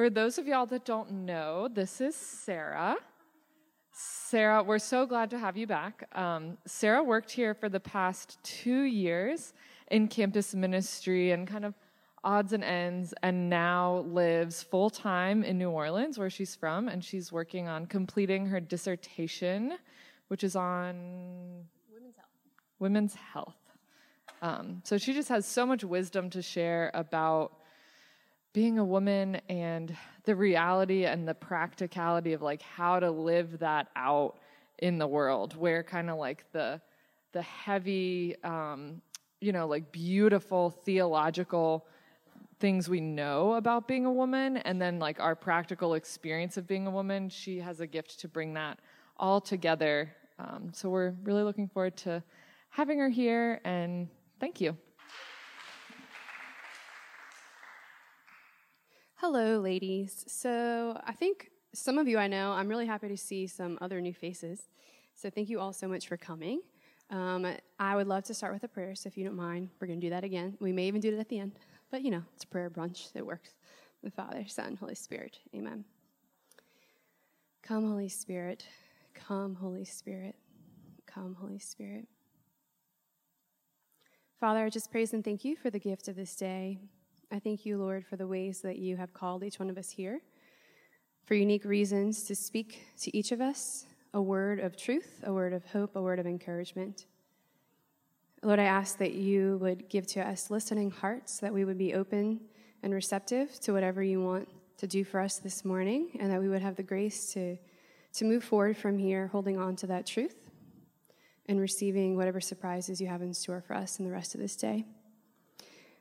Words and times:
For 0.00 0.08
those 0.08 0.38
of 0.38 0.48
y'all 0.48 0.64
that 0.64 0.86
don't 0.86 1.10
know, 1.26 1.68
this 1.68 2.00
is 2.00 2.16
Sarah. 2.16 2.96
Sarah, 3.92 4.62
we're 4.62 4.78
so 4.78 5.04
glad 5.04 5.28
to 5.28 5.38
have 5.38 5.58
you 5.58 5.66
back. 5.66 6.08
Um, 6.16 6.56
Sarah 6.64 7.04
worked 7.04 7.30
here 7.30 7.52
for 7.52 7.68
the 7.68 7.80
past 7.80 8.38
two 8.42 8.84
years 8.84 9.52
in 9.90 10.08
campus 10.08 10.54
ministry 10.54 11.32
and 11.32 11.46
kind 11.46 11.66
of 11.66 11.74
odds 12.24 12.54
and 12.54 12.64
ends, 12.64 13.12
and 13.22 13.50
now 13.50 13.98
lives 14.08 14.62
full 14.62 14.88
time 14.88 15.44
in 15.44 15.58
New 15.58 15.68
Orleans, 15.68 16.18
where 16.18 16.30
she's 16.30 16.56
from, 16.56 16.88
and 16.88 17.04
she's 17.04 17.30
working 17.30 17.68
on 17.68 17.84
completing 17.84 18.46
her 18.46 18.58
dissertation, 18.58 19.76
which 20.28 20.42
is 20.42 20.56
on 20.56 21.66
Women's 21.92 22.16
health. 22.16 22.30
women's 22.78 23.14
health. 23.16 23.58
Um, 24.40 24.80
so 24.82 24.96
she 24.96 25.12
just 25.12 25.28
has 25.28 25.44
so 25.44 25.66
much 25.66 25.84
wisdom 25.84 26.30
to 26.30 26.40
share 26.40 26.90
about 26.94 27.52
being 28.52 28.78
a 28.78 28.84
woman 28.84 29.40
and 29.48 29.96
the 30.24 30.34
reality 30.34 31.04
and 31.04 31.26
the 31.26 31.34
practicality 31.34 32.32
of 32.32 32.42
like 32.42 32.62
how 32.62 32.98
to 32.98 33.10
live 33.10 33.58
that 33.60 33.88
out 33.96 34.38
in 34.78 34.98
the 34.98 35.06
world 35.06 35.56
where 35.56 35.82
kind 35.82 36.10
of 36.10 36.16
like 36.16 36.44
the 36.52 36.80
the 37.32 37.42
heavy 37.42 38.34
um, 38.42 39.00
you 39.40 39.52
know 39.52 39.66
like 39.66 39.92
beautiful 39.92 40.70
theological 40.70 41.86
things 42.58 42.88
we 42.88 43.00
know 43.00 43.54
about 43.54 43.86
being 43.86 44.04
a 44.04 44.12
woman 44.12 44.56
and 44.58 44.82
then 44.82 44.98
like 44.98 45.20
our 45.20 45.34
practical 45.34 45.94
experience 45.94 46.56
of 46.56 46.66
being 46.66 46.86
a 46.86 46.90
woman 46.90 47.28
she 47.28 47.58
has 47.58 47.80
a 47.80 47.86
gift 47.86 48.20
to 48.20 48.28
bring 48.28 48.54
that 48.54 48.78
all 49.16 49.40
together. 49.40 50.10
Um, 50.38 50.70
so 50.72 50.88
we're 50.88 51.14
really 51.22 51.42
looking 51.42 51.68
forward 51.68 51.96
to 51.98 52.22
having 52.70 52.98
her 52.98 53.08
here 53.08 53.60
and 53.64 54.08
thank 54.40 54.60
you 54.60 54.76
Hello, 59.20 59.60
ladies. 59.60 60.24
So 60.28 60.98
I 61.04 61.12
think 61.12 61.50
some 61.74 61.98
of 61.98 62.08
you 62.08 62.16
I 62.16 62.26
know, 62.26 62.52
I'm 62.52 62.68
really 62.68 62.86
happy 62.86 63.06
to 63.08 63.18
see 63.18 63.46
some 63.46 63.76
other 63.82 64.00
new 64.00 64.14
faces. 64.14 64.70
So 65.14 65.28
thank 65.28 65.50
you 65.50 65.60
all 65.60 65.74
so 65.74 65.86
much 65.86 66.08
for 66.08 66.16
coming. 66.16 66.62
Um, 67.10 67.46
I 67.78 67.96
would 67.96 68.06
love 68.06 68.24
to 68.24 68.34
start 68.34 68.54
with 68.54 68.64
a 68.64 68.68
prayer, 68.68 68.94
so 68.94 69.08
if 69.08 69.18
you 69.18 69.24
don't 69.24 69.36
mind, 69.36 69.68
we're 69.78 69.88
going 69.88 70.00
to 70.00 70.06
do 70.06 70.08
that 70.08 70.24
again. 70.24 70.56
We 70.58 70.72
may 70.72 70.86
even 70.86 71.02
do 71.02 71.12
it 71.12 71.18
at 71.18 71.28
the 71.28 71.38
end, 71.38 71.52
but 71.90 72.00
you 72.00 72.10
know, 72.10 72.22
it's 72.34 72.44
a 72.44 72.46
prayer 72.46 72.70
brunch. 72.70 73.14
It 73.14 73.26
works. 73.26 73.50
The 74.02 74.10
Father, 74.10 74.46
Son, 74.48 74.78
Holy 74.80 74.94
Spirit. 74.94 75.38
Amen. 75.54 75.84
Come, 77.62 77.90
Holy 77.90 78.08
Spirit. 78.08 78.64
Come, 79.12 79.54
Holy 79.54 79.84
Spirit. 79.84 80.34
Come, 81.04 81.36
Holy 81.38 81.58
Spirit. 81.58 82.08
Father, 84.40 84.64
I 84.64 84.70
just 84.70 84.90
praise 84.90 85.12
and 85.12 85.22
thank 85.22 85.44
you 85.44 85.56
for 85.56 85.68
the 85.68 85.78
gift 85.78 86.08
of 86.08 86.16
this 86.16 86.34
day. 86.34 86.78
I 87.32 87.38
thank 87.38 87.64
you, 87.64 87.78
Lord, 87.78 88.04
for 88.04 88.16
the 88.16 88.26
ways 88.26 88.60
that 88.62 88.78
you 88.78 88.96
have 88.96 89.14
called 89.14 89.44
each 89.44 89.60
one 89.60 89.70
of 89.70 89.78
us 89.78 89.90
here, 89.90 90.20
for 91.24 91.34
unique 91.34 91.64
reasons 91.64 92.24
to 92.24 92.34
speak 92.34 92.82
to 93.02 93.16
each 93.16 93.30
of 93.30 93.40
us 93.40 93.86
a 94.12 94.20
word 94.20 94.58
of 94.58 94.76
truth, 94.76 95.20
a 95.22 95.32
word 95.32 95.52
of 95.52 95.64
hope, 95.66 95.94
a 95.94 96.02
word 96.02 96.18
of 96.18 96.26
encouragement. 96.26 97.06
Lord, 98.42 98.58
I 98.58 98.64
ask 98.64 98.98
that 98.98 99.12
you 99.12 99.58
would 99.60 99.88
give 99.88 100.08
to 100.08 100.28
us 100.28 100.50
listening 100.50 100.90
hearts, 100.90 101.38
that 101.38 101.54
we 101.54 101.64
would 101.64 101.78
be 101.78 101.94
open 101.94 102.40
and 102.82 102.92
receptive 102.92 103.60
to 103.60 103.72
whatever 103.72 104.02
you 104.02 104.20
want 104.20 104.48
to 104.78 104.88
do 104.88 105.04
for 105.04 105.20
us 105.20 105.38
this 105.38 105.64
morning, 105.64 106.16
and 106.18 106.32
that 106.32 106.40
we 106.40 106.48
would 106.48 106.62
have 106.62 106.74
the 106.74 106.82
grace 106.82 107.32
to, 107.34 107.56
to 108.14 108.24
move 108.24 108.42
forward 108.42 108.76
from 108.76 108.98
here, 108.98 109.28
holding 109.28 109.56
on 109.56 109.76
to 109.76 109.86
that 109.86 110.04
truth 110.04 110.50
and 111.46 111.60
receiving 111.60 112.16
whatever 112.16 112.40
surprises 112.40 113.00
you 113.00 113.06
have 113.06 113.22
in 113.22 113.32
store 113.32 113.60
for 113.60 113.74
us 113.74 114.00
in 114.00 114.04
the 114.04 114.10
rest 114.10 114.34
of 114.34 114.40
this 114.40 114.56
day. 114.56 114.84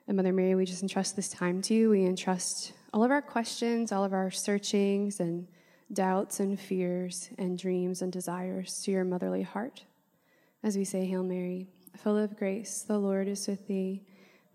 And 0.10 0.16
Mother 0.16 0.34
Mary, 0.34 0.56
we 0.56 0.66
just 0.66 0.82
entrust 0.82 1.16
this 1.16 1.30
time 1.30 1.62
to 1.62 1.76
you. 1.76 1.92
We 1.92 2.04
entrust 2.04 2.74
all 2.92 3.04
of 3.04 3.12
our 3.12 3.22
questions, 3.22 3.92
all 3.92 4.04
of 4.04 4.12
our 4.12 4.32
searchings 4.32 5.20
and 5.20 5.48
doubts 5.94 6.40
and 6.40 6.60
fears 6.60 7.30
and 7.38 7.56
dreams 7.56 8.02
and 8.02 8.12
desires 8.12 8.82
to 8.82 8.92
your 8.92 9.04
motherly 9.04 9.44
heart. 9.44 9.84
As 10.64 10.76
we 10.76 10.84
say, 10.84 11.06
Hail 11.06 11.22
Mary, 11.22 11.68
full 11.96 12.18
of 12.18 12.36
grace, 12.36 12.82
the 12.82 12.98
Lord 12.98 13.28
is 13.28 13.48
with 13.48 13.68
thee. 13.68 14.02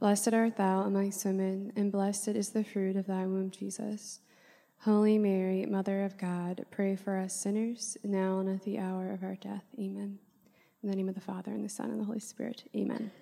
Blessed 0.00 0.34
art 0.34 0.56
thou 0.56 0.80
amongst 0.80 1.24
women, 1.24 1.72
and 1.76 1.92
blessed 1.92 2.30
is 2.30 2.48
the 2.48 2.64
fruit 2.64 2.96
of 2.96 3.06
thy 3.06 3.24
womb, 3.24 3.52
Jesus. 3.52 4.18
Holy 4.80 5.18
Mary, 5.18 5.66
Mother 5.66 6.02
of 6.02 6.18
God, 6.18 6.66
pray 6.72 6.96
for 6.96 7.16
us 7.16 7.32
sinners, 7.32 7.96
now 8.02 8.40
and 8.40 8.48
at 8.48 8.64
the 8.64 8.80
hour 8.80 9.12
of 9.12 9.22
our 9.22 9.36
death. 9.36 9.66
Amen. 9.78 10.18
In 10.82 10.90
the 10.90 10.96
name 10.96 11.08
of 11.08 11.14
the 11.14 11.20
Father, 11.20 11.52
and 11.52 11.64
the 11.64 11.68
Son, 11.68 11.90
and 11.90 12.00
the 12.00 12.04
Holy 12.04 12.18
Spirit. 12.18 12.64
Amen. 12.74 13.12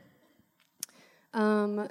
Um, 1.35 1.89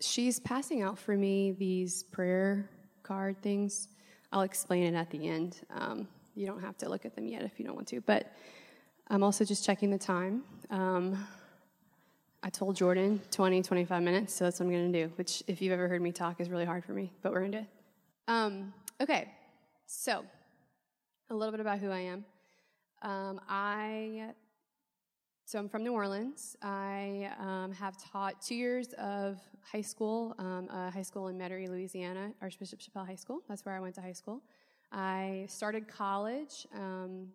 she's 0.00 0.38
passing 0.40 0.82
out 0.82 0.98
for 0.98 1.16
me 1.16 1.52
these 1.52 2.02
prayer 2.04 2.68
card 3.02 3.40
things. 3.42 3.88
I'll 4.32 4.42
explain 4.42 4.82
it 4.84 4.96
at 4.96 5.10
the 5.10 5.28
end. 5.28 5.60
Um, 5.70 6.08
you 6.34 6.46
don't 6.46 6.60
have 6.60 6.76
to 6.78 6.88
look 6.88 7.04
at 7.04 7.14
them 7.14 7.26
yet 7.26 7.42
if 7.42 7.58
you 7.58 7.64
don't 7.64 7.74
want 7.74 7.88
to. 7.88 8.00
But 8.00 8.32
I'm 9.08 9.22
also 9.22 9.44
just 9.44 9.64
checking 9.64 9.90
the 9.90 9.98
time. 9.98 10.42
Um, 10.70 11.26
I 12.42 12.50
told 12.50 12.76
Jordan 12.76 13.20
20, 13.30 13.62
25 13.62 14.02
minutes, 14.02 14.34
so 14.34 14.44
that's 14.44 14.60
what 14.60 14.66
I'm 14.66 14.72
going 14.72 14.92
to 14.92 15.06
do, 15.06 15.12
which, 15.16 15.42
if 15.48 15.60
you've 15.60 15.72
ever 15.72 15.88
heard 15.88 16.00
me 16.00 16.12
talk, 16.12 16.40
is 16.40 16.48
really 16.48 16.64
hard 16.64 16.84
for 16.84 16.92
me, 16.92 17.12
but 17.20 17.32
we're 17.32 17.40
going 17.40 17.52
to 17.52 17.58
do 17.58 17.64
it. 17.64 17.70
Um, 18.28 18.72
okay, 19.00 19.28
so 19.86 20.24
a 21.30 21.34
little 21.34 21.50
bit 21.50 21.60
about 21.60 21.80
who 21.80 21.90
I 21.90 22.00
am. 22.00 22.24
Um, 23.02 23.40
I 23.48 24.34
so 25.48 25.58
I'm 25.58 25.66
from 25.66 25.82
New 25.82 25.94
Orleans. 25.94 26.58
I 26.60 27.30
um, 27.40 27.72
have 27.72 27.96
taught 27.96 28.42
two 28.42 28.54
years 28.54 28.88
of 28.98 29.40
high 29.62 29.80
school, 29.80 30.34
um, 30.38 30.68
a 30.70 30.90
high 30.90 31.00
school 31.00 31.28
in 31.28 31.38
Metairie, 31.38 31.70
Louisiana, 31.70 32.34
Archbishop 32.42 32.82
Chapelle 32.82 33.06
High 33.06 33.14
School. 33.14 33.40
That's 33.48 33.64
where 33.64 33.74
I 33.74 33.80
went 33.80 33.94
to 33.94 34.02
high 34.02 34.12
school. 34.12 34.42
I 34.92 35.46
started 35.48 35.88
college. 35.88 36.66
Um, 36.74 37.28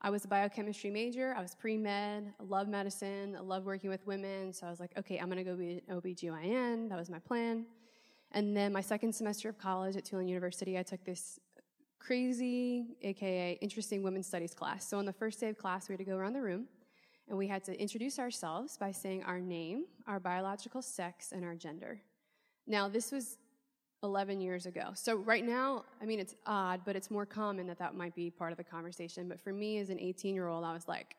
I 0.00 0.10
was 0.10 0.24
a 0.24 0.28
biochemistry 0.28 0.90
major. 0.90 1.34
I 1.36 1.42
was 1.42 1.56
pre-med. 1.56 2.32
I 2.38 2.42
love 2.44 2.68
medicine. 2.68 3.34
I 3.36 3.42
love 3.42 3.64
working 3.64 3.90
with 3.90 4.06
women. 4.06 4.52
So 4.52 4.68
I 4.68 4.70
was 4.70 4.78
like, 4.78 4.96
okay, 4.96 5.18
I'm 5.18 5.26
going 5.26 5.38
to 5.38 5.42
go 5.42 5.56
be 5.56 5.82
an 5.88 6.00
OBGYN. 6.00 6.88
That 6.88 6.98
was 7.00 7.10
my 7.10 7.18
plan. 7.18 7.66
And 8.30 8.56
then 8.56 8.72
my 8.72 8.80
second 8.80 9.12
semester 9.12 9.48
of 9.48 9.58
college 9.58 9.96
at 9.96 10.04
Tulane 10.04 10.28
University, 10.28 10.78
I 10.78 10.84
took 10.84 11.04
this 11.04 11.40
crazy, 11.98 12.94
aka 13.02 13.58
interesting 13.60 14.04
women's 14.04 14.28
studies 14.28 14.54
class. 14.54 14.88
So 14.88 14.98
on 14.98 15.04
the 15.04 15.12
first 15.12 15.40
day 15.40 15.48
of 15.48 15.58
class, 15.58 15.88
we 15.88 15.94
had 15.94 15.98
to 15.98 16.04
go 16.04 16.14
around 16.14 16.34
the 16.34 16.42
room 16.42 16.68
and 17.30 17.38
we 17.38 17.46
had 17.46 17.62
to 17.64 17.80
introduce 17.80 18.18
ourselves 18.18 18.76
by 18.76 18.90
saying 18.90 19.22
our 19.22 19.40
name, 19.40 19.84
our 20.08 20.18
biological 20.18 20.82
sex, 20.82 21.30
and 21.30 21.44
our 21.44 21.54
gender. 21.54 22.00
Now, 22.66 22.88
this 22.88 23.12
was 23.12 23.38
11 24.02 24.40
years 24.40 24.66
ago. 24.66 24.90
So, 24.94 25.14
right 25.14 25.46
now, 25.46 25.84
I 26.02 26.06
mean, 26.06 26.18
it's 26.18 26.34
odd, 26.44 26.80
but 26.84 26.96
it's 26.96 27.08
more 27.08 27.24
common 27.24 27.68
that 27.68 27.78
that 27.78 27.94
might 27.94 28.16
be 28.16 28.30
part 28.30 28.50
of 28.50 28.58
the 28.58 28.64
conversation. 28.64 29.28
But 29.28 29.40
for 29.40 29.52
me 29.52 29.78
as 29.78 29.90
an 29.90 30.00
18 30.00 30.34
year 30.34 30.48
old, 30.48 30.64
I 30.64 30.72
was 30.72 30.88
like, 30.88 31.14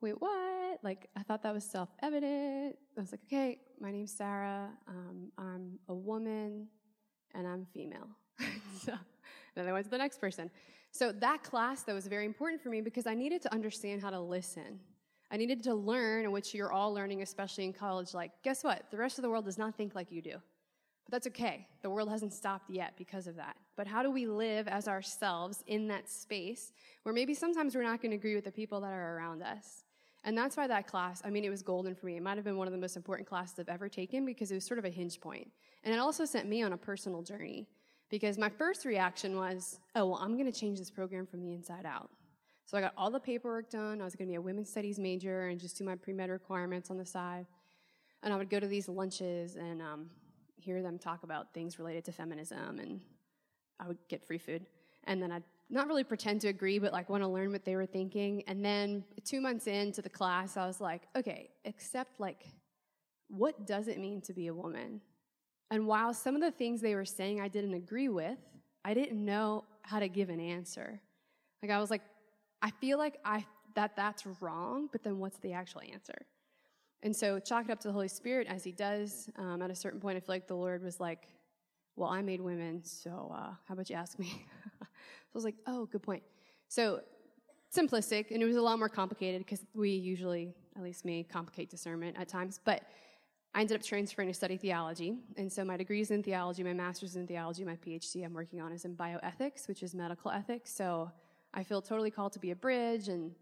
wait, 0.00 0.20
what? 0.20 0.82
Like, 0.82 1.08
I 1.16 1.22
thought 1.22 1.42
that 1.44 1.54
was 1.54 1.64
self 1.64 1.90
evident. 2.02 2.76
I 2.96 3.00
was 3.00 3.12
like, 3.12 3.20
okay, 3.26 3.58
my 3.80 3.92
name's 3.92 4.12
Sarah. 4.12 4.68
Um, 4.88 5.30
I'm 5.38 5.78
a 5.88 5.94
woman 5.94 6.66
and 7.32 7.46
I'm 7.46 7.64
female. 7.72 8.08
so, 8.84 8.92
then 9.54 9.68
I 9.68 9.72
went 9.72 9.84
to 9.84 9.90
the 9.90 9.98
next 9.98 10.20
person. 10.20 10.50
So, 10.90 11.12
that 11.12 11.44
class, 11.44 11.82
that 11.84 11.94
was 11.94 12.08
very 12.08 12.26
important 12.26 12.60
for 12.60 12.70
me 12.70 12.80
because 12.80 13.06
I 13.06 13.14
needed 13.14 13.40
to 13.42 13.54
understand 13.54 14.02
how 14.02 14.10
to 14.10 14.18
listen. 14.18 14.80
I 15.30 15.36
needed 15.36 15.62
to 15.64 15.74
learn, 15.74 16.30
which 16.32 16.54
you're 16.54 16.72
all 16.72 16.92
learning, 16.94 17.22
especially 17.22 17.64
in 17.64 17.72
college, 17.72 18.14
like, 18.14 18.32
guess 18.42 18.64
what? 18.64 18.84
The 18.90 18.96
rest 18.96 19.18
of 19.18 19.22
the 19.22 19.30
world 19.30 19.44
does 19.44 19.58
not 19.58 19.74
think 19.74 19.94
like 19.94 20.10
you 20.10 20.22
do. 20.22 20.36
But 21.04 21.12
that's 21.12 21.26
okay. 21.28 21.66
The 21.82 21.90
world 21.90 22.08
hasn't 22.08 22.32
stopped 22.32 22.70
yet 22.70 22.94
because 22.96 23.26
of 23.26 23.36
that. 23.36 23.56
But 23.76 23.86
how 23.86 24.02
do 24.02 24.10
we 24.10 24.26
live 24.26 24.68
as 24.68 24.88
ourselves 24.88 25.62
in 25.66 25.88
that 25.88 26.08
space 26.08 26.72
where 27.02 27.14
maybe 27.14 27.34
sometimes 27.34 27.74
we're 27.74 27.82
not 27.82 28.00
going 28.00 28.10
to 28.10 28.16
agree 28.16 28.34
with 28.34 28.44
the 28.44 28.50
people 28.50 28.80
that 28.80 28.92
are 28.92 29.16
around 29.16 29.42
us? 29.42 29.84
And 30.24 30.36
that's 30.36 30.56
why 30.56 30.66
that 30.66 30.86
class, 30.86 31.22
I 31.24 31.30
mean, 31.30 31.44
it 31.44 31.50
was 31.50 31.62
golden 31.62 31.94
for 31.94 32.06
me. 32.06 32.16
It 32.16 32.22
might 32.22 32.36
have 32.36 32.44
been 32.44 32.56
one 32.56 32.66
of 32.66 32.72
the 32.72 32.78
most 32.78 32.96
important 32.96 33.28
classes 33.28 33.58
I've 33.58 33.68
ever 33.68 33.88
taken 33.88 34.26
because 34.26 34.50
it 34.50 34.54
was 34.54 34.64
sort 34.64 34.78
of 34.78 34.84
a 34.84 34.90
hinge 34.90 35.20
point. 35.20 35.50
And 35.84 35.94
it 35.94 35.98
also 35.98 36.24
sent 36.24 36.48
me 36.48 36.62
on 36.62 36.72
a 36.72 36.76
personal 36.76 37.22
journey 37.22 37.68
because 38.10 38.36
my 38.36 38.48
first 38.48 38.84
reaction 38.84 39.36
was, 39.36 39.78
oh, 39.94 40.06
well, 40.06 40.18
I'm 40.20 40.36
going 40.36 40.50
to 40.50 40.58
change 40.58 40.78
this 40.78 40.90
program 40.90 41.26
from 41.26 41.40
the 41.40 41.52
inside 41.52 41.86
out. 41.86 42.10
So 42.68 42.76
I 42.76 42.82
got 42.82 42.92
all 42.98 43.10
the 43.10 43.18
paperwork 43.18 43.70
done. 43.70 44.02
I 44.02 44.04
was 44.04 44.14
going 44.14 44.28
to 44.28 44.30
be 44.30 44.34
a 44.34 44.40
women's 44.42 44.68
studies 44.68 44.98
major 44.98 45.46
and 45.46 45.58
just 45.58 45.78
do 45.78 45.84
my 45.84 45.94
pre 45.94 46.12
med 46.12 46.28
requirements 46.28 46.90
on 46.90 46.98
the 46.98 47.06
side. 47.06 47.46
And 48.22 48.30
I 48.30 48.36
would 48.36 48.50
go 48.50 48.60
to 48.60 48.66
these 48.66 48.90
lunches 48.90 49.56
and 49.56 49.80
um, 49.80 50.10
hear 50.56 50.82
them 50.82 50.98
talk 50.98 51.22
about 51.22 51.54
things 51.54 51.78
related 51.78 52.04
to 52.04 52.12
feminism, 52.12 52.78
and 52.78 53.00
I 53.80 53.88
would 53.88 53.96
get 54.10 54.22
free 54.22 54.36
food. 54.36 54.66
And 55.04 55.22
then 55.22 55.32
I'd 55.32 55.44
not 55.70 55.88
really 55.88 56.04
pretend 56.04 56.42
to 56.42 56.48
agree, 56.48 56.78
but 56.78 56.92
like 56.92 57.08
want 57.08 57.22
to 57.22 57.28
learn 57.28 57.52
what 57.52 57.64
they 57.64 57.74
were 57.74 57.86
thinking. 57.86 58.42
And 58.46 58.62
then 58.62 59.02
two 59.24 59.40
months 59.40 59.66
into 59.66 60.02
the 60.02 60.10
class, 60.10 60.58
I 60.58 60.66
was 60.66 60.78
like, 60.78 61.04
okay, 61.16 61.48
except 61.64 62.20
like, 62.20 62.48
what 63.28 63.66
does 63.66 63.88
it 63.88 63.98
mean 63.98 64.20
to 64.22 64.34
be 64.34 64.48
a 64.48 64.54
woman? 64.54 65.00
And 65.70 65.86
while 65.86 66.12
some 66.12 66.34
of 66.34 66.42
the 66.42 66.50
things 66.50 66.82
they 66.82 66.94
were 66.94 67.06
saying 67.06 67.40
I 67.40 67.48
didn't 67.48 67.72
agree 67.72 68.10
with, 68.10 68.38
I 68.84 68.92
didn't 68.92 69.24
know 69.24 69.64
how 69.80 70.00
to 70.00 70.08
give 70.08 70.28
an 70.28 70.40
answer. 70.40 71.00
Like 71.62 71.70
I 71.70 71.78
was 71.78 71.90
like, 71.90 72.02
I 72.62 72.70
feel 72.70 72.98
like 72.98 73.18
I 73.24 73.44
that 73.74 73.94
that's 73.94 74.24
wrong, 74.40 74.88
but 74.90 75.02
then 75.02 75.18
what's 75.18 75.38
the 75.38 75.52
actual 75.52 75.82
answer? 75.92 76.26
And 77.02 77.14
so 77.14 77.38
chalk 77.38 77.66
it 77.66 77.70
up 77.70 77.78
to 77.80 77.88
the 77.88 77.92
Holy 77.92 78.08
Spirit 78.08 78.48
as 78.48 78.64
He 78.64 78.72
does. 78.72 79.30
Um, 79.36 79.62
at 79.62 79.70
a 79.70 79.74
certain 79.74 80.00
point, 80.00 80.16
I 80.16 80.20
feel 80.20 80.34
like 80.34 80.48
the 80.48 80.56
Lord 80.56 80.82
was 80.82 80.98
like, 80.98 81.28
well, 81.94 82.10
I 82.10 82.22
made 82.22 82.40
women, 82.40 82.82
so 82.84 83.32
uh, 83.34 83.50
how 83.66 83.74
about 83.74 83.90
you 83.90 83.96
ask 83.96 84.18
me? 84.18 84.44
so 84.80 84.84
I 84.84 85.34
was 85.34 85.44
like, 85.44 85.56
oh, 85.66 85.86
good 85.86 86.02
point. 86.02 86.22
So 86.68 87.00
simplistic, 87.76 88.30
and 88.30 88.42
it 88.42 88.46
was 88.46 88.56
a 88.56 88.62
lot 88.62 88.78
more 88.78 88.88
complicated 88.88 89.44
because 89.44 89.64
we 89.74 89.90
usually, 89.90 90.54
at 90.76 90.82
least 90.82 91.04
me, 91.04 91.24
complicate 91.24 91.70
discernment 91.70 92.16
at 92.18 92.28
times. 92.28 92.60
But 92.64 92.82
I 93.54 93.60
ended 93.60 93.76
up 93.76 93.82
transferring 93.84 94.28
to 94.28 94.34
study 94.34 94.56
theology. 94.56 95.16
And 95.36 95.52
so 95.52 95.64
my 95.64 95.76
degree 95.76 96.00
is 96.00 96.10
in 96.10 96.22
theology, 96.22 96.62
my 96.62 96.72
master's 96.72 97.16
in 97.16 97.26
theology, 97.26 97.64
my 97.64 97.76
PhD 97.76 98.24
I'm 98.24 98.32
working 98.32 98.60
on 98.60 98.72
is 98.72 98.84
in 98.84 98.94
bioethics, 98.94 99.66
which 99.66 99.82
is 99.82 99.94
medical 99.94 100.30
ethics. 100.30 100.72
So 100.72 101.10
I 101.58 101.64
feel 101.64 101.82
totally 101.82 102.12
called 102.12 102.32
to 102.34 102.38
be 102.38 102.52
a 102.52 102.56
bridge. 102.56 103.08
And 103.08 103.32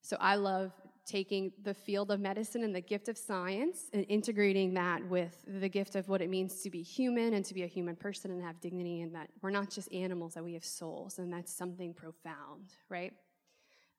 so 0.00 0.16
I 0.18 0.36
love 0.36 0.72
taking 1.04 1.52
the 1.64 1.74
field 1.74 2.10
of 2.10 2.18
medicine 2.18 2.64
and 2.64 2.74
the 2.74 2.80
gift 2.80 3.10
of 3.10 3.18
science 3.18 3.90
and 3.92 4.06
integrating 4.08 4.72
that 4.72 5.06
with 5.06 5.36
the 5.46 5.68
gift 5.68 5.94
of 5.94 6.08
what 6.08 6.22
it 6.22 6.30
means 6.30 6.62
to 6.62 6.70
be 6.70 6.80
human 6.80 7.34
and 7.34 7.44
to 7.44 7.52
be 7.52 7.62
a 7.62 7.66
human 7.66 7.94
person 7.94 8.30
and 8.30 8.42
have 8.42 8.58
dignity 8.62 9.02
and 9.02 9.14
that 9.14 9.28
we're 9.42 9.50
not 9.50 9.68
just 9.68 9.92
animals, 9.92 10.32
that 10.32 10.42
we 10.42 10.54
have 10.54 10.64
souls. 10.64 11.18
And 11.18 11.30
that's 11.30 11.52
something 11.52 11.92
profound, 11.92 12.72
right? 12.88 13.12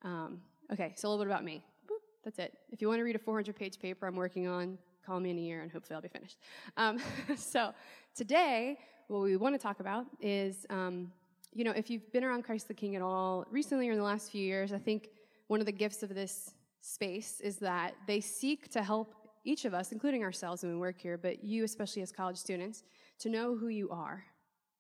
Um, 0.01 0.39
okay, 0.71 0.93
so 0.95 1.07
a 1.07 1.09
little 1.09 1.23
bit 1.23 1.31
about 1.31 1.43
me. 1.43 1.63
Boop, 1.87 1.97
that's 2.23 2.39
it. 2.39 2.57
If 2.71 2.81
you 2.81 2.87
want 2.87 3.01
to 3.01 3.03
read 3.03 3.15
a 3.15 3.19
400 3.19 3.55
page 3.55 3.79
paper 3.79 4.07
I'm 4.07 4.15
working 4.15 4.47
on, 4.47 4.79
call 5.05 5.19
me 5.19 5.29
in 5.29 5.37
a 5.37 5.41
year 5.41 5.61
and 5.61 5.71
hopefully 5.71 5.93
I'll 5.93 6.01
be 6.01 6.07
finished. 6.07 6.39
Um, 6.75 6.97
so 7.37 7.71
today, 8.15 8.79
what 9.09 9.21
we 9.21 9.37
want 9.37 9.53
to 9.53 9.59
talk 9.59 9.79
about 9.79 10.07
is, 10.19 10.65
um, 10.71 11.11
you 11.55 11.63
know, 11.63 11.71
if 11.71 11.89
you've 11.89 12.11
been 12.11 12.23
around 12.23 12.43
Christ 12.43 12.67
the 12.67 12.73
King 12.73 12.95
at 12.95 13.01
all 13.01 13.45
recently 13.51 13.87
or 13.89 13.91
in 13.91 13.97
the 13.97 14.03
last 14.03 14.31
few 14.31 14.43
years, 14.43 14.73
I 14.73 14.77
think 14.77 15.09
one 15.47 15.59
of 15.59 15.65
the 15.65 15.71
gifts 15.71 16.03
of 16.03 16.13
this 16.13 16.53
space 16.81 17.39
is 17.41 17.57
that 17.57 17.95
they 18.07 18.19
seek 18.19 18.69
to 18.71 18.83
help 18.83 19.15
each 19.45 19.65
of 19.65 19.73
us, 19.73 19.91
including 19.91 20.23
ourselves 20.23 20.63
when 20.63 20.73
we 20.73 20.79
work 20.79 20.99
here, 20.99 21.17
but 21.17 21.43
you 21.43 21.63
especially 21.63 22.01
as 22.01 22.11
college 22.11 22.37
students, 22.37 22.83
to 23.19 23.29
know 23.29 23.55
who 23.55 23.67
you 23.67 23.89
are, 23.89 24.23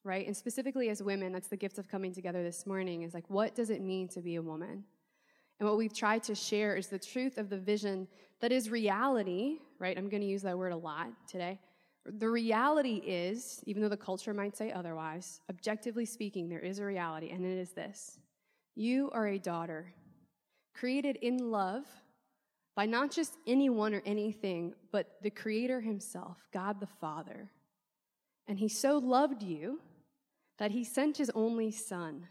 right? 0.03 0.25
And 0.25 0.35
specifically 0.35 0.89
as 0.89 1.03
women, 1.03 1.31
that's 1.33 1.47
the 1.47 1.57
gift 1.57 1.77
of 1.77 1.87
coming 1.87 2.13
together 2.13 2.43
this 2.43 2.65
morning 2.65 3.03
is 3.03 3.13
like, 3.13 3.29
what 3.29 3.55
does 3.55 3.69
it 3.69 3.81
mean 3.81 4.07
to 4.09 4.21
be 4.21 4.35
a 4.35 4.41
woman? 4.41 4.83
And 5.59 5.69
what 5.69 5.77
we've 5.77 5.93
tried 5.93 6.23
to 6.23 6.35
share 6.35 6.75
is 6.75 6.87
the 6.87 6.99
truth 6.99 7.37
of 7.37 7.49
the 7.49 7.57
vision 7.57 8.07
that 8.41 8.51
is 8.51 8.69
reality, 8.69 9.59
right? 9.79 9.97
I'm 9.97 10.09
going 10.09 10.21
to 10.21 10.27
use 10.27 10.41
that 10.41 10.57
word 10.57 10.73
a 10.73 10.77
lot 10.77 11.09
today. 11.27 11.59
The 12.05 12.29
reality 12.29 12.95
is, 13.05 13.61
even 13.65 13.81
though 13.81 13.89
the 13.89 13.97
culture 13.97 14.33
might 14.33 14.57
say 14.57 14.71
otherwise, 14.71 15.41
objectively 15.49 16.05
speaking, 16.05 16.49
there 16.49 16.59
is 16.59 16.79
a 16.79 16.85
reality, 16.85 17.29
and 17.29 17.45
it 17.45 17.57
is 17.57 17.71
this 17.71 18.19
you 18.75 19.09
are 19.11 19.27
a 19.27 19.37
daughter, 19.37 19.93
created 20.73 21.17
in 21.17 21.37
love 21.51 21.85
by 22.75 22.85
not 22.85 23.11
just 23.11 23.37
anyone 23.45 23.93
or 23.93 24.01
anything, 24.05 24.73
but 24.91 25.17
the 25.21 25.29
Creator 25.29 25.81
Himself, 25.81 26.37
God 26.51 26.79
the 26.79 26.87
Father. 26.87 27.51
And 28.47 28.57
He 28.57 28.67
so 28.67 28.97
loved 28.97 29.43
you 29.43 29.79
that 30.57 30.71
He 30.71 30.83
sent 30.83 31.17
His 31.17 31.31
only 31.35 31.71
Son 31.71 32.27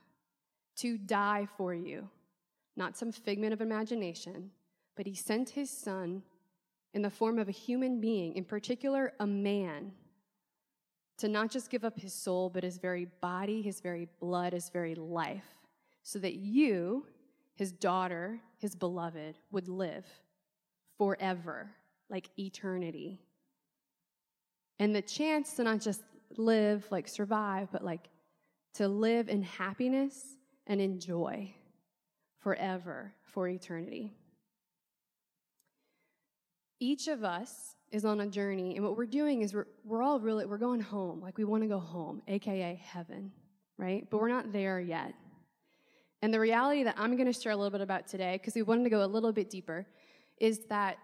to 0.76 0.98
die 0.98 1.46
for 1.56 1.72
you 1.72 2.08
not 2.76 2.96
some 2.96 3.12
figment 3.12 3.52
of 3.52 3.60
imagination, 3.60 4.50
but 4.96 5.06
he 5.06 5.14
sent 5.14 5.50
his 5.50 5.70
son 5.70 6.22
in 6.94 7.02
the 7.02 7.10
form 7.10 7.38
of 7.38 7.48
a 7.48 7.52
human 7.52 8.00
being, 8.00 8.34
in 8.34 8.44
particular, 8.44 9.12
a 9.20 9.26
man, 9.26 9.92
to 11.18 11.28
not 11.28 11.50
just 11.50 11.70
give 11.70 11.84
up 11.84 11.98
his 11.98 12.12
soul, 12.12 12.50
but 12.50 12.64
his 12.64 12.78
very 12.78 13.06
body, 13.20 13.62
his 13.62 13.80
very 13.80 14.08
blood, 14.20 14.52
his 14.52 14.68
very 14.68 14.94
life, 14.94 15.46
so 16.02 16.18
that 16.18 16.34
you, 16.34 17.06
his 17.54 17.72
daughter, 17.72 18.40
his 18.58 18.74
beloved, 18.74 19.38
would 19.50 19.68
live 19.68 20.04
forever, 20.98 21.70
like 22.10 22.28
eternity. 22.38 23.20
And 24.78 24.94
the 24.94 25.02
chance 25.02 25.54
to 25.54 25.64
not 25.64 25.80
just 25.80 26.02
live, 26.36 26.86
like 26.90 27.08
survive, 27.08 27.68
but 27.70 27.84
like 27.84 28.08
to 28.74 28.88
live 28.88 29.28
in 29.28 29.42
happiness 29.42 30.36
and 30.66 30.80
in 30.80 30.98
joy 30.98 31.54
forever, 32.40 33.12
for 33.22 33.48
eternity. 33.48 34.12
Each 36.82 37.06
of 37.06 37.22
us 37.22 37.76
is 37.92 38.04
on 38.04 38.22
a 38.22 38.26
journey, 38.26 38.74
and 38.74 38.84
what 38.84 38.96
we're 38.96 39.06
doing 39.06 39.42
is 39.42 39.54
we're, 39.54 39.68
we're 39.84 40.02
all 40.02 40.18
really, 40.18 40.46
we're 40.46 40.58
going 40.58 40.80
home. 40.80 41.20
Like 41.20 41.38
we 41.38 41.44
want 41.44 41.62
to 41.62 41.68
go 41.68 41.78
home, 41.78 42.22
AKA 42.26 42.74
heaven, 42.82 43.30
right? 43.78 44.04
But 44.10 44.20
we're 44.20 44.28
not 44.28 44.52
there 44.52 44.80
yet. 44.80 45.14
And 46.22 46.34
the 46.34 46.40
reality 46.40 46.82
that 46.82 46.96
I'm 46.98 47.14
going 47.14 47.32
to 47.32 47.40
share 47.40 47.52
a 47.52 47.56
little 47.56 47.70
bit 47.70 47.82
about 47.82 48.08
today, 48.08 48.32
because 48.32 48.56
we 48.56 48.62
wanted 48.62 48.82
to 48.82 48.90
go 48.90 49.04
a 49.04 49.06
little 49.06 49.30
bit 49.30 49.48
deeper, 49.48 49.86
is 50.38 50.66
that 50.70 50.98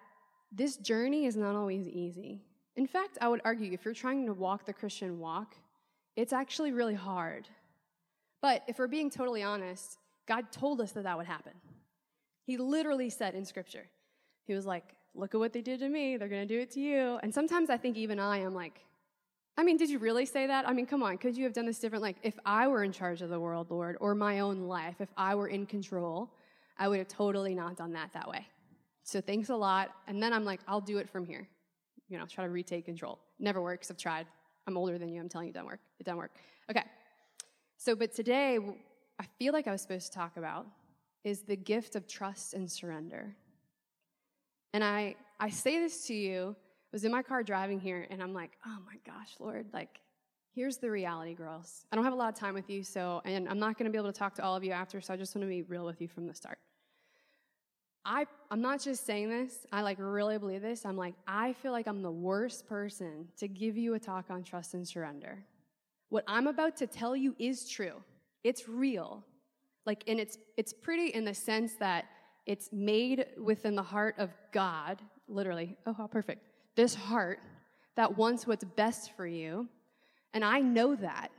this 0.50 0.78
journey 0.78 1.26
is 1.26 1.36
not 1.36 1.54
always 1.54 1.86
easy. 1.86 2.42
In 2.75 2.88
fact, 2.88 3.16
I 3.20 3.28
would 3.28 3.42
argue 3.44 3.72
if 3.72 3.84
you're 3.84 3.94
trying 3.94 4.26
to 4.26 4.32
walk 4.32 4.66
the 4.66 4.72
Christian 4.72 5.20
walk, 5.20 5.54
it's 6.16 6.32
actually 6.32 6.72
really 6.72 6.94
hard. 6.94 7.46
But 8.42 8.64
if 8.66 8.80
we're 8.80 8.88
being 8.88 9.10
totally 9.10 9.44
honest, 9.44 9.96
God 10.26 10.50
told 10.50 10.80
us 10.80 10.90
that 10.90 11.04
that 11.04 11.16
would 11.16 11.26
happen. 11.26 11.52
He 12.46 12.56
literally 12.56 13.10
said 13.10 13.36
in 13.36 13.44
scripture, 13.44 13.86
He 14.44 14.54
was 14.54 14.66
like, 14.66 14.96
Look 15.19 15.35
at 15.35 15.38
what 15.38 15.53
they 15.53 15.61
did 15.61 15.81
to 15.81 15.88
me. 15.88 16.17
They're 16.17 16.29
going 16.29 16.47
to 16.47 16.55
do 16.55 16.61
it 16.61 16.70
to 16.73 16.81
you. 16.81 17.19
And 17.23 17.35
sometimes 17.35 17.70
I 17.70 17.76
think 17.76 17.97
even 17.97 18.20
I 18.20 18.38
am 18.38 18.55
like, 18.55 18.85
I 19.56 19.65
mean, 19.65 19.76
did 19.76 19.91
you 19.91 19.99
really 19.99 20.25
say 20.25 20.47
that? 20.47 20.69
I 20.69 20.73
mean, 20.73 20.87
come 20.87 21.03
on. 21.03 21.19
Could 21.19 21.37
you 21.37 21.43
have 21.43 21.53
done 21.53 21.67
this 21.67 21.81
different? 21.81 22.03
Like, 22.03 22.17
if 22.23 22.38
I 22.47 22.69
were 22.69 22.85
in 22.85 22.93
charge 22.93 23.23
of 23.23 23.29
the 23.29 23.41
world, 23.41 23.70
Lord, 23.70 23.97
or 24.00 24.15
my 24.15 24.38
own 24.38 24.61
life, 24.62 25.00
if 25.00 25.09
I 25.17 25.35
were 25.35 25.49
in 25.49 25.67
control, 25.67 26.31
I 26.79 26.87
would 26.87 26.99
have 26.99 27.09
totally 27.09 27.56
not 27.56 27.76
done 27.76 27.93
that 27.94 28.12
that 28.15 28.29
way. 28.29 28.47
So 29.03 29.20
thanks 29.20 29.49
a 29.49 29.56
lot. 29.56 29.91
And 30.06 30.23
then 30.23 30.32
I'm 30.32 30.44
like, 30.44 30.61
I'll 30.69 30.81
do 30.81 30.99
it 30.99 31.09
from 31.09 31.26
here. 31.26 31.49
You 32.09 32.19
know, 32.19 32.26
try 32.26 32.44
to 32.44 32.50
retake 32.50 32.85
control. 32.85 33.19
Never 33.41 33.61
works. 33.61 33.91
I've 33.91 33.97
tried. 33.97 34.26
I'm 34.69 34.76
older 34.76 34.97
than 34.97 35.09
you. 35.09 35.21
I'm 35.21 35.29
telling 35.29 35.49
you, 35.49 35.50
it 35.50 35.55
doesn't 35.55 35.67
work. 35.67 35.81
It 35.99 36.05
doesn't 36.05 36.19
work. 36.19 36.31
Okay. 36.71 36.85
So, 37.79 37.97
but 37.97 38.14
today, 38.14 38.59
I 39.19 39.25
feel 39.41 39.53
like 39.53 39.67
I 39.67 39.73
was 39.73 39.82
supposed 39.82 40.12
to 40.12 40.19
talk 40.19 40.37
about 40.37 40.67
is 41.25 41.43
the 41.43 41.56
gift 41.56 41.97
of 41.97 42.06
trust 42.06 42.55
and 42.55 42.71
surrender. 42.71 43.35
And 44.73 44.85
I, 44.85 45.17
I 45.41 45.50
say 45.50 45.79
this 45.79 46.06
to 46.06 46.15
you, 46.15 46.55
I 46.59 46.91
was 46.93 47.05
in 47.05 47.12
my 47.12 47.23
car 47.23 47.43
driving 47.43 47.81
here, 47.81 48.06
and 48.11 48.23
I'm 48.23 48.35
like, 48.35 48.53
oh 48.67 48.79
my 48.87 48.97
gosh, 49.06 49.31
Lord, 49.38 49.67
like, 49.73 50.00
here's 50.55 50.79
the 50.79 50.91
reality, 50.91 51.35
girls. 51.35 51.87
I 51.93 51.97
don't 51.97 52.05
have 52.05 52.12
a 52.12 52.17
lot 52.17 52.32
of 52.32 52.35
time 52.35 52.55
with 52.55 52.69
you, 52.69 52.82
so, 52.82 53.23
and 53.25 53.49
I'm 53.49 53.59
not 53.59 53.79
going 53.79 53.85
to 53.85 53.91
be 53.91 53.99
able 53.99 54.12
to 54.12 54.19
talk 54.19 54.35
to 54.37 54.43
all 54.43 54.56
of 54.56 54.65
you 54.65 54.73
after, 54.73 55.00
so 55.00 55.15
I 55.15 55.17
just 55.17 55.35
want 55.35 55.44
to 55.44 55.49
be 55.49 55.62
real 55.62 55.85
with 55.85 56.00
you 56.00 56.09
from 56.09 56.26
the 56.26 56.35
start. 56.35 56.59
I, 58.05 58.26
I'm 58.50 58.62
not 58.62 58.81
just 58.81 59.05
saying 59.05 59.29
this, 59.29 59.67
I 59.70 59.82
like 59.82 59.99
really 60.00 60.38
believe 60.38 60.62
this. 60.62 60.87
I'm 60.87 60.97
like, 60.97 61.14
I 61.26 61.53
feel 61.53 61.73
like 61.73 61.87
I'm 61.87 62.03
the 62.03 62.11
worst 62.11 62.67
person 62.67 63.29
to 63.37 63.49
give 63.49 63.76
you 63.76 63.94
a 63.94 63.99
talk 63.99 64.26
on 64.31 64.43
trust 64.43 64.73
and 64.73 64.88
surrender. 64.88 65.44
What 66.09 66.25
I'm 66.26 66.47
about 66.47 66.76
to 66.79 66.87
tell 66.87 67.14
you 67.14 67.37
is 67.38 67.69
true. 67.69 68.03
It's 68.44 68.67
real. 68.67 69.25
Like, 69.85 70.04
and 70.07 70.19
it's, 70.19 70.38
it's 70.57 70.73
pretty 70.73 71.09
in 71.09 71.25
the 71.26 71.35
sense 71.35 71.75
that 71.81 72.07
it's 72.49 72.71
made 72.73 73.26
within 73.40 73.76
the 73.76 73.83
heart 73.83 74.14
of 74.17 74.31
God, 74.52 75.02
literally. 75.28 75.76
Oh, 75.87 75.93
how 75.93 76.07
perfect. 76.07 76.43
This 76.76 76.95
heart 76.95 77.40
that 77.95 78.17
wants 78.17 78.47
what's 78.47 78.64
best 78.64 79.14
for 79.17 79.26
you. 79.26 79.69
And 80.33 80.43
I 80.43 80.61
know 80.61 80.97
that. 80.97 81.31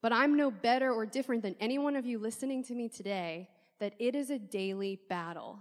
But 0.00 0.14
I'm 0.14 0.38
no 0.38 0.50
better 0.50 0.92
or 0.92 1.04
different 1.04 1.42
than 1.42 1.56
any 1.60 1.76
one 1.76 1.94
of 1.94 2.06
you 2.06 2.18
listening 2.18 2.64
to 2.64 2.74
me 2.74 2.88
today 2.88 3.50
that 3.80 3.92
it 3.98 4.14
is 4.14 4.30
a 4.30 4.38
daily 4.38 4.98
battle. 5.10 5.58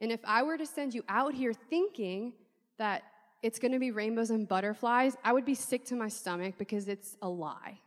And 0.00 0.10
if 0.10 0.20
I 0.24 0.42
were 0.42 0.58
to 0.58 0.66
send 0.66 0.92
you 0.92 1.04
out 1.08 1.32
here 1.32 1.52
thinking 1.52 2.32
that 2.78 3.04
it's 3.44 3.60
going 3.60 3.72
to 3.72 3.78
be 3.78 3.92
rainbows 3.92 4.30
and 4.30 4.48
butterflies, 4.48 5.16
I 5.22 5.32
would 5.32 5.44
be 5.44 5.54
sick 5.54 5.84
to 5.86 5.94
my 5.94 6.08
stomach 6.08 6.54
because 6.58 6.88
it's 6.88 7.16
a 7.22 7.28
lie 7.28 7.78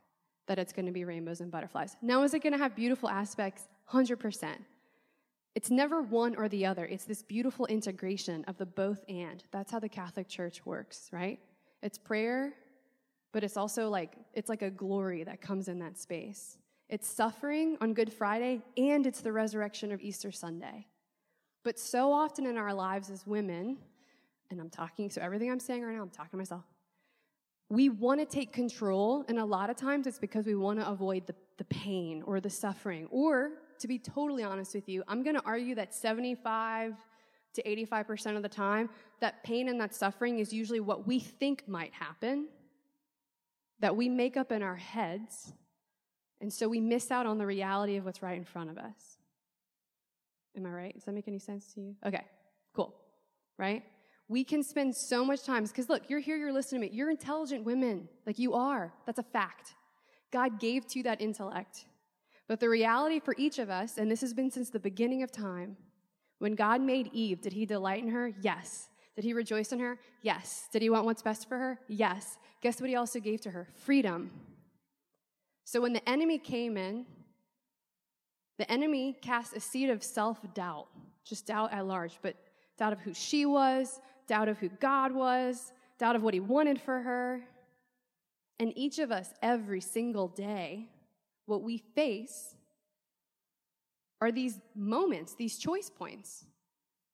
that 0.47 0.57
it's 0.57 0.71
going 0.71 0.85
to 0.85 0.93
be 0.93 1.03
rainbows 1.03 1.41
and 1.41 1.51
butterflies. 1.51 1.97
Now, 2.01 2.23
is 2.23 2.33
it 2.33 2.41
going 2.41 2.53
to 2.53 2.59
have 2.59 2.77
beautiful 2.77 3.09
aspects? 3.09 3.67
100%. 3.91 4.55
It's 5.59 5.69
never 5.69 6.01
one 6.01 6.37
or 6.37 6.47
the 6.47 6.65
other. 6.65 6.85
It's 6.85 7.03
this 7.03 7.21
beautiful 7.21 7.65
integration 7.65 8.45
of 8.45 8.55
the 8.55 8.65
both 8.65 9.03
and. 9.09 9.43
That's 9.51 9.69
how 9.69 9.79
the 9.79 9.89
Catholic 9.89 10.29
Church 10.29 10.65
works, 10.65 11.09
right? 11.11 11.37
It's 11.83 11.97
prayer, 11.97 12.53
but 13.33 13.43
it's 13.43 13.57
also 13.57 13.89
like, 13.89 14.13
it's 14.33 14.47
like 14.47 14.61
a 14.61 14.69
glory 14.69 15.25
that 15.25 15.41
comes 15.41 15.67
in 15.67 15.79
that 15.79 15.97
space. 15.97 16.57
It's 16.87 17.09
suffering 17.09 17.77
on 17.81 17.93
Good 17.93 18.13
Friday, 18.13 18.61
and 18.77 19.05
it's 19.05 19.19
the 19.19 19.33
resurrection 19.33 19.91
of 19.91 19.99
Easter 19.99 20.31
Sunday. 20.31 20.87
But 21.65 21.77
so 21.77 22.13
often 22.13 22.45
in 22.45 22.55
our 22.55 22.73
lives 22.73 23.09
as 23.09 23.27
women, 23.27 23.79
and 24.49 24.61
I'm 24.61 24.69
talking, 24.69 25.09
so 25.09 25.19
everything 25.21 25.51
I'm 25.51 25.59
saying 25.59 25.83
right 25.83 25.93
now, 25.93 26.03
I'm 26.03 26.09
talking 26.09 26.31
to 26.31 26.37
myself 26.37 26.63
we 27.69 27.89
want 27.89 28.19
to 28.19 28.25
take 28.25 28.51
control, 28.51 29.23
and 29.27 29.37
a 29.37 29.45
lot 29.45 29.69
of 29.69 29.75
times 29.75 30.07
it's 30.07 30.17
because 30.17 30.45
we 30.45 30.55
want 30.55 30.79
to 30.79 30.89
avoid 30.89 31.27
the, 31.27 31.35
the 31.57 31.65
pain 31.65 32.23
or 32.25 32.39
the 32.39 32.49
suffering. 32.49 33.07
Or, 33.11 33.51
to 33.79 33.87
be 33.87 33.99
totally 33.99 34.43
honest 34.43 34.75
with 34.75 34.87
you, 34.87 35.03
I'm 35.07 35.23
going 35.23 35.35
to 35.35 35.43
argue 35.45 35.75
that 35.75 35.93
75 35.93 36.93
to 37.55 37.63
85% 37.63 38.35
of 38.35 38.43
the 38.43 38.49
time, 38.49 38.89
that 39.21 39.43
pain 39.43 39.69
and 39.69 39.79
that 39.81 39.95
suffering 39.95 40.39
is 40.39 40.53
usually 40.53 40.79
what 40.79 41.07
we 41.07 41.19
think 41.19 41.67
might 41.67 41.93
happen, 41.93 42.47
that 43.79 43.95
we 43.95 44.09
make 44.09 44.37
up 44.37 44.51
in 44.51 44.61
our 44.61 44.75
heads, 44.75 45.53
and 46.41 46.53
so 46.53 46.67
we 46.69 46.79
miss 46.79 47.11
out 47.11 47.25
on 47.25 47.37
the 47.37 47.45
reality 47.45 47.97
of 47.97 48.05
what's 48.05 48.21
right 48.21 48.37
in 48.37 48.45
front 48.45 48.69
of 48.69 48.77
us. 48.77 49.17
Am 50.55 50.65
I 50.65 50.69
right? 50.69 50.93
Does 50.93 51.03
that 51.05 51.13
make 51.13 51.27
any 51.27 51.39
sense 51.39 51.73
to 51.73 51.81
you? 51.81 51.95
Okay, 52.05 52.23
cool. 52.75 52.95
Right? 53.57 53.83
We 54.27 54.43
can 54.43 54.63
spend 54.63 54.95
so 54.95 55.25
much 55.25 55.43
time, 55.43 55.63
because 55.65 55.89
look, 55.89 56.03
you're 56.09 56.19
here, 56.19 56.37
you're 56.37 56.53
listening 56.53 56.81
to 56.81 56.87
me. 56.87 56.95
You're 56.95 57.09
intelligent 57.09 57.65
women. 57.65 58.07
Like 58.25 58.37
you 58.37 58.53
are. 58.53 58.93
That's 59.05 59.19
a 59.19 59.23
fact. 59.23 59.73
God 60.31 60.59
gave 60.59 60.85
to 60.87 60.99
you 60.99 61.03
that 61.03 61.19
intellect. 61.19 61.85
But 62.49 62.59
the 62.59 62.67
reality 62.67 63.19
for 63.19 63.35
each 63.37 63.59
of 63.59 63.69
us, 63.69 63.99
and 63.99 64.09
this 64.09 64.21
has 64.21 64.33
been 64.33 64.49
since 64.49 64.71
the 64.71 64.79
beginning 64.79 65.21
of 65.21 65.31
time, 65.31 65.77
when 66.39 66.55
God 66.55 66.81
made 66.81 67.11
Eve, 67.13 67.41
did 67.41 67.53
he 67.53 67.63
delight 67.65 68.03
in 68.03 68.09
her? 68.09 68.33
Yes. 68.41 68.89
Did 69.15 69.23
he 69.23 69.33
rejoice 69.33 69.71
in 69.71 69.79
her? 69.79 69.99
Yes. 70.23 70.67
Did 70.73 70.81
he 70.81 70.89
want 70.89 71.05
what's 71.05 71.21
best 71.21 71.47
for 71.47 71.59
her? 71.59 71.79
Yes. 71.87 72.39
Guess 72.61 72.81
what 72.81 72.89
he 72.89 72.95
also 72.95 73.19
gave 73.19 73.39
to 73.41 73.51
her? 73.51 73.67
Freedom. 73.75 74.31
So 75.63 75.79
when 75.79 75.93
the 75.93 76.09
enemy 76.09 76.39
came 76.39 76.75
in, 76.75 77.05
the 78.57 78.69
enemy 78.71 79.15
cast 79.21 79.55
a 79.55 79.59
seed 79.59 79.91
of 79.91 80.03
self 80.03 80.39
doubt, 80.55 80.87
just 81.23 81.45
doubt 81.45 81.71
at 81.71 81.85
large, 81.85 82.17
but 82.23 82.35
doubt 82.79 82.93
of 82.93 82.99
who 82.99 83.13
she 83.13 83.45
was, 83.45 84.01
doubt 84.27 84.49
of 84.49 84.57
who 84.57 84.69
God 84.69 85.11
was, 85.11 85.71
doubt 85.99 86.15
of 86.15 86.23
what 86.23 86.33
he 86.33 86.39
wanted 86.39 86.81
for 86.81 86.99
her. 87.01 87.41
And 88.59 88.75
each 88.75 88.97
of 88.97 89.11
us, 89.11 89.29
every 89.43 89.81
single 89.81 90.29
day, 90.29 90.87
what 91.49 91.63
we 91.63 91.79
face 91.95 92.55
are 94.21 94.31
these 94.31 94.59
moments, 94.75 95.33
these 95.33 95.57
choice 95.57 95.89
points, 95.89 96.45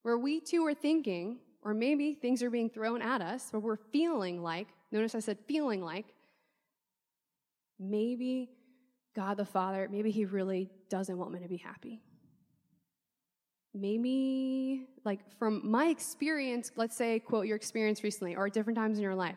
where 0.03 0.17
we 0.17 0.39
too 0.39 0.65
are 0.65 0.73
thinking, 0.73 1.39
or 1.61 1.73
maybe 1.73 2.13
things 2.13 2.43
are 2.43 2.49
being 2.49 2.69
thrown 2.69 3.01
at 3.01 3.21
us, 3.21 3.47
where 3.51 3.59
we're 3.59 3.77
feeling 3.91 4.43
like, 4.43 4.67
notice 4.91 5.15
I 5.15 5.19
said 5.19 5.37
feeling 5.47 5.83
like, 5.83 6.05
maybe 7.79 8.49
God 9.15 9.37
the 9.37 9.45
Father, 9.45 9.87
maybe 9.89 10.11
He 10.11 10.25
really 10.25 10.69
doesn't 10.89 11.17
want 11.17 11.31
me 11.31 11.39
to 11.39 11.47
be 11.47 11.57
happy. 11.57 12.01
Maybe, 13.73 14.87
like 15.03 15.19
from 15.37 15.69
my 15.69 15.87
experience, 15.87 16.71
let's 16.75 16.95
say, 16.95 17.19
quote, 17.19 17.45
your 17.45 17.57
experience 17.57 18.03
recently 18.03 18.35
or 18.35 18.47
at 18.47 18.53
different 18.53 18.77
times 18.77 18.97
in 18.97 19.03
your 19.03 19.15
life, 19.15 19.35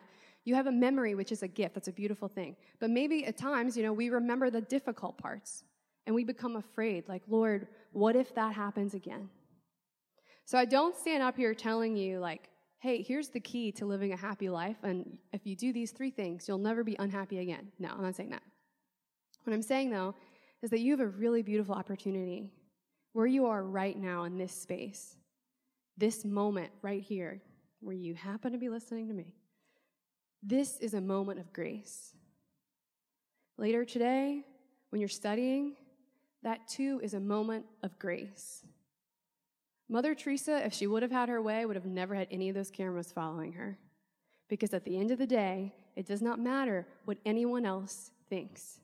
you 0.49 0.55
have 0.55 0.65
a 0.65 0.71
memory, 0.71 1.13
which 1.13 1.31
is 1.31 1.43
a 1.43 1.47
gift. 1.47 1.75
That's 1.75 1.87
a 1.87 1.93
beautiful 1.93 2.27
thing. 2.27 2.55
But 2.79 2.89
maybe 2.89 3.23
at 3.25 3.37
times, 3.37 3.77
you 3.77 3.83
know, 3.83 3.93
we 3.93 4.09
remember 4.09 4.49
the 4.49 4.61
difficult 4.61 5.15
parts 5.17 5.63
and 6.07 6.15
we 6.15 6.23
become 6.23 6.55
afraid, 6.55 7.07
like, 7.07 7.21
Lord, 7.27 7.67
what 7.91 8.15
if 8.15 8.33
that 8.33 8.53
happens 8.53 8.95
again? 8.95 9.29
So 10.45 10.57
I 10.57 10.65
don't 10.65 10.95
stand 10.95 11.21
up 11.21 11.37
here 11.37 11.53
telling 11.53 11.95
you, 11.95 12.17
like, 12.17 12.49
hey, 12.79 13.03
here's 13.03 13.29
the 13.29 13.39
key 13.39 13.71
to 13.73 13.85
living 13.85 14.11
a 14.11 14.17
happy 14.17 14.49
life. 14.49 14.77
And 14.81 15.19
if 15.31 15.45
you 15.45 15.55
do 15.55 15.71
these 15.71 15.91
three 15.91 16.09
things, 16.09 16.47
you'll 16.47 16.57
never 16.57 16.83
be 16.83 16.95
unhappy 16.97 17.37
again. 17.37 17.67
No, 17.77 17.89
I'm 17.89 18.01
not 18.01 18.15
saying 18.15 18.31
that. 18.31 18.41
What 19.43 19.53
I'm 19.53 19.61
saying, 19.61 19.91
though, 19.91 20.15
is 20.63 20.71
that 20.71 20.79
you 20.79 20.91
have 20.93 20.99
a 20.99 21.07
really 21.07 21.43
beautiful 21.43 21.75
opportunity 21.75 22.51
where 23.13 23.27
you 23.27 23.45
are 23.45 23.63
right 23.63 23.97
now 23.97 24.23
in 24.23 24.39
this 24.39 24.53
space, 24.53 25.15
this 25.95 26.25
moment 26.25 26.71
right 26.81 27.03
here, 27.03 27.39
where 27.81 27.95
you 27.95 28.15
happen 28.15 28.51
to 28.51 28.57
be 28.57 28.69
listening 28.69 29.07
to 29.09 29.13
me. 29.13 29.35
This 30.41 30.77
is 30.77 30.93
a 30.93 31.01
moment 31.01 31.39
of 31.39 31.51
grace. 31.51 32.13
Later 33.57 33.83
today, 33.83 34.45
when 34.89 35.01
you're 35.01 35.09
studying, 35.09 35.75
that 36.43 36.67
too 36.67 36.99
is 37.03 37.13
a 37.13 37.19
moment 37.19 37.65
of 37.83 37.99
grace. 37.99 38.63
Mother 39.89 40.15
Teresa, 40.15 40.65
if 40.65 40.73
she 40.73 40.87
would 40.87 41.01
have 41.01 41.11
had 41.11 41.29
her 41.29 41.41
way, 41.41 41.65
would 41.65 41.75
have 41.75 41.85
never 41.85 42.15
had 42.15 42.27
any 42.31 42.47
of 42.47 42.55
those 42.55 42.71
cameras 42.71 43.11
following 43.11 43.53
her. 43.53 43.77
Because 44.47 44.73
at 44.73 44.85
the 44.85 44.97
end 44.97 45.11
of 45.11 45.17
the 45.17 45.27
day, 45.27 45.73
it 45.95 46.05
does 46.05 46.21
not 46.21 46.39
matter 46.39 46.87
what 47.05 47.17
anyone 47.25 47.65
else 47.65 48.11
thinks 48.29 48.79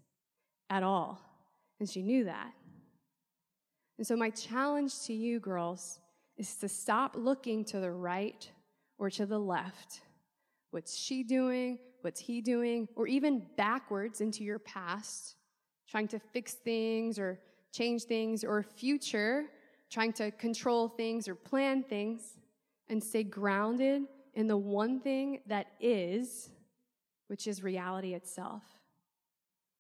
at 0.69 0.83
all. 0.83 1.21
And 1.79 1.89
she 1.89 2.01
knew 2.01 2.25
that. 2.25 2.51
And 3.97 4.05
so, 4.05 4.15
my 4.15 4.29
challenge 4.29 5.03
to 5.03 5.13
you, 5.13 5.39
girls, 5.39 5.99
is 6.37 6.55
to 6.57 6.67
stop 6.67 7.15
looking 7.15 7.63
to 7.65 7.79
the 7.79 7.91
right 7.91 8.49
or 8.97 9.09
to 9.11 9.25
the 9.25 9.39
left. 9.39 10.01
What's 10.75 10.93
she 10.93 11.23
doing? 11.23 11.79
What's 12.01 12.19
he 12.19 12.41
doing? 12.41 12.89
Or 12.97 13.07
even 13.07 13.43
backwards 13.55 14.19
into 14.19 14.43
your 14.43 14.59
past, 14.59 15.37
trying 15.87 16.09
to 16.09 16.19
fix 16.19 16.55
things 16.55 17.17
or 17.17 17.39
change 17.71 18.03
things, 18.03 18.43
or 18.43 18.61
future, 18.61 19.45
trying 19.89 20.11
to 20.11 20.31
control 20.31 20.89
things 20.89 21.29
or 21.29 21.35
plan 21.35 21.81
things, 21.81 22.37
and 22.89 23.01
stay 23.01 23.23
grounded 23.23 24.01
in 24.33 24.47
the 24.47 24.57
one 24.57 24.99
thing 24.99 25.39
that 25.47 25.67
is, 25.79 26.49
which 27.27 27.47
is 27.47 27.63
reality 27.63 28.13
itself. 28.13 28.63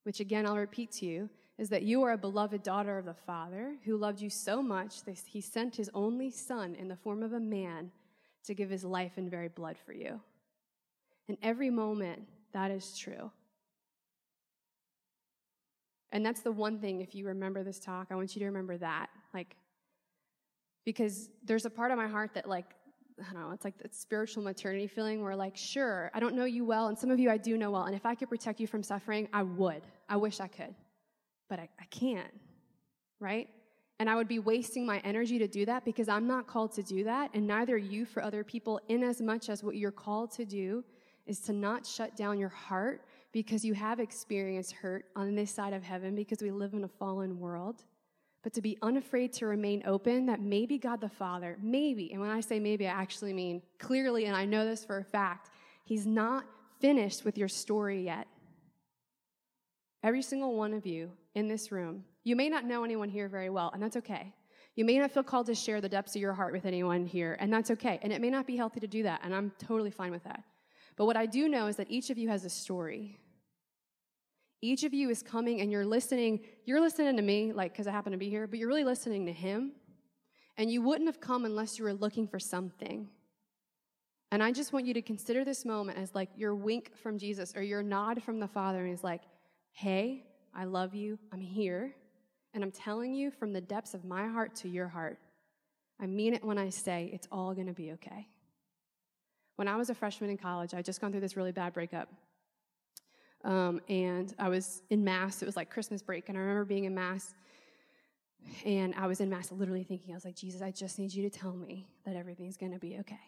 Which 0.03 0.21
again, 0.21 0.45
I'll 0.45 0.55
repeat 0.55 0.93
to 0.93 1.05
you, 1.05 1.29
is 1.57 1.67
that 1.71 1.83
you 1.83 2.03
are 2.03 2.13
a 2.13 2.17
beloved 2.17 2.63
daughter 2.63 2.97
of 2.97 3.03
the 3.03 3.13
Father 3.13 3.75
who 3.83 3.97
loved 3.97 4.21
you 4.21 4.29
so 4.29 4.63
much 4.63 5.03
that 5.03 5.19
he 5.25 5.41
sent 5.41 5.75
his 5.75 5.89
only 5.93 6.31
Son 6.31 6.73
in 6.73 6.87
the 6.87 6.95
form 6.95 7.21
of 7.21 7.33
a 7.33 7.39
man 7.41 7.91
to 8.45 8.53
give 8.53 8.69
his 8.69 8.85
life 8.85 9.17
and 9.17 9.29
very 9.29 9.49
blood 9.49 9.75
for 9.85 9.91
you. 9.91 10.21
In 11.27 11.37
every 11.41 11.69
moment, 11.69 12.23
that 12.53 12.71
is 12.71 12.97
true. 12.97 13.31
And 16.11 16.25
that's 16.25 16.41
the 16.41 16.51
one 16.51 16.79
thing, 16.79 17.01
if 17.01 17.13
you 17.15 17.25
remember 17.27 17.63
this 17.63 17.79
talk, 17.79 18.07
I 18.11 18.15
want 18.15 18.35
you 18.35 18.39
to 18.39 18.45
remember 18.45 18.77
that. 18.77 19.07
Like, 19.33 19.55
because 20.85 21.29
there's 21.43 21.65
a 21.65 21.69
part 21.69 21.91
of 21.91 21.97
my 21.97 22.07
heart 22.07 22.31
that, 22.35 22.47
like, 22.47 22.67
I 23.19 23.33
don't 23.33 23.41
know, 23.41 23.51
it's 23.51 23.65
like 23.65 23.77
that 23.79 23.95
spiritual 23.95 24.43
maternity 24.43 24.87
feeling 24.87 25.23
where, 25.23 25.35
like, 25.35 25.57
sure, 25.57 26.11
I 26.13 26.19
don't 26.19 26.35
know 26.35 26.45
you 26.45 26.63
well, 26.63 26.87
and 26.87 26.97
some 26.97 27.09
of 27.11 27.19
you 27.19 27.29
I 27.29 27.37
do 27.37 27.57
know 27.57 27.71
well, 27.71 27.83
and 27.83 27.95
if 27.95 28.05
I 28.05 28.15
could 28.15 28.29
protect 28.29 28.59
you 28.59 28.67
from 28.67 28.83
suffering, 28.83 29.27
I 29.33 29.43
would. 29.43 29.81
I 30.07 30.17
wish 30.17 30.39
I 30.39 30.47
could 30.47 30.75
but 31.49 31.59
I, 31.59 31.69
I 31.79 31.85
can't, 31.89 32.33
right? 33.19 33.47
And 33.99 34.09
I 34.09 34.15
would 34.15 34.27
be 34.27 34.39
wasting 34.39 34.85
my 34.85 34.99
energy 34.99 35.39
to 35.39 35.47
do 35.47 35.65
that 35.65 35.85
because 35.85 36.09
I'm 36.09 36.27
not 36.27 36.47
called 36.47 36.73
to 36.73 36.83
do 36.83 37.03
that, 37.05 37.31
and 37.33 37.47
neither 37.47 37.77
you 37.77 38.05
for 38.05 38.21
other 38.21 38.43
people, 38.43 38.79
in 38.89 39.03
as 39.03 39.21
much 39.21 39.49
as 39.49 39.63
what 39.63 39.75
you're 39.75 39.91
called 39.91 40.31
to 40.31 40.45
do 40.45 40.83
is 41.25 41.39
to 41.41 41.53
not 41.53 41.85
shut 41.85 42.15
down 42.15 42.37
your 42.37 42.49
heart 42.49 43.01
because 43.31 43.65
you 43.65 43.73
have 43.73 43.99
experienced 43.99 44.71
hurt 44.71 45.05
on 45.15 45.35
this 45.35 45.51
side 45.51 45.73
of 45.73 45.83
heaven 45.83 46.15
because 46.15 46.41
we 46.41 46.51
live 46.51 46.73
in 46.73 46.83
a 46.83 46.87
fallen 46.87 47.39
world, 47.39 47.83
but 48.43 48.53
to 48.53 48.61
be 48.61 48.77
unafraid 48.81 49.33
to 49.33 49.45
remain 49.45 49.83
open 49.85 50.25
that 50.27 50.39
maybe 50.39 50.77
God 50.77 51.01
the 51.01 51.09
Father, 51.09 51.57
maybe, 51.61 52.11
and 52.11 52.21
when 52.21 52.29
I 52.29 52.39
say 52.39 52.59
maybe, 52.59 52.87
I 52.87 52.91
actually 52.91 53.33
mean 53.33 53.61
clearly, 53.79 54.25
and 54.25 54.35
I 54.35 54.45
know 54.45 54.65
this 54.65 54.85
for 54.85 54.99
a 54.99 55.03
fact, 55.03 55.49
He's 55.83 56.05
not 56.05 56.45
finished 56.79 57.25
with 57.25 57.37
your 57.37 57.47
story 57.47 58.03
yet. 58.03 58.27
Every 60.03 60.21
single 60.21 60.55
one 60.55 60.73
of 60.73 60.85
you 60.85 61.11
in 61.33 61.47
this 61.47 61.71
room, 61.71 62.05
you 62.23 62.35
may 62.35 62.49
not 62.49 62.65
know 62.65 62.83
anyone 62.83 63.09
here 63.09 63.27
very 63.27 63.49
well, 63.49 63.71
and 63.73 63.81
that's 63.81 63.97
okay. 63.97 64.33
You 64.75 64.85
may 64.85 64.99
not 64.99 65.11
feel 65.11 65.23
called 65.23 65.47
to 65.47 65.55
share 65.55 65.81
the 65.81 65.89
depths 65.89 66.15
of 66.15 66.21
your 66.21 66.33
heart 66.33 66.53
with 66.53 66.65
anyone 66.65 67.05
here, 67.05 67.37
and 67.39 67.51
that's 67.51 67.71
okay. 67.71 67.99
And 68.01 68.13
it 68.13 68.21
may 68.21 68.29
not 68.29 68.45
be 68.45 68.55
healthy 68.55 68.79
to 68.79 68.87
do 68.87 69.03
that, 69.03 69.21
and 69.23 69.33
I'm 69.33 69.51
totally 69.57 69.91
fine 69.91 70.11
with 70.11 70.23
that. 70.25 70.43
But 70.97 71.05
what 71.05 71.17
I 71.17 71.25
do 71.25 71.49
know 71.49 71.67
is 71.67 71.75
that 71.75 71.89
each 71.89 72.09
of 72.09 72.17
you 72.17 72.29
has 72.29 72.45
a 72.45 72.49
story. 72.49 73.19
Each 74.61 74.83
of 74.83 74.93
you 74.93 75.09
is 75.09 75.21
coming 75.21 75.61
and 75.61 75.71
you're 75.71 75.85
listening. 75.85 76.39
You're 76.63 76.81
listening 76.81 77.17
to 77.17 77.21
me, 77.21 77.51
like, 77.51 77.73
because 77.73 77.87
I 77.87 77.91
happen 77.91 78.13
to 78.13 78.17
be 78.17 78.29
here, 78.29 78.47
but 78.47 78.57
you're 78.59 78.67
really 78.67 78.83
listening 78.83 79.25
to 79.25 79.33
him. 79.33 79.73
And 80.57 80.71
you 80.71 80.81
wouldn't 80.81 81.07
have 81.07 81.19
come 81.19 81.43
unless 81.45 81.77
you 81.77 81.83
were 81.83 81.93
looking 81.93 82.27
for 82.27 82.39
something. 82.39 83.09
And 84.31 84.41
I 84.41 84.51
just 84.51 84.73
want 84.73 84.85
you 84.85 84.93
to 84.93 85.01
consider 85.01 85.43
this 85.43 85.65
moment 85.65 85.97
as 85.97 86.15
like 86.15 86.29
your 86.35 86.55
wink 86.55 86.95
from 86.95 87.17
Jesus 87.17 87.53
or 87.55 87.61
your 87.61 87.83
nod 87.83 88.23
from 88.23 88.39
the 88.39 88.47
Father. 88.47 88.79
And 88.79 88.89
he's 88.89 89.03
like, 89.03 89.21
Hey, 89.71 90.23
I 90.53 90.63
love 90.63 90.95
you. 90.95 91.19
I'm 91.33 91.41
here. 91.41 91.93
And 92.53 92.63
I'm 92.63 92.71
telling 92.71 93.13
you 93.13 93.31
from 93.31 93.51
the 93.51 93.59
depths 93.59 93.93
of 93.93 94.05
my 94.05 94.27
heart 94.27 94.55
to 94.57 94.69
your 94.69 94.87
heart, 94.87 95.19
I 95.99 96.05
mean 96.05 96.33
it 96.33 96.43
when 96.43 96.57
I 96.57 96.69
say 96.69 97.09
it's 97.13 97.27
all 97.31 97.53
going 97.53 97.67
to 97.67 97.73
be 97.73 97.91
okay. 97.93 98.29
When 99.55 99.67
I 99.67 99.75
was 99.75 99.89
a 99.89 99.95
freshman 99.95 100.29
in 100.29 100.37
college, 100.37 100.73
I 100.73 100.81
just 100.81 100.99
gone 100.99 101.11
through 101.11 101.21
this 101.21 101.37
really 101.37 101.51
bad 101.51 101.73
breakup. 101.73 102.09
Um, 103.43 103.79
and 103.87 104.33
I 104.39 104.49
was 104.49 104.81
in 104.89 105.03
Mass. 105.03 105.41
It 105.41 105.45
was 105.45 105.55
like 105.55 105.69
Christmas 105.69 106.01
break. 106.01 106.29
And 106.29 106.37
I 106.37 106.41
remember 106.41 106.65
being 106.65 106.85
in 106.85 106.95
Mass. 106.95 107.33
And 108.65 108.93
I 108.95 109.07
was 109.07 109.21
in 109.21 109.29
Mass 109.29 109.51
literally 109.51 109.83
thinking, 109.83 110.13
I 110.13 110.15
was 110.15 110.25
like, 110.25 110.35
Jesus, 110.35 110.61
I 110.61 110.71
just 110.71 110.99
need 110.99 111.13
you 111.13 111.27
to 111.27 111.29
tell 111.29 111.53
me 111.53 111.87
that 112.05 112.15
everything's 112.15 112.57
going 112.57 112.73
to 112.73 112.79
be 112.79 112.97
okay. 112.99 113.19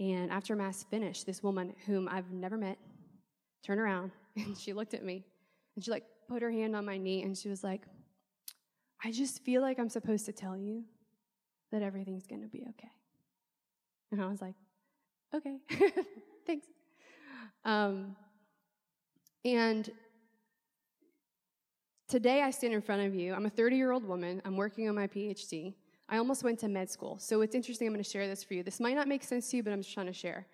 And 0.00 0.30
after 0.30 0.56
Mass 0.56 0.84
finished, 0.90 1.26
this 1.26 1.42
woman 1.42 1.74
whom 1.86 2.08
I've 2.08 2.30
never 2.32 2.56
met 2.56 2.78
turned 3.62 3.80
around 3.80 4.10
and 4.36 4.56
she 4.56 4.72
looked 4.72 4.94
at 4.94 5.04
me 5.04 5.24
and 5.76 5.84
she 5.84 5.90
like 5.90 6.04
put 6.28 6.42
her 6.42 6.50
hand 6.50 6.74
on 6.74 6.84
my 6.84 6.96
knee 6.96 7.22
and 7.22 7.36
she 7.36 7.48
was 7.48 7.62
like, 7.62 7.82
I 9.04 9.12
just 9.12 9.44
feel 9.44 9.62
like 9.62 9.78
I'm 9.78 9.88
supposed 9.88 10.26
to 10.26 10.32
tell 10.32 10.56
you 10.56 10.84
that 11.70 11.82
everything's 11.82 12.26
going 12.26 12.42
to 12.42 12.48
be 12.48 12.64
okay. 12.70 12.90
And 14.10 14.22
I 14.22 14.26
was 14.26 14.40
like, 14.40 14.54
okay, 15.34 15.58
thanks. 16.46 16.66
Um, 17.64 18.16
and 19.44 19.90
today 22.08 22.42
I 22.42 22.50
stand 22.50 22.74
in 22.74 22.82
front 22.82 23.02
of 23.06 23.14
you. 23.14 23.34
I'm 23.34 23.46
a 23.46 23.50
30 23.50 23.76
year 23.76 23.92
old 23.92 24.04
woman. 24.04 24.42
I'm 24.44 24.56
working 24.56 24.88
on 24.88 24.94
my 24.94 25.06
PhD. 25.06 25.74
I 26.08 26.18
almost 26.18 26.42
went 26.42 26.58
to 26.60 26.68
med 26.68 26.90
school. 26.90 27.18
So 27.18 27.40
it's 27.42 27.54
interesting. 27.54 27.86
I'm 27.86 27.94
going 27.94 28.02
to 28.02 28.10
share 28.10 28.26
this 28.26 28.42
for 28.42 28.54
you. 28.54 28.62
This 28.62 28.80
might 28.80 28.96
not 28.96 29.08
make 29.08 29.22
sense 29.22 29.48
to 29.50 29.56
you, 29.56 29.62
but 29.62 29.72
I'm 29.72 29.80
just 29.80 29.94
trying 29.94 30.06
to 30.06 30.12
share 30.12 30.46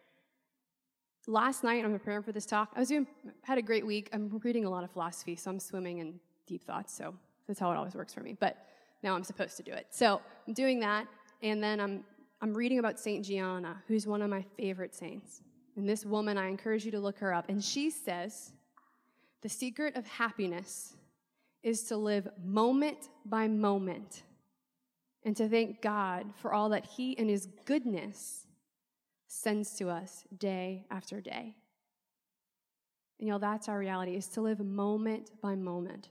last 1.27 1.65
night 1.65 1.85
I'm 1.85 1.93
preparing 1.93 2.23
for 2.23 2.33
this 2.33 2.47
talk. 2.47 2.73
I 2.77 2.81
was 2.81 2.89
doing 2.89 3.07
had 3.43 3.59
a 3.59 3.63
great 3.63 3.87
week. 3.87 4.09
I'm 4.13 4.41
reading 4.43 4.65
a 4.65 4.71
lot 4.71 4.85
of 4.85 4.91
philosophy, 4.91 5.37
so 5.37 5.51
I'm 5.51 5.61
swimming 5.61 5.99
in 5.99 6.21
deep 6.47 6.65
thoughts. 6.65 6.97
So 6.97 7.15
that's 7.47 7.59
how 7.59 7.71
it 7.73 7.77
always 7.77 7.95
works 7.95 8.15
for 8.15 8.21
me. 8.21 8.37
But 8.39 8.57
now 9.03 9.15
I'm 9.15 9.25
supposed 9.25 9.57
to 9.57 9.63
do 9.63 9.73
it. 9.73 9.87
So 9.91 10.21
I'm 10.47 10.55
doing 10.55 10.81
that, 10.81 11.07
and 11.43 11.63
then 11.63 11.81
I'm 11.81 12.05
I'm 12.41 12.55
reading 12.55 12.79
about 12.79 13.01
St. 13.01 13.25
Gianna, 13.25 13.83
who's 13.89 14.07
one 14.07 14.23
of 14.23 14.31
my 14.31 14.45
favorite 14.57 14.95
saints. 14.95 15.43
And 15.77 15.89
this 15.89 16.05
woman, 16.05 16.39
I 16.39 16.49
encourage 16.49 16.85
you 16.85 16.91
to 16.93 17.01
look 17.01 17.19
her 17.19 17.33
up. 17.33 17.49
And 17.49 17.63
she 17.63 17.91
says, 17.91 18.53
the 19.43 19.49
secret 19.49 19.97
of 19.97 20.07
happiness 20.07 20.95
is 21.63 21.85
to 21.85 21.97
live 21.97 22.29
moment 22.45 23.09
by 23.25 23.49
moment 23.49 24.23
and 25.25 25.37
to 25.37 25.49
thank 25.49 25.83
God 25.83 26.27
for 26.41 26.55
all 26.55 26.69
that 26.71 26.87
He 26.87 27.19
and 27.19 27.29
His 27.29 27.47
goodness 27.65 28.47
sends 29.27 29.75
to 29.75 29.89
us 29.89 30.25
day 30.39 30.85
after 30.91 31.21
day. 31.21 31.57
And 33.19 33.29
y'all, 33.29 33.39
that's 33.39 33.69
our 33.69 33.79
reality, 33.79 34.15
is 34.15 34.29
to 34.29 34.41
live 34.41 34.61
moment 34.61 35.31
by 35.43 35.55
moment. 35.55 36.11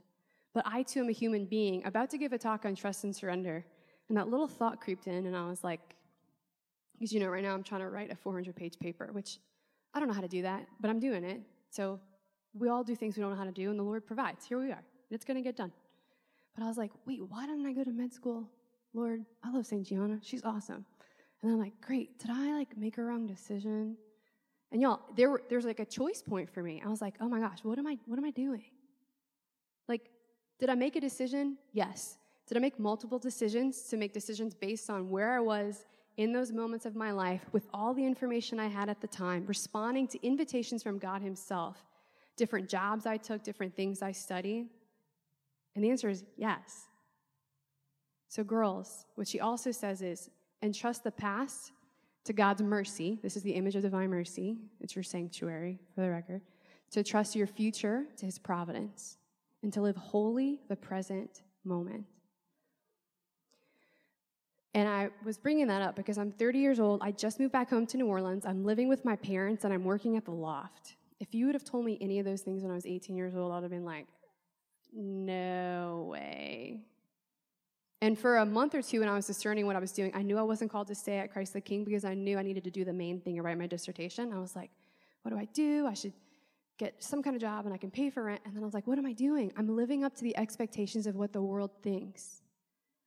But 0.53 0.65
I 0.67 0.84
too 0.84 1.01
am 1.01 1.10
a 1.10 1.13
human 1.13 1.46
being 1.46 1.86
about 1.86 2.10
to 2.12 2.17
give 2.17 2.34
a 2.34 2.38
talk 2.38 2.65
on 2.65 2.75
trust 2.75 3.03
and 3.03 3.15
surrender. 3.15 3.65
And 4.10 4.17
that 4.17 4.29
little 4.29 4.48
thought 4.48 4.82
creeped 4.82 5.08
in, 5.08 5.25
and 5.25 5.36
I 5.36 5.48
was 5.48 5.63
like, 5.63 5.96
because 6.97 7.13
you 7.13 7.19
know, 7.19 7.27
right 7.27 7.43
now 7.43 7.53
I'm 7.53 7.63
trying 7.63 7.81
to 7.81 7.89
write 7.89 8.11
a 8.11 8.15
400 8.15 8.55
page 8.55 8.79
paper, 8.79 9.09
which 9.11 9.39
I 9.93 9.99
don't 9.99 10.07
know 10.07 10.13
how 10.13 10.21
to 10.21 10.27
do 10.27 10.41
that, 10.41 10.65
but 10.79 10.89
I'm 10.89 10.99
doing 10.99 11.23
it. 11.23 11.41
So 11.69 11.99
we 12.53 12.69
all 12.69 12.83
do 12.83 12.95
things 12.95 13.17
we 13.17 13.21
don't 13.21 13.31
know 13.31 13.37
how 13.37 13.43
to 13.43 13.51
do, 13.51 13.69
and 13.69 13.79
the 13.79 13.83
Lord 13.83 14.05
provides. 14.05 14.45
Here 14.45 14.59
we 14.59 14.71
are. 14.71 14.83
It's 15.11 15.25
going 15.25 15.37
to 15.37 15.43
get 15.43 15.55
done. 15.55 15.71
But 16.55 16.63
I 16.63 16.67
was 16.67 16.77
like, 16.77 16.91
wait, 17.05 17.21
why 17.27 17.45
didn't 17.45 17.65
I 17.65 17.73
go 17.73 17.83
to 17.83 17.91
med 17.91 18.13
school? 18.13 18.49
Lord, 18.93 19.25
I 19.43 19.51
love 19.51 19.65
St. 19.65 19.85
Gianna. 19.85 20.19
She's 20.21 20.43
awesome. 20.43 20.85
And 21.41 21.51
I'm 21.51 21.59
like, 21.59 21.73
great. 21.81 22.17
Did 22.19 22.31
I 22.31 22.53
like 22.53 22.77
make 22.77 22.97
a 22.97 23.03
wrong 23.03 23.27
decision? 23.27 23.97
And 24.71 24.81
y'all, 24.81 25.01
there 25.15 25.29
were, 25.29 25.43
there's 25.49 25.65
like 25.65 25.79
a 25.79 25.85
choice 25.85 26.21
point 26.21 26.49
for 26.49 26.63
me. 26.63 26.81
I 26.83 26.89
was 26.89 27.01
like, 27.01 27.15
oh 27.19 27.27
my 27.27 27.39
gosh, 27.39 27.59
what 27.63 27.77
am 27.77 27.87
I, 27.87 27.97
what 28.05 28.17
am 28.17 28.25
I 28.25 28.31
doing? 28.31 28.63
Like, 29.87 30.09
did 30.59 30.69
I 30.69 30.75
make 30.75 30.95
a 30.95 31.01
decision? 31.01 31.57
Yes. 31.73 32.17
Did 32.47 32.57
I 32.57 32.61
make 32.61 32.79
multiple 32.79 33.19
decisions 33.19 33.83
to 33.89 33.97
make 33.97 34.13
decisions 34.13 34.53
based 34.53 34.89
on 34.89 35.09
where 35.09 35.33
I 35.33 35.39
was 35.39 35.85
in 36.17 36.31
those 36.31 36.51
moments 36.51 36.86
of 36.86 36.95
my 36.95 37.12
life 37.12 37.41
with 37.51 37.67
all 37.74 37.93
the 37.93 38.05
information 38.05 38.60
I 38.60 38.67
had 38.67 38.89
at 38.89 39.01
the 39.01 39.07
time, 39.07 39.45
responding 39.48 40.07
to 40.10 40.25
invitations 40.25 40.81
from 40.81 40.98
God 40.98 41.22
Himself, 41.22 41.77
different 42.38 42.69
jobs 42.69 43.05
I 43.05 43.17
took, 43.17 43.43
different 43.43 43.75
things 43.75 44.01
I 44.01 44.12
studied? 44.12 44.67
And 45.75 45.84
the 45.84 45.89
answer 45.89 46.10
is 46.10 46.24
yes. 46.38 46.88
So, 48.29 48.43
girls, 48.43 49.05
what 49.15 49.27
she 49.27 49.39
also 49.39 49.72
says 49.72 50.01
is 50.01 50.29
entrust 50.62 51.03
the 51.03 51.12
past 51.12 51.72
to 52.25 52.34
God's 52.34 52.62
mercy. 52.62 53.19
This 53.22 53.38
is 53.38 53.43
the 53.43 53.51
image 53.51 53.75
of 53.75 53.84
divine 53.84 54.10
mercy. 54.10 54.57
It's 54.81 54.95
your 54.95 55.03
sanctuary, 55.03 55.79
for 55.93 56.01
the 56.01 56.10
record. 56.10 56.41
To 56.91 57.03
trust 57.03 57.36
your 57.36 57.48
future 57.48 58.05
to 58.17 58.25
his 58.25 58.39
providence 58.39 59.17
and 59.63 59.72
to 59.74 59.81
live 59.81 59.95
wholly 59.95 60.62
the 60.69 60.75
present 60.75 61.41
moment. 61.63 62.05
And 64.75 64.89
I 64.89 65.10
was 65.24 65.38
bringing 65.38 65.67
that 65.67 65.82
up 65.82 65.96
because 65.96 66.17
I'm 66.17 66.34
30 66.34 66.60
years 66.60 66.82
old. 66.82 67.01
I 67.01 67.12
just 67.12 67.39
moved 67.39 67.53
back 67.53 67.70
home 67.70 67.88
to 67.88 67.98
New 67.98 68.08
Orleans. 68.08 68.46
I'm 68.46 68.65
living 68.65 68.89
with 68.89 69.05
my 69.05 69.15
parents 69.15 69.63
and 69.63 69.74
I'm 69.74 69.86
working 69.86 70.17
at 70.17 70.25
the 70.25 70.32
loft. 70.32 70.98
If 71.22 71.34
you 71.34 71.46
would 71.46 71.55
have 71.55 71.63
told 71.63 71.86
me 71.86 71.98
any 72.01 72.20
of 72.20 72.25
those 72.25 72.41
things 72.41 72.62
when 72.62 72.74
I 72.74 72.75
was 72.75 72.86
18 72.86 73.15
years 73.15 73.38
old, 73.38 73.53
I 73.53 73.55
would 73.55 73.63
have 73.63 73.72
been 73.72 73.86
like, 73.86 74.05
no 74.94 76.08
way. 76.12 76.82
And 78.01 78.20
for 78.20 78.38
a 78.38 78.46
month 78.46 78.75
or 78.75 78.82
two, 78.82 79.00
when 79.00 79.08
I 79.08 79.15
was 79.15 79.25
discerning 79.25 79.65
what 79.65 79.77
I 79.77 79.79
was 79.79 79.94
doing, 79.94 80.12
I 80.13 80.22
knew 80.22 80.38
I 80.38 80.41
wasn't 80.41 80.70
called 80.70 80.88
to 80.88 80.96
stay 80.96 81.20
at 81.20 81.32
Christ 81.32 81.53
the 81.53 81.62
King 81.62 81.86
because 81.86 82.03
I 82.03 82.13
knew 82.13 82.38
I 82.38 82.44
needed 82.44 82.65
to 82.65 82.70
do 82.70 82.84
the 82.84 82.94
main 82.94 83.22
thing 83.22 83.38
and 83.38 83.46
write 83.46 83.58
my 83.58 83.67
dissertation. 83.67 84.34
I 84.34 84.39
was 84.39 84.58
like, 84.58 84.72
what 85.22 85.32
do 85.32 85.38
I 85.38 85.46
do? 85.53 85.88
I 85.88 85.94
should 85.94 86.13
get 86.77 87.01
some 87.01 87.24
kind 87.24 87.38
of 87.38 87.41
job 87.41 87.63
and 87.63 87.74
I 87.74 87.77
can 87.77 87.91
pay 87.91 88.10
for 88.10 88.25
rent. 88.25 88.41
And 88.44 88.53
then 88.53 88.62
I 88.62 88.65
was 88.65 88.74
like, 88.74 88.88
what 88.88 88.98
am 88.98 89.05
I 89.05 89.13
doing? 89.13 89.53
I'm 89.55 89.74
living 89.74 90.03
up 90.03 90.15
to 90.15 90.22
the 90.22 90.36
expectations 90.36 91.08
of 91.08 91.15
what 91.15 91.32
the 91.32 91.41
world 91.41 91.72
thinks. 91.82 92.41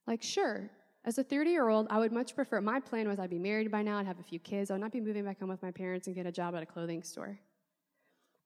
Like, 0.07 0.23
sure, 0.23 0.71
as 1.05 1.17
a 1.17 1.23
30 1.23 1.49
year 1.49 1.69
old, 1.69 1.87
I 1.89 1.97
would 1.99 2.11
much 2.11 2.35
prefer, 2.35 2.61
my 2.61 2.79
plan 2.79 3.07
was 3.07 3.19
I'd 3.19 3.29
be 3.29 3.39
married 3.39 3.71
by 3.71 3.81
now, 3.81 3.97
I'd 3.97 4.05
have 4.05 4.19
a 4.19 4.23
few 4.23 4.39
kids, 4.39 4.69
I 4.69 4.73
would 4.73 4.81
not 4.81 4.91
be 4.91 4.99
moving 4.99 5.23
back 5.23 5.39
home 5.39 5.49
with 5.49 5.63
my 5.63 5.71
parents 5.71 6.07
and 6.07 6.15
get 6.15 6.25
a 6.25 6.31
job 6.31 6.55
at 6.55 6.63
a 6.63 6.65
clothing 6.65 7.03
store. 7.03 7.39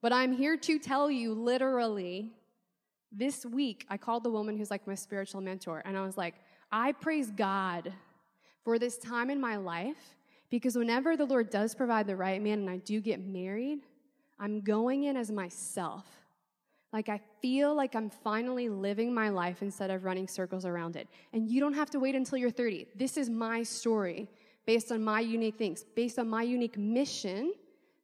But 0.00 0.12
I'm 0.12 0.32
here 0.32 0.56
to 0.56 0.78
tell 0.78 1.10
you 1.10 1.34
literally, 1.34 2.30
this 3.10 3.44
week 3.44 3.86
I 3.88 3.96
called 3.96 4.22
the 4.22 4.30
woman 4.30 4.56
who's 4.56 4.70
like 4.70 4.86
my 4.86 4.94
spiritual 4.94 5.40
mentor, 5.40 5.82
and 5.84 5.96
I 5.96 6.02
was 6.02 6.16
like, 6.16 6.34
I 6.70 6.92
praise 6.92 7.30
God 7.30 7.92
for 8.64 8.78
this 8.78 8.98
time 8.98 9.30
in 9.30 9.40
my 9.40 9.56
life 9.56 10.16
because 10.50 10.76
whenever 10.76 11.16
the 11.16 11.24
Lord 11.24 11.50
does 11.50 11.74
provide 11.74 12.06
the 12.06 12.16
right 12.16 12.40
man 12.40 12.60
and 12.60 12.70
I 12.70 12.78
do 12.78 13.00
get 13.00 13.20
married, 13.20 13.80
I'm 14.38 14.60
going 14.60 15.04
in 15.04 15.16
as 15.16 15.30
myself. 15.30 16.06
Like 16.94 17.08
I 17.08 17.20
feel 17.42 17.74
like 17.74 17.96
I'm 17.96 18.08
finally 18.08 18.68
living 18.68 19.12
my 19.12 19.28
life 19.28 19.62
instead 19.62 19.90
of 19.90 20.04
running 20.04 20.28
circles 20.28 20.64
around 20.64 20.94
it. 20.94 21.08
And 21.32 21.50
you 21.50 21.58
don't 21.58 21.74
have 21.74 21.90
to 21.90 21.98
wait 21.98 22.14
until 22.14 22.38
you're 22.38 22.50
30. 22.52 22.86
This 22.94 23.16
is 23.16 23.28
my 23.28 23.64
story 23.64 24.28
based 24.64 24.92
on 24.92 25.02
my 25.02 25.18
unique 25.18 25.58
things, 25.58 25.84
based 25.96 26.20
on 26.20 26.28
my 26.28 26.44
unique 26.44 26.78
mission 26.78 27.52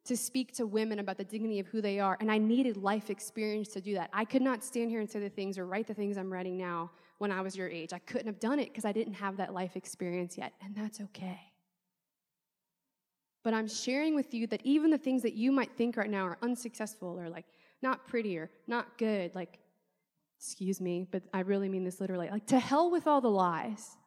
to 0.03 0.17
speak 0.17 0.51
to 0.55 0.65
women 0.65 0.99
about 0.99 1.15
the 1.15 1.23
dignity 1.23 1.59
of 1.59 1.67
who 1.67 1.81
they 1.81 2.01
are. 2.01 2.17
And 2.19 2.29
I 2.29 2.37
needed 2.37 2.75
life 2.75 3.09
experience 3.09 3.69
to 3.69 3.81
do 3.81 3.93
that. 3.93 4.09
I 4.11 4.25
could 4.25 4.41
not 4.41 4.61
stand 4.61 4.91
here 4.91 4.99
and 4.99 5.09
say 5.09 5.21
the 5.21 5.29
things 5.29 5.57
or 5.57 5.65
write 5.65 5.87
the 5.87 5.93
things 5.93 6.17
I'm 6.17 6.31
writing 6.31 6.57
now 6.57 6.91
when 7.19 7.31
I 7.31 7.39
was 7.39 7.55
your 7.55 7.69
age. 7.69 7.93
I 7.93 7.99
couldn't 7.99 8.27
have 8.27 8.41
done 8.41 8.59
it 8.59 8.65
because 8.65 8.83
I 8.83 8.91
didn't 8.91 9.13
have 9.13 9.37
that 9.37 9.53
life 9.53 9.77
experience 9.77 10.37
yet. 10.37 10.51
And 10.61 10.75
that's 10.75 10.99
okay. 10.99 11.39
But 13.41 13.53
I'm 13.53 13.69
sharing 13.69 14.15
with 14.15 14.33
you 14.33 14.47
that 14.47 14.59
even 14.65 14.91
the 14.91 14.97
things 14.97 15.21
that 15.21 15.33
you 15.33 15.53
might 15.53 15.71
think 15.77 15.95
right 15.95 16.09
now 16.09 16.25
are 16.25 16.37
unsuccessful 16.41 17.17
or 17.17 17.29
like 17.29 17.45
not 17.81 18.07
prettier, 18.07 18.49
not 18.67 18.97
good, 18.97 19.33
like, 19.35 19.59
excuse 20.37 20.81
me, 20.81 21.07
but 21.11 21.23
I 21.33 21.41
really 21.41 21.69
mean 21.69 21.83
this 21.83 22.01
literally. 22.01 22.29
Like, 22.29 22.47
to 22.47 22.59
hell 22.59 22.89
with 22.89 23.07
all 23.07 23.21
the 23.21 23.29
lies. 23.29 23.97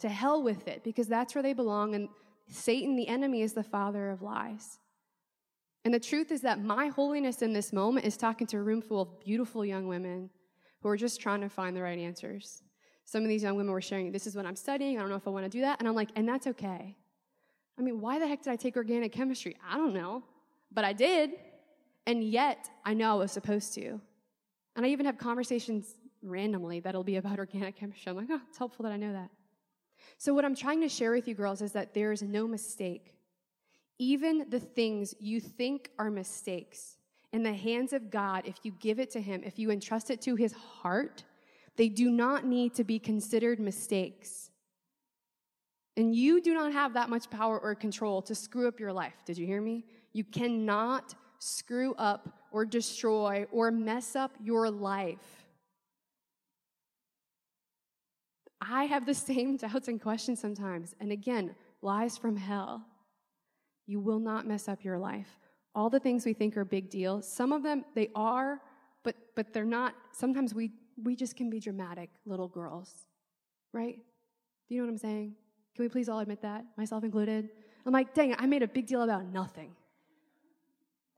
To 0.00 0.08
hell 0.08 0.42
with 0.42 0.66
it, 0.66 0.82
because 0.82 1.06
that's 1.06 1.34
where 1.34 1.42
they 1.42 1.52
belong. 1.52 1.94
And 1.94 2.08
Satan, 2.48 2.96
the 2.96 3.06
enemy, 3.08 3.42
is 3.42 3.52
the 3.52 3.62
father 3.62 4.10
of 4.10 4.22
lies. 4.22 4.78
And 5.84 5.92
the 5.92 6.00
truth 6.00 6.32
is 6.32 6.40
that 6.40 6.62
my 6.62 6.88
holiness 6.88 7.42
in 7.42 7.52
this 7.52 7.72
moment 7.72 8.06
is 8.06 8.16
talking 8.16 8.46
to 8.48 8.56
a 8.56 8.62
room 8.62 8.80
full 8.80 9.02
of 9.02 9.20
beautiful 9.20 9.64
young 9.64 9.86
women 9.86 10.30
who 10.80 10.88
are 10.88 10.96
just 10.96 11.20
trying 11.20 11.42
to 11.42 11.48
find 11.48 11.76
the 11.76 11.82
right 11.82 11.98
answers. 11.98 12.62
Some 13.04 13.22
of 13.22 13.28
these 13.28 13.42
young 13.42 13.56
women 13.56 13.72
were 13.72 13.82
sharing, 13.82 14.10
This 14.10 14.26
is 14.26 14.34
what 14.34 14.46
I'm 14.46 14.56
studying. 14.56 14.98
I 14.98 15.00
don't 15.00 15.10
know 15.10 15.16
if 15.16 15.26
I 15.26 15.30
want 15.30 15.44
to 15.44 15.50
do 15.50 15.60
that. 15.60 15.78
And 15.78 15.86
I'm 15.86 15.94
like, 15.94 16.08
And 16.16 16.28
that's 16.28 16.46
okay. 16.48 16.96
I 17.78 17.82
mean, 17.82 18.00
why 18.00 18.18
the 18.18 18.26
heck 18.26 18.42
did 18.42 18.52
I 18.52 18.56
take 18.56 18.76
organic 18.76 19.12
chemistry? 19.12 19.56
I 19.68 19.76
don't 19.76 19.94
know. 19.94 20.22
But 20.72 20.84
I 20.84 20.92
did. 20.92 21.32
And 22.06 22.22
yet, 22.22 22.68
I 22.84 22.94
know 22.94 23.12
I 23.12 23.14
was 23.14 23.32
supposed 23.32 23.74
to. 23.74 24.00
And 24.76 24.84
I 24.84 24.88
even 24.88 25.06
have 25.06 25.18
conversations 25.18 25.94
randomly 26.22 26.80
that'll 26.80 27.04
be 27.04 27.16
about 27.16 27.38
organic 27.44 27.76
chemistry. 27.76 28.10
I'm 28.10 28.16
like, 28.16 28.28
oh, 28.30 28.40
it's 28.48 28.58
helpful 28.58 28.82
that 28.84 28.92
I 28.92 28.96
know 28.96 29.12
that. 29.12 29.30
So, 30.18 30.34
what 30.34 30.44
I'm 30.44 30.54
trying 30.54 30.80
to 30.82 30.88
share 30.88 31.12
with 31.12 31.26
you 31.26 31.34
girls 31.34 31.62
is 31.62 31.72
that 31.72 31.94
there 31.94 32.12
is 32.12 32.22
no 32.22 32.46
mistake. 32.46 33.14
Even 33.98 34.46
the 34.50 34.60
things 34.60 35.14
you 35.18 35.40
think 35.40 35.90
are 35.98 36.10
mistakes, 36.10 36.96
in 37.34 37.42
the 37.42 37.52
hands 37.52 37.92
of 37.92 38.10
God, 38.10 38.44
if 38.46 38.56
you 38.62 38.72
give 38.78 39.00
it 39.00 39.10
to 39.10 39.20
Him, 39.20 39.42
if 39.44 39.58
you 39.58 39.72
entrust 39.72 40.10
it 40.10 40.20
to 40.22 40.36
His 40.36 40.52
heart, 40.52 41.24
they 41.76 41.88
do 41.88 42.08
not 42.08 42.44
need 42.44 42.74
to 42.74 42.84
be 42.84 43.00
considered 43.00 43.58
mistakes. 43.58 44.50
And 45.96 46.14
you 46.14 46.40
do 46.40 46.54
not 46.54 46.72
have 46.72 46.94
that 46.94 47.08
much 47.08 47.28
power 47.30 47.58
or 47.58 47.74
control 47.74 48.22
to 48.22 48.36
screw 48.36 48.68
up 48.68 48.78
your 48.78 48.92
life. 48.92 49.14
Did 49.26 49.36
you 49.36 49.46
hear 49.46 49.60
me? 49.60 49.84
You 50.12 50.22
cannot 50.22 51.14
screw 51.44 51.94
up 51.94 52.28
or 52.52 52.64
destroy 52.64 53.46
or 53.52 53.70
mess 53.70 54.16
up 54.16 54.32
your 54.42 54.70
life. 54.70 55.44
I 58.60 58.84
have 58.84 59.04
the 59.04 59.14
same 59.30 59.58
doubts 59.58 59.88
and 59.88 60.00
questions 60.00 60.40
sometimes. 60.40 60.94
And 61.00 61.12
again, 61.12 61.54
lies 61.82 62.16
from 62.16 62.36
hell. 62.36 62.86
You 63.86 64.00
will 64.00 64.18
not 64.18 64.46
mess 64.46 64.68
up 64.68 64.82
your 64.82 64.98
life. 64.98 65.28
All 65.74 65.90
the 65.90 66.00
things 66.00 66.24
we 66.24 66.32
think 66.32 66.56
are 66.56 66.64
big 66.64 66.88
deals, 66.88 67.30
some 67.30 67.52
of 67.52 67.62
them 67.62 67.84
they 67.94 68.08
are, 68.14 68.60
but 69.02 69.16
but 69.34 69.52
they're 69.52 69.64
not. 69.64 69.94
Sometimes 70.12 70.54
we 70.54 70.70
we 71.02 71.14
just 71.16 71.36
can 71.36 71.50
be 71.50 71.60
dramatic 71.60 72.08
little 72.24 72.48
girls. 72.48 73.06
Right? 73.72 73.98
Do 74.68 74.74
you 74.74 74.80
know 74.80 74.86
what 74.86 74.92
I'm 74.92 74.98
saying? 74.98 75.34
Can 75.74 75.84
we 75.84 75.88
please 75.88 76.08
all 76.08 76.20
admit 76.20 76.40
that, 76.42 76.64
myself 76.78 77.04
included? 77.04 77.50
I'm 77.84 77.92
like, 77.92 78.14
dang 78.14 78.30
it, 78.30 78.38
I 78.40 78.46
made 78.46 78.62
a 78.62 78.68
big 78.68 78.86
deal 78.86 79.02
about 79.02 79.26
nothing. 79.26 79.72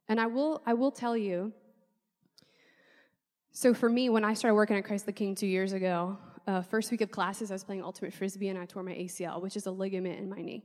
And 0.08 0.20
I 0.20 0.26
will, 0.26 0.62
I 0.66 0.74
will 0.74 0.90
tell 0.90 1.16
you. 1.16 1.52
So 3.52 3.74
for 3.74 3.88
me, 3.88 4.08
when 4.08 4.24
I 4.24 4.34
started 4.34 4.54
working 4.54 4.76
at 4.76 4.84
Christ 4.84 5.06
the 5.06 5.12
King 5.12 5.34
two 5.34 5.46
years 5.46 5.72
ago, 5.72 6.18
uh, 6.46 6.62
first 6.62 6.90
week 6.90 7.00
of 7.00 7.10
classes, 7.10 7.50
I 7.50 7.54
was 7.54 7.64
playing 7.64 7.82
ultimate 7.82 8.12
frisbee 8.12 8.48
and 8.48 8.58
I 8.58 8.66
tore 8.66 8.82
my 8.82 8.92
ACL, 8.92 9.42
which 9.42 9.56
is 9.56 9.66
a 9.66 9.70
ligament 9.70 10.18
in 10.18 10.28
my 10.28 10.42
knee. 10.42 10.64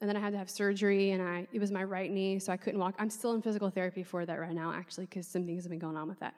And 0.00 0.08
then 0.08 0.16
I 0.16 0.20
had 0.20 0.32
to 0.32 0.38
have 0.38 0.48
surgery, 0.48 1.10
and 1.10 1.22
I, 1.22 1.46
it 1.52 1.58
was 1.58 1.70
my 1.70 1.84
right 1.84 2.10
knee, 2.10 2.38
so 2.38 2.54
I 2.54 2.56
couldn't 2.56 2.80
walk. 2.80 2.94
I'm 2.98 3.10
still 3.10 3.34
in 3.34 3.42
physical 3.42 3.68
therapy 3.68 4.02
for 4.02 4.24
that 4.24 4.40
right 4.40 4.54
now, 4.54 4.72
actually, 4.72 5.04
because 5.04 5.26
some 5.26 5.44
things 5.44 5.62
have 5.64 5.70
been 5.70 5.78
going 5.78 5.96
on 5.96 6.08
with 6.08 6.18
that. 6.20 6.34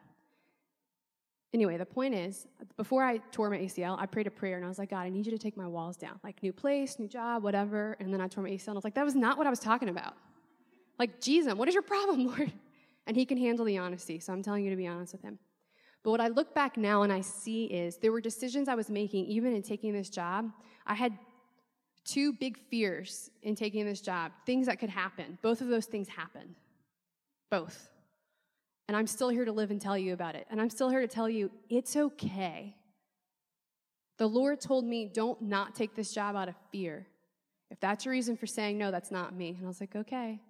Anyway, 1.54 1.76
the 1.76 1.86
point 1.86 2.14
is, 2.14 2.48
before 2.76 3.04
I 3.04 3.18
tore 3.30 3.50
my 3.50 3.58
ACL, 3.58 3.96
I 4.00 4.06
prayed 4.06 4.26
a 4.26 4.30
prayer 4.30 4.56
and 4.56 4.64
I 4.64 4.68
was 4.68 4.78
like, 4.78 4.90
God, 4.90 5.02
I 5.02 5.10
need 5.10 5.26
you 5.26 5.32
to 5.32 5.38
take 5.38 5.56
my 5.56 5.66
walls 5.66 5.96
down. 5.96 6.18
Like, 6.24 6.42
new 6.42 6.52
place, 6.52 6.98
new 6.98 7.06
job, 7.06 7.42
whatever. 7.42 7.96
And 8.00 8.12
then 8.12 8.20
I 8.20 8.26
tore 8.26 8.42
my 8.42 8.50
ACL 8.50 8.68
and 8.68 8.70
I 8.70 8.78
was 8.78 8.84
like, 8.84 8.94
that 8.94 9.04
was 9.04 9.14
not 9.14 9.36
what 9.36 9.46
I 9.46 9.50
was 9.50 9.60
talking 9.60 9.90
about. 9.90 10.14
Like, 11.02 11.20
Jesus, 11.20 11.52
what 11.54 11.66
is 11.66 11.74
your 11.74 11.82
problem, 11.82 12.26
Lord? 12.28 12.52
And 13.08 13.16
he 13.16 13.24
can 13.24 13.36
handle 13.36 13.64
the 13.64 13.76
honesty, 13.76 14.20
so 14.20 14.32
I'm 14.32 14.40
telling 14.40 14.62
you 14.62 14.70
to 14.70 14.76
be 14.76 14.86
honest 14.86 15.12
with 15.12 15.22
him. 15.22 15.36
But 16.04 16.12
what 16.12 16.20
I 16.20 16.28
look 16.28 16.54
back 16.54 16.76
now 16.76 17.02
and 17.02 17.12
I 17.12 17.22
see 17.22 17.64
is 17.64 17.96
there 17.96 18.12
were 18.12 18.20
decisions 18.20 18.68
I 18.68 18.76
was 18.76 18.88
making, 18.88 19.24
even 19.26 19.52
in 19.52 19.62
taking 19.62 19.92
this 19.92 20.08
job. 20.08 20.52
I 20.86 20.94
had 20.94 21.18
two 22.04 22.34
big 22.34 22.56
fears 22.56 23.30
in 23.42 23.56
taking 23.56 23.84
this 23.84 24.00
job, 24.00 24.30
things 24.46 24.68
that 24.68 24.78
could 24.78 24.90
happen. 24.90 25.38
Both 25.42 25.60
of 25.60 25.66
those 25.66 25.86
things 25.86 26.06
happened. 26.06 26.54
Both. 27.50 27.90
And 28.86 28.96
I'm 28.96 29.08
still 29.08 29.28
here 29.28 29.44
to 29.44 29.50
live 29.50 29.72
and 29.72 29.80
tell 29.80 29.98
you 29.98 30.12
about 30.12 30.36
it. 30.36 30.46
And 30.52 30.60
I'm 30.60 30.70
still 30.70 30.88
here 30.88 31.00
to 31.00 31.08
tell 31.08 31.28
you 31.28 31.50
it's 31.68 31.96
okay. 31.96 32.76
The 34.18 34.28
Lord 34.28 34.60
told 34.60 34.84
me, 34.84 35.10
don't 35.12 35.42
not 35.42 35.74
take 35.74 35.96
this 35.96 36.14
job 36.14 36.36
out 36.36 36.48
of 36.48 36.54
fear. 36.70 37.08
If 37.72 37.80
that's 37.80 38.04
your 38.04 38.12
reason 38.12 38.36
for 38.36 38.46
saying 38.46 38.78
no, 38.78 38.92
that's 38.92 39.10
not 39.10 39.34
me. 39.34 39.56
And 39.58 39.64
I 39.64 39.66
was 39.66 39.80
like, 39.80 39.96
okay. 39.96 40.40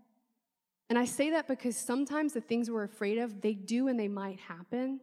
And 0.92 0.98
I 0.98 1.06
say 1.06 1.30
that 1.30 1.48
because 1.48 1.74
sometimes 1.74 2.34
the 2.34 2.42
things 2.42 2.70
we're 2.70 2.82
afraid 2.82 3.16
of, 3.16 3.40
they 3.40 3.54
do 3.54 3.88
and 3.88 3.98
they 3.98 4.08
might 4.08 4.38
happen. 4.38 5.00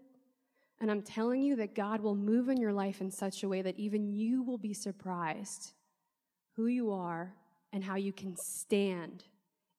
And 0.79 0.91
I'm 0.91 1.01
telling 1.01 1.41
you 1.41 1.55
that 1.55 1.73
God 1.73 1.99
will 1.99 2.13
move 2.13 2.47
in 2.47 2.57
your 2.57 2.71
life 2.71 3.01
in 3.01 3.09
such 3.09 3.41
a 3.41 3.49
way 3.49 3.63
that 3.63 3.79
even 3.79 4.07
you 4.07 4.43
will 4.43 4.59
be 4.59 4.71
surprised 4.71 5.73
who 6.55 6.67
you 6.67 6.91
are 6.91 7.33
and 7.73 7.83
how 7.83 7.95
you 7.95 8.13
can 8.13 8.35
stand 8.37 9.23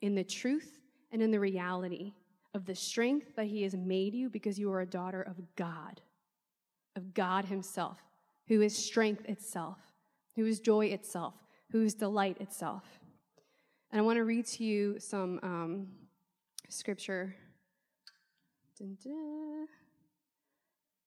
in 0.00 0.16
the 0.16 0.24
truth 0.24 0.80
and 1.12 1.22
in 1.22 1.30
the 1.30 1.38
reality 1.38 2.12
of 2.54 2.66
the 2.66 2.74
strength 2.74 3.36
that 3.36 3.46
He 3.46 3.62
has 3.62 3.76
made 3.76 4.12
you 4.12 4.28
because 4.28 4.58
you 4.58 4.72
are 4.72 4.80
a 4.80 4.86
daughter 4.86 5.22
of 5.22 5.36
God, 5.54 6.00
of 6.96 7.14
God 7.14 7.44
Himself, 7.44 7.98
who 8.48 8.62
is 8.62 8.76
strength 8.76 9.26
itself, 9.26 9.78
who 10.34 10.44
is 10.44 10.58
joy 10.58 10.86
itself, 10.86 11.34
who 11.70 11.84
is 11.84 11.94
delight 11.94 12.36
itself. 12.40 12.82
And 13.92 14.00
I 14.00 14.02
want 14.02 14.16
to 14.16 14.24
read 14.24 14.46
to 14.46 14.64
you 14.64 14.98
some 14.98 15.38
um, 15.44 15.86
scripture. 16.70 17.34
Dun, 18.78 18.96
dun. 19.04 19.66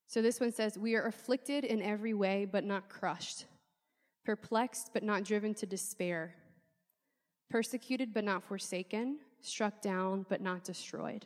So 0.08 0.22
this 0.22 0.40
one 0.40 0.52
says, 0.52 0.78
We 0.78 0.96
are 0.96 1.08
afflicted 1.08 1.64
in 1.64 1.82
every 1.82 2.14
way, 2.14 2.46
but 2.46 2.64
not 2.64 2.90
crushed, 2.90 3.46
perplexed, 4.24 4.92
but 4.94 5.04
not 5.04 5.24
driven 5.24 5.54
to 5.56 5.66
despair, 5.66 6.36
persecuted, 7.50 8.14
but 8.14 8.24
not 8.24 8.44
forsaken, 8.44 9.18
struck 9.42 9.82
down, 9.82 10.26
but 10.30 10.42
not 10.42 10.64
destroyed. 10.64 11.26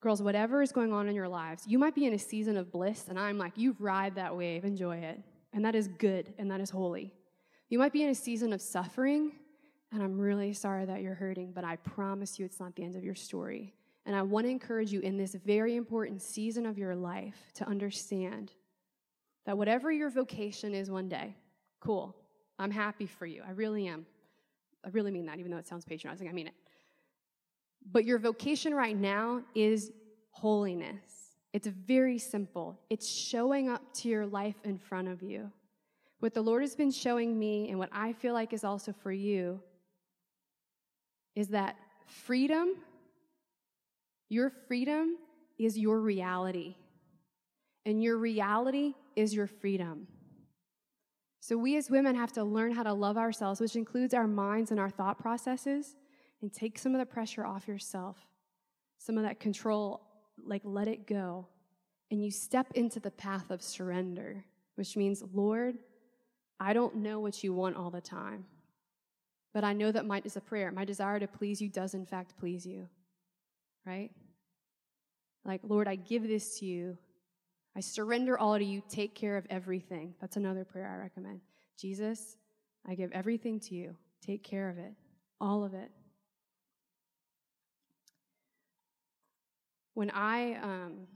Girls, 0.00 0.22
whatever 0.22 0.62
is 0.62 0.72
going 0.72 0.92
on 0.92 1.08
in 1.08 1.14
your 1.14 1.28
lives, 1.28 1.64
you 1.66 1.78
might 1.78 1.94
be 1.94 2.06
in 2.06 2.12
a 2.12 2.18
season 2.18 2.56
of 2.56 2.70
bliss, 2.70 3.06
and 3.08 3.18
I'm 3.18 3.38
like, 3.38 3.52
you 3.56 3.74
ride 3.78 4.14
that 4.14 4.36
wave, 4.36 4.64
enjoy 4.64 4.98
it. 4.98 5.20
And 5.52 5.64
that 5.64 5.74
is 5.74 5.88
good, 5.88 6.32
and 6.38 6.50
that 6.50 6.60
is 6.60 6.70
holy. 6.70 7.12
You 7.68 7.78
might 7.78 7.92
be 7.92 8.02
in 8.02 8.10
a 8.10 8.14
season 8.14 8.52
of 8.52 8.60
suffering, 8.60 9.32
and 9.92 10.02
I'm 10.02 10.18
really 10.18 10.52
sorry 10.52 10.84
that 10.84 11.02
you're 11.02 11.14
hurting, 11.14 11.52
but 11.52 11.64
I 11.64 11.76
promise 11.76 12.38
you 12.38 12.44
it's 12.44 12.60
not 12.60 12.74
the 12.74 12.84
end 12.84 12.96
of 12.96 13.04
your 13.04 13.14
story. 13.14 13.74
And 14.04 14.14
I 14.14 14.22
want 14.22 14.46
to 14.46 14.50
encourage 14.50 14.92
you 14.92 15.00
in 15.00 15.16
this 15.16 15.34
very 15.34 15.76
important 15.76 16.22
season 16.22 16.66
of 16.66 16.78
your 16.78 16.94
life 16.94 17.50
to 17.54 17.66
understand 17.66 18.52
that 19.46 19.56
whatever 19.58 19.90
your 19.90 20.10
vocation 20.10 20.74
is 20.74 20.90
one 20.90 21.08
day, 21.08 21.34
cool, 21.80 22.16
I'm 22.58 22.70
happy 22.70 23.06
for 23.06 23.26
you. 23.26 23.42
I 23.46 23.50
really 23.50 23.86
am. 23.86 24.06
I 24.84 24.90
really 24.90 25.10
mean 25.10 25.26
that, 25.26 25.38
even 25.38 25.50
though 25.50 25.58
it 25.58 25.66
sounds 25.66 25.84
patronizing, 25.84 26.28
I 26.28 26.32
mean 26.32 26.46
it. 26.46 26.54
But 27.90 28.04
your 28.04 28.18
vocation 28.18 28.74
right 28.74 28.96
now 28.96 29.42
is 29.54 29.92
holiness. 30.30 31.36
It's 31.52 31.66
very 31.66 32.18
simple. 32.18 32.78
It's 32.90 33.08
showing 33.08 33.68
up 33.68 33.82
to 33.94 34.08
your 34.08 34.26
life 34.26 34.56
in 34.64 34.78
front 34.78 35.08
of 35.08 35.22
you. 35.22 35.50
What 36.20 36.34
the 36.34 36.42
Lord 36.42 36.62
has 36.62 36.74
been 36.74 36.90
showing 36.90 37.38
me, 37.38 37.70
and 37.70 37.78
what 37.78 37.88
I 37.92 38.12
feel 38.12 38.34
like 38.34 38.52
is 38.52 38.64
also 38.64 38.92
for 38.92 39.12
you, 39.12 39.60
is 41.36 41.48
that 41.48 41.76
freedom, 42.06 42.70
your 44.28 44.50
freedom 44.50 45.16
is 45.58 45.78
your 45.78 46.00
reality. 46.00 46.74
And 47.84 48.02
your 48.02 48.16
reality 48.16 48.94
is 49.14 49.32
your 49.32 49.46
freedom. 49.46 50.08
So, 51.40 51.56
we 51.56 51.76
as 51.76 51.88
women 51.88 52.16
have 52.16 52.32
to 52.32 52.42
learn 52.42 52.72
how 52.72 52.82
to 52.82 52.92
love 52.92 53.16
ourselves, 53.16 53.60
which 53.60 53.76
includes 53.76 54.12
our 54.12 54.26
minds 54.26 54.72
and 54.72 54.80
our 54.80 54.90
thought 54.90 55.20
processes, 55.20 55.94
and 56.42 56.52
take 56.52 56.76
some 56.76 56.92
of 56.94 56.98
the 56.98 57.06
pressure 57.06 57.46
off 57.46 57.68
yourself, 57.68 58.16
some 58.98 59.16
of 59.16 59.22
that 59.22 59.38
control, 59.38 60.00
like 60.44 60.62
let 60.64 60.88
it 60.88 61.06
go. 61.06 61.46
And 62.10 62.24
you 62.24 62.32
step 62.32 62.72
into 62.74 62.98
the 62.98 63.12
path 63.12 63.50
of 63.50 63.62
surrender, 63.62 64.44
which 64.74 64.96
means, 64.96 65.22
Lord, 65.32 65.76
I 66.58 66.72
don't 66.72 66.96
know 66.96 67.20
what 67.20 67.44
you 67.44 67.52
want 67.52 67.76
all 67.76 67.90
the 67.90 68.00
time, 68.00 68.46
but 69.56 69.64
I 69.64 69.72
know 69.72 69.90
that 69.90 70.04
my 70.04 70.20
is 70.22 70.36
a 70.36 70.40
prayer. 70.42 70.70
My 70.70 70.84
desire 70.84 71.18
to 71.18 71.26
please 71.26 71.62
you 71.62 71.70
does, 71.70 71.94
in 71.94 72.04
fact, 72.04 72.34
please 72.38 72.66
you, 72.66 72.90
right? 73.86 74.10
Like, 75.46 75.62
Lord, 75.66 75.88
I 75.88 75.94
give 75.94 76.28
this 76.28 76.58
to 76.58 76.66
you. 76.66 76.98
I 77.74 77.80
surrender 77.80 78.38
all 78.38 78.58
to 78.58 78.62
you. 78.62 78.82
Take 78.86 79.14
care 79.14 79.34
of 79.38 79.46
everything. 79.48 80.14
That's 80.20 80.36
another 80.36 80.66
prayer 80.66 80.86
I 80.86 81.00
recommend. 81.00 81.40
Jesus, 81.78 82.36
I 82.86 82.96
give 82.96 83.10
everything 83.12 83.58
to 83.60 83.74
you. 83.74 83.96
Take 84.20 84.44
care 84.44 84.68
of 84.68 84.76
it, 84.76 84.92
all 85.40 85.64
of 85.64 85.72
it. 85.72 85.90
When 89.94 90.10
I, 90.10 90.56
um, 90.56 91.06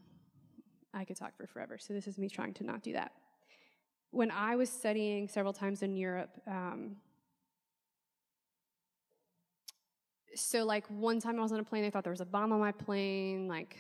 I 0.94 1.05
could 1.05 1.16
talk 1.16 1.37
for 1.37 1.46
forever, 1.46 1.76
so 1.76 1.92
this 1.92 2.07
is 2.07 2.16
me 2.16 2.31
trying 2.31 2.55
to 2.55 2.64
not 2.64 2.83
do 2.83 2.94
that 2.94 3.12
when 4.12 4.31
I 4.31 4.57
was 4.57 4.68
studying 4.68 5.29
several 5.29 5.53
times 5.53 5.83
in 5.83 5.96
Europe, 5.96 6.31
um, 6.46 6.96
so 10.35 10.64
like 10.64 10.87
one 10.88 11.21
time 11.21 11.38
I 11.38 11.43
was 11.43 11.53
on 11.53 11.61
a 11.61 11.64
plane, 11.64 11.83
they 11.83 11.90
thought 11.90 12.05
there 12.05 12.12
was 12.12 12.21
a 12.21 12.27
bomb 12.27 12.53
on 12.53 12.61
my 12.61 12.73
plane. 12.73 13.49
Like 13.49 13.77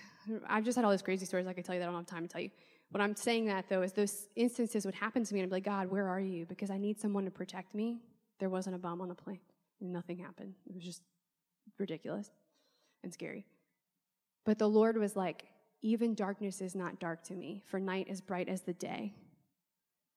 I've 0.48 0.64
just 0.64 0.76
had 0.76 0.84
all 0.84 0.90
these 0.90 1.02
crazy 1.02 1.26
stories 1.26 1.46
I 1.46 1.52
could 1.52 1.64
tell 1.64 1.74
you 1.74 1.80
that 1.80 1.88
I 1.88 1.92
don't 1.92 2.00
have 2.00 2.06
time 2.06 2.26
to 2.26 2.28
tell 2.28 2.40
you. 2.40 2.50
What 2.90 3.00
I'm 3.00 3.14
saying 3.14 3.46
that 3.46 3.68
though 3.68 3.82
is 3.82 3.92
those 3.92 4.26
instances 4.36 4.84
would 4.84 4.94
happen 4.94 5.24
to 5.24 5.34
me, 5.34 5.40
and 5.40 5.46
I'd 5.46 5.50
be 5.50 5.56
like, 5.56 5.64
God, 5.64 5.90
where 5.90 6.08
are 6.08 6.20
you? 6.20 6.46
Because 6.46 6.70
I 6.70 6.78
need 6.78 6.98
someone 6.98 7.24
to 7.24 7.30
protect 7.30 7.74
me. 7.74 8.00
There 8.40 8.48
wasn't 8.48 8.76
a 8.76 8.78
bomb 8.78 9.00
on 9.00 9.08
the 9.08 9.14
plane. 9.14 9.40
Nothing 9.80 10.18
happened. 10.18 10.54
It 10.66 10.74
was 10.74 10.84
just 10.84 11.02
ridiculous 11.78 12.30
and 13.02 13.12
scary. 13.12 13.46
But 14.44 14.58
the 14.58 14.68
Lord 14.68 14.96
was 14.96 15.14
like, 15.16 15.44
even 15.82 16.14
darkness 16.14 16.60
is 16.60 16.74
not 16.74 16.98
dark 16.98 17.22
to 17.24 17.34
me, 17.34 17.62
for 17.66 17.78
night 17.78 18.08
is 18.08 18.20
bright 18.20 18.48
as 18.48 18.62
the 18.62 18.74
day. 18.74 19.14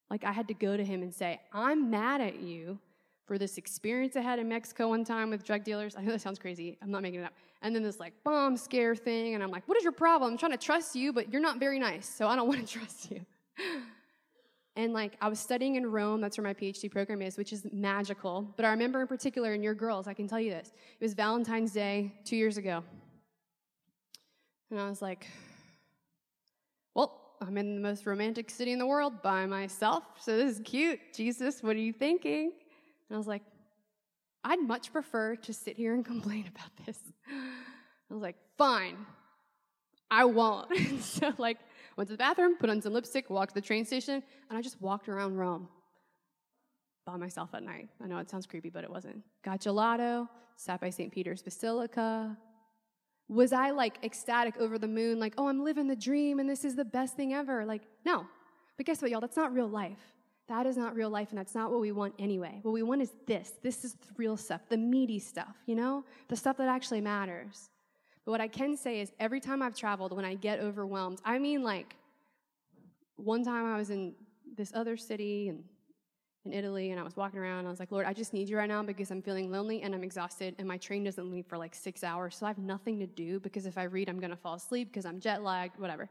Like 0.09 0.23
I 0.23 0.31
had 0.31 0.47
to 0.49 0.53
go 0.53 0.75
to 0.75 0.83
him 0.83 1.01
and 1.01 1.13
say, 1.13 1.39
I'm 1.53 1.89
mad 1.89 2.21
at 2.21 2.39
you 2.39 2.79
for 3.25 3.37
this 3.37 3.57
experience 3.57 4.15
I 4.15 4.21
had 4.21 4.39
in 4.39 4.49
Mexico 4.49 4.89
one 4.89 5.03
time 5.03 5.29
with 5.29 5.43
drug 5.43 5.63
dealers. 5.63 5.95
I 5.97 6.01
know 6.01 6.11
that 6.11 6.21
sounds 6.21 6.39
crazy. 6.39 6.77
I'm 6.81 6.91
not 6.91 7.01
making 7.01 7.21
it 7.21 7.25
up. 7.25 7.33
And 7.61 7.75
then 7.75 7.83
this 7.83 7.99
like 7.99 8.13
bomb 8.23 8.57
scare 8.57 8.95
thing. 8.95 9.33
And 9.35 9.43
I'm 9.43 9.51
like, 9.51 9.67
what 9.67 9.77
is 9.77 9.83
your 9.83 9.93
problem? 9.93 10.33
I'm 10.33 10.37
trying 10.37 10.51
to 10.51 10.57
trust 10.57 10.95
you, 10.95 11.13
but 11.13 11.31
you're 11.31 11.41
not 11.41 11.59
very 11.59 11.79
nice. 11.79 12.07
So 12.07 12.27
I 12.27 12.35
don't 12.35 12.47
want 12.49 12.65
to 12.65 12.79
trust 12.79 13.11
you. 13.11 13.21
and 14.75 14.93
like 14.93 15.15
I 15.21 15.29
was 15.29 15.39
studying 15.39 15.75
in 15.75 15.85
Rome. 15.85 16.21
That's 16.21 16.37
where 16.37 16.43
my 16.43 16.53
PhD 16.53 16.91
program 16.91 17.21
is, 17.21 17.37
which 17.37 17.53
is 17.53 17.65
magical. 17.71 18.53
But 18.55 18.65
I 18.65 18.69
remember 18.69 19.01
in 19.01 19.07
particular 19.07 19.53
in 19.53 19.63
your 19.63 19.73
girls, 19.73 20.07
I 20.07 20.13
can 20.13 20.27
tell 20.27 20.39
you 20.39 20.51
this. 20.51 20.73
It 20.99 21.03
was 21.03 21.13
Valentine's 21.13 21.71
Day 21.71 22.13
two 22.25 22.35
years 22.35 22.57
ago. 22.57 22.83
And 24.69 24.81
I 24.81 24.89
was 24.89 25.03
like, 25.03 25.27
well, 26.95 27.35
I'm 27.39 27.57
in 27.57 27.75
the 27.75 27.81
most 27.81 28.05
romantic 28.07 28.49
city 28.49 28.71
in 28.71 28.79
the 28.79 28.87
world 28.87 29.21
by 29.21 29.45
myself, 29.45 30.03
so 30.19 30.35
this 30.35 30.57
is 30.57 30.61
cute. 30.63 30.99
Jesus, 31.13 31.61
what 31.61 31.75
are 31.75 31.79
you 31.79 31.93
thinking? 31.93 32.53
And 33.09 33.15
I 33.15 33.17
was 33.17 33.27
like, 33.27 33.43
I'd 34.43 34.61
much 34.61 34.91
prefer 34.91 35.35
to 35.37 35.53
sit 35.53 35.77
here 35.77 35.93
and 35.93 36.05
complain 36.13 36.49
about 36.53 36.85
this. 36.85 36.99
I 37.29 38.13
was 38.13 38.21
like, 38.21 38.35
fine, 38.57 38.97
I 40.11 40.25
won't. 40.25 40.75
so, 41.01 41.33
like, 41.37 41.57
went 41.97 42.07
to 42.09 42.13
the 42.13 42.17
bathroom, 42.17 42.57
put 42.57 42.69
on 42.69 42.81
some 42.81 42.93
lipstick, 42.93 43.29
walked 43.29 43.49
to 43.49 43.55
the 43.55 43.65
train 43.65 43.85
station, 43.85 44.21
and 44.49 44.57
I 44.57 44.61
just 44.61 44.81
walked 44.81 45.09
around 45.09 45.35
Rome 45.37 45.67
by 47.05 47.17
myself 47.17 47.49
at 47.53 47.63
night. 47.63 47.89
I 48.03 48.07
know 48.07 48.17
it 48.17 48.29
sounds 48.29 48.45
creepy, 48.45 48.69
but 48.69 48.83
it 48.83 48.89
wasn't. 48.89 49.23
Got 49.43 49.61
gelato, 49.61 50.27
sat 50.55 50.79
by 50.79 50.89
St. 50.89 51.11
Peter's 51.11 51.41
Basilica, 51.41 52.37
was 53.27 53.53
I 53.53 53.71
like 53.71 53.97
ecstatic 54.03 54.57
over 54.57 54.77
the 54.77 54.87
moon, 54.87 55.19
like, 55.19 55.33
oh, 55.37 55.47
I'm 55.47 55.63
living 55.63 55.87
the 55.87 55.95
dream 55.95 56.39
and 56.39 56.49
this 56.49 56.65
is 56.65 56.75
the 56.75 56.85
best 56.85 57.15
thing 57.15 57.33
ever? 57.33 57.65
Like, 57.65 57.81
no. 58.05 58.25
But 58.77 58.85
guess 58.85 59.01
what, 59.01 59.11
y'all? 59.11 59.21
That's 59.21 59.37
not 59.37 59.53
real 59.53 59.67
life. 59.67 60.12
That 60.47 60.65
is 60.65 60.75
not 60.75 60.95
real 60.95 61.09
life, 61.09 61.29
and 61.29 61.37
that's 61.37 61.55
not 61.55 61.71
what 61.71 61.79
we 61.79 61.91
want 61.91 62.13
anyway. 62.19 62.59
What 62.63 62.73
we 62.73 62.83
want 62.83 63.01
is 63.01 63.11
this. 63.25 63.53
This 63.61 63.85
is 63.85 63.93
the 63.93 64.13
real 64.17 64.35
stuff, 64.35 64.61
the 64.67 64.77
meaty 64.77 65.19
stuff, 65.19 65.55
you 65.65 65.75
know? 65.75 66.03
The 66.27 66.35
stuff 66.35 66.57
that 66.57 66.67
actually 66.67 67.01
matters. 67.01 67.69
But 68.25 68.31
what 68.31 68.41
I 68.41 68.47
can 68.47 68.75
say 68.75 68.99
is 68.99 69.11
every 69.19 69.39
time 69.39 69.61
I've 69.61 69.75
traveled, 69.75 70.13
when 70.13 70.25
I 70.25 70.35
get 70.35 70.59
overwhelmed, 70.59 71.19
I 71.23 71.39
mean, 71.39 71.63
like, 71.63 71.95
one 73.15 73.43
time 73.43 73.65
I 73.65 73.77
was 73.77 73.89
in 73.89 74.15
this 74.57 74.71
other 74.75 74.97
city 74.97 75.49
and 75.49 75.63
in 76.45 76.51
Italy 76.51 76.91
and 76.91 76.99
I 76.99 77.03
was 77.03 77.15
walking 77.15 77.39
around 77.39 77.59
and 77.59 77.67
I 77.67 77.71
was 77.71 77.79
like, 77.79 77.91
Lord, 77.91 78.05
I 78.05 78.13
just 78.13 78.33
need 78.33 78.49
you 78.49 78.57
right 78.57 78.67
now 78.67 78.83
because 78.83 79.11
I'm 79.11 79.21
feeling 79.21 79.49
lonely 79.49 79.81
and 79.81 79.95
I'm 79.95 80.03
exhausted 80.03 80.55
and 80.59 80.67
my 80.67 80.77
train 80.77 81.03
doesn't 81.03 81.31
leave 81.31 81.45
for 81.45 81.57
like 81.57 81.73
six 81.73 82.03
hours. 82.03 82.35
So 82.35 82.45
I 82.45 82.49
have 82.49 82.57
nothing 82.57 82.99
to 82.99 83.07
do 83.07 83.39
because 83.39 83.65
if 83.65 83.77
I 83.77 83.83
read, 83.83 84.09
I'm 84.09 84.19
to 84.19 84.35
fall 84.35 84.55
asleep 84.55 84.89
because 84.89 85.05
I'm 85.05 85.19
jet 85.19 85.41
lagged, 85.41 85.79
whatever. 85.79 86.09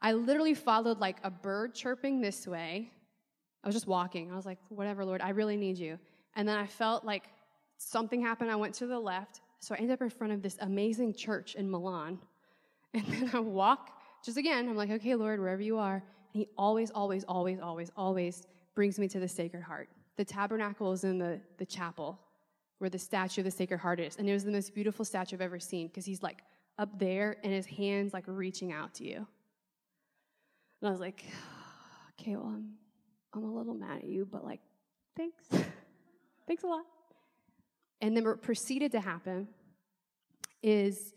I 0.00 0.12
literally 0.12 0.54
followed 0.54 0.98
like 0.98 1.18
a 1.22 1.30
bird 1.30 1.74
chirping 1.74 2.20
this 2.20 2.46
way. 2.46 2.90
I 3.64 3.66
was 3.66 3.74
just 3.74 3.86
walking. 3.86 4.30
I 4.30 4.36
was 4.36 4.44
like, 4.44 4.58
whatever, 4.68 5.04
Lord, 5.04 5.22
I 5.22 5.30
really 5.30 5.56
need 5.56 5.78
you. 5.78 5.98
And 6.36 6.46
then 6.46 6.58
I 6.58 6.66
felt 6.66 7.04
like 7.04 7.24
something 7.78 8.20
happened. 8.20 8.50
I 8.50 8.56
went 8.56 8.74
to 8.74 8.86
the 8.86 8.98
left. 8.98 9.40
So 9.58 9.74
I 9.74 9.78
ended 9.78 9.94
up 9.94 10.02
in 10.02 10.10
front 10.10 10.34
of 10.34 10.42
this 10.42 10.58
amazing 10.60 11.14
church 11.14 11.54
in 11.54 11.70
Milan. 11.70 12.18
And 12.96 13.04
then 13.06 13.30
I 13.34 13.40
walk, 13.40 14.00
just 14.24 14.36
again, 14.36 14.68
I'm 14.68 14.76
like, 14.76 14.88
okay, 14.88 15.16
Lord, 15.16 15.40
wherever 15.40 15.60
you 15.60 15.78
are. 15.78 15.94
And 15.94 16.40
he 16.42 16.48
always, 16.56 16.92
always, 16.92 17.24
always, 17.24 17.58
always, 17.58 17.90
always 17.96 18.46
brings 18.76 19.00
me 19.00 19.08
to 19.08 19.18
the 19.18 19.26
Sacred 19.26 19.64
Heart. 19.64 19.88
The 20.14 20.24
tabernacle 20.24 20.92
is 20.92 21.02
in 21.02 21.18
the, 21.18 21.40
the 21.58 21.66
chapel 21.66 22.20
where 22.78 22.88
the 22.88 22.98
statue 22.98 23.40
of 23.40 23.46
the 23.46 23.50
Sacred 23.50 23.78
Heart 23.78 23.98
is. 23.98 24.16
And 24.16 24.28
it 24.28 24.32
was 24.32 24.44
the 24.44 24.52
most 24.52 24.76
beautiful 24.76 25.04
statue 25.04 25.34
I've 25.34 25.40
ever 25.40 25.58
seen 25.58 25.88
because 25.88 26.04
he's 26.04 26.22
like 26.22 26.42
up 26.78 26.96
there 27.00 27.38
and 27.42 27.52
his 27.52 27.66
hands 27.66 28.12
like 28.12 28.24
reaching 28.28 28.70
out 28.70 28.94
to 28.94 29.04
you. 29.04 29.26
And 30.80 30.88
I 30.88 30.90
was 30.90 31.00
like, 31.00 31.24
okay, 32.20 32.36
well, 32.36 32.46
I'm, 32.46 32.74
I'm 33.34 33.44
a 33.44 33.52
little 33.52 33.74
mad 33.74 33.98
at 33.98 34.04
you, 34.04 34.26
but 34.30 34.44
like, 34.44 34.60
thanks. 35.16 35.44
thanks 36.46 36.62
a 36.62 36.66
lot. 36.66 36.84
And 38.00 38.16
then 38.16 38.24
what 38.24 38.42
proceeded 38.42 38.92
to 38.92 39.00
happen 39.00 39.48
is 40.62 41.14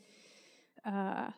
uh, 0.86 1.30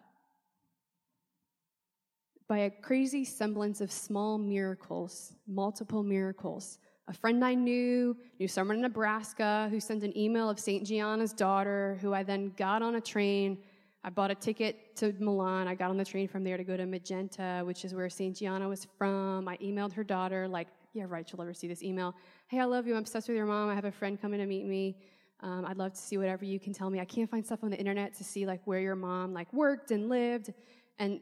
by 2.47 2.57
a 2.59 2.69
crazy 2.69 3.23
semblance 3.23 3.81
of 3.81 3.91
small 3.91 4.37
miracles, 4.37 5.33
multiple 5.47 6.03
miracles. 6.03 6.79
A 7.07 7.13
friend 7.13 7.43
I 7.43 7.55
knew 7.55 8.15
knew 8.39 8.47
someone 8.47 8.77
in 8.77 8.81
Nebraska 8.81 9.67
who 9.71 9.79
sent 9.79 10.03
an 10.03 10.15
email 10.17 10.49
of 10.49 10.59
St. 10.59 10.85
Gianna's 10.85 11.33
daughter, 11.33 11.97
who 12.01 12.13
I 12.13 12.23
then 12.23 12.53
got 12.57 12.81
on 12.81 12.95
a 12.95 13.01
train. 13.01 13.59
I 14.03 14.09
bought 14.09 14.31
a 14.31 14.35
ticket 14.35 14.95
to 14.97 15.13
Milan. 15.19 15.67
I 15.67 15.75
got 15.75 15.89
on 15.89 15.97
the 15.97 16.05
train 16.05 16.27
from 16.27 16.43
there 16.43 16.55
to 16.55 16.63
go 16.63 16.77
to 16.77 16.85
Magenta, 16.85 17.61
which 17.65 17.83
is 17.83 17.93
where 17.93 18.09
St. 18.09 18.35
Gianna 18.35 18.67
was 18.67 18.87
from. 18.97 19.47
I 19.47 19.57
emailed 19.57 19.93
her 19.93 20.03
daughter, 20.03 20.47
like, 20.47 20.67
yeah, 20.93 21.03
right, 21.07 21.27
she'll 21.27 21.37
never 21.37 21.53
see 21.53 21.67
this 21.67 21.83
email. 21.83 22.15
Hey, 22.47 22.59
I 22.59 22.65
love 22.65 22.87
you. 22.87 22.93
I'm 22.93 22.99
obsessed 22.99 23.27
with 23.27 23.35
your 23.35 23.45
mom. 23.45 23.69
I 23.69 23.75
have 23.75 23.85
a 23.85 23.91
friend 23.91 24.19
coming 24.19 24.39
to 24.39 24.45
meet 24.45 24.65
me. 24.65 24.97
Um, 25.41 25.65
I'd 25.65 25.77
love 25.77 25.93
to 25.93 25.99
see 25.99 26.17
whatever 26.17 26.45
you 26.45 26.59
can 26.59 26.73
tell 26.73 26.89
me. 26.89 26.99
I 26.99 27.05
can't 27.05 27.29
find 27.29 27.45
stuff 27.45 27.59
on 27.63 27.69
the 27.69 27.77
internet 27.77 28.13
to 28.15 28.23
see 28.23 28.45
like 28.45 28.61
where 28.65 28.79
your 28.79 28.95
mom 28.95 29.33
like 29.33 29.51
worked 29.53 29.91
and 29.91 30.09
lived. 30.09 30.53
And 30.97 31.19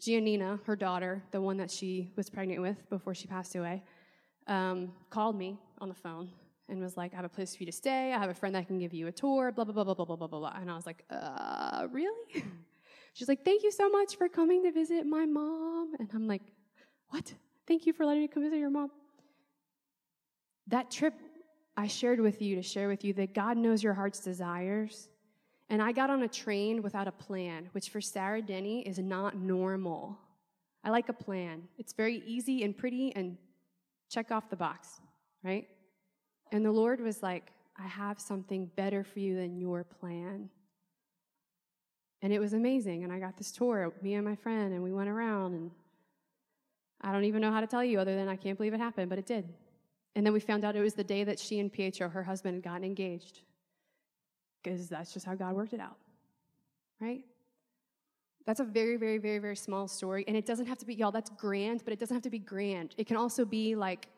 Giannina, 0.00 0.64
her 0.64 0.76
daughter, 0.76 1.22
the 1.30 1.40
one 1.40 1.56
that 1.56 1.70
she 1.70 2.12
was 2.16 2.30
pregnant 2.30 2.60
with 2.60 2.88
before 2.88 3.14
she 3.14 3.26
passed 3.26 3.54
away, 3.56 3.82
um, 4.46 4.92
called 5.10 5.36
me 5.36 5.58
on 5.80 5.88
the 5.88 5.94
phone 5.94 6.30
and 6.68 6.80
was 6.80 6.96
like, 6.96 7.12
I 7.12 7.16
have 7.16 7.24
a 7.24 7.28
place 7.28 7.54
for 7.54 7.62
you 7.62 7.66
to 7.66 7.72
stay. 7.72 8.12
I 8.12 8.18
have 8.18 8.30
a 8.30 8.34
friend 8.34 8.54
that 8.54 8.66
can 8.66 8.78
give 8.78 8.92
you 8.92 9.06
a 9.06 9.12
tour, 9.12 9.52
blah, 9.52 9.64
blah, 9.64 9.72
blah, 9.72 9.84
blah, 9.84 9.94
blah, 9.94 10.04
blah, 10.04 10.16
blah, 10.16 10.26
blah. 10.26 10.52
And 10.60 10.70
I 10.70 10.74
was 10.74 10.86
like, 10.86 11.04
uh, 11.10 11.86
really? 11.92 12.44
She's 13.14 13.28
like, 13.28 13.44
thank 13.44 13.62
you 13.62 13.70
so 13.70 13.88
much 13.88 14.16
for 14.16 14.28
coming 14.28 14.62
to 14.64 14.72
visit 14.72 15.06
my 15.06 15.24
mom. 15.24 15.94
And 15.98 16.10
I'm 16.12 16.26
like, 16.26 16.42
what? 17.10 17.32
Thank 17.66 17.86
you 17.86 17.92
for 17.92 18.04
letting 18.04 18.22
me 18.22 18.28
come 18.28 18.42
visit 18.42 18.58
your 18.58 18.70
mom. 18.70 18.90
That 20.66 20.90
trip 20.90 21.14
I 21.76 21.86
shared 21.86 22.20
with 22.20 22.42
you 22.42 22.56
to 22.56 22.62
share 22.62 22.88
with 22.88 23.04
you 23.04 23.12
that 23.14 23.34
God 23.34 23.56
knows 23.56 23.82
your 23.82 23.94
heart's 23.94 24.20
desires 24.20 25.08
and 25.68 25.82
I 25.82 25.92
got 25.92 26.10
on 26.10 26.22
a 26.22 26.28
train 26.28 26.82
without 26.82 27.08
a 27.08 27.12
plan, 27.12 27.68
which 27.72 27.90
for 27.90 28.00
Sarah 28.00 28.40
Denny 28.40 28.86
is 28.86 28.98
not 28.98 29.36
normal. 29.36 30.16
I 30.84 30.90
like 30.90 31.08
a 31.08 31.12
plan. 31.12 31.62
It's 31.76 31.92
very 31.92 32.22
easy 32.24 32.62
and 32.62 32.76
pretty 32.76 33.14
and 33.16 33.36
check 34.08 34.30
off 34.30 34.48
the 34.48 34.56
box, 34.56 35.00
right? 35.42 35.66
And 36.52 36.64
the 36.64 36.72
Lord 36.72 37.00
was 37.00 37.22
like, 37.22 37.52
I 37.78 37.86
have 37.86 38.20
something 38.20 38.70
better 38.76 39.04
for 39.04 39.20
you 39.20 39.36
than 39.36 39.58
your 39.58 39.84
plan. 39.84 40.48
And 42.22 42.32
it 42.32 42.38
was 42.38 42.54
amazing. 42.54 43.04
And 43.04 43.12
I 43.12 43.18
got 43.18 43.36
this 43.36 43.52
tour, 43.52 43.92
me 44.02 44.14
and 44.14 44.24
my 44.24 44.36
friend, 44.36 44.72
and 44.72 44.82
we 44.82 44.92
went 44.92 45.08
around. 45.08 45.54
And 45.54 45.70
I 47.00 47.12
don't 47.12 47.24
even 47.24 47.42
know 47.42 47.52
how 47.52 47.60
to 47.60 47.66
tell 47.66 47.84
you 47.84 48.00
other 48.00 48.16
than 48.16 48.28
I 48.28 48.36
can't 48.36 48.56
believe 48.56 48.74
it 48.74 48.80
happened, 48.80 49.10
but 49.10 49.18
it 49.18 49.26
did. 49.26 49.48
And 50.14 50.24
then 50.24 50.32
we 50.32 50.40
found 50.40 50.64
out 50.64 50.74
it 50.76 50.80
was 50.80 50.94
the 50.94 51.04
day 51.04 51.24
that 51.24 51.38
she 51.38 51.60
and 51.60 51.70
Pietro, 51.70 52.08
her 52.08 52.22
husband, 52.22 52.54
had 52.54 52.64
gotten 52.64 52.84
engaged 52.84 53.42
because 54.62 54.88
that's 54.88 55.12
just 55.12 55.26
how 55.26 55.34
God 55.34 55.54
worked 55.54 55.74
it 55.74 55.80
out, 55.80 55.96
right? 57.00 57.22
That's 58.46 58.60
a 58.60 58.64
very, 58.64 58.96
very, 58.96 59.18
very, 59.18 59.38
very 59.38 59.56
small 59.56 59.88
story. 59.88 60.24
And 60.26 60.36
it 60.36 60.46
doesn't 60.46 60.66
have 60.66 60.78
to 60.78 60.86
be, 60.86 60.94
y'all, 60.94 61.12
that's 61.12 61.30
grand, 61.30 61.82
but 61.84 61.92
it 61.92 62.00
doesn't 62.00 62.14
have 62.14 62.22
to 62.22 62.30
be 62.30 62.38
grand. 62.38 62.94
It 62.96 63.06
can 63.06 63.16
also 63.16 63.44
be 63.44 63.74
like 63.74 64.08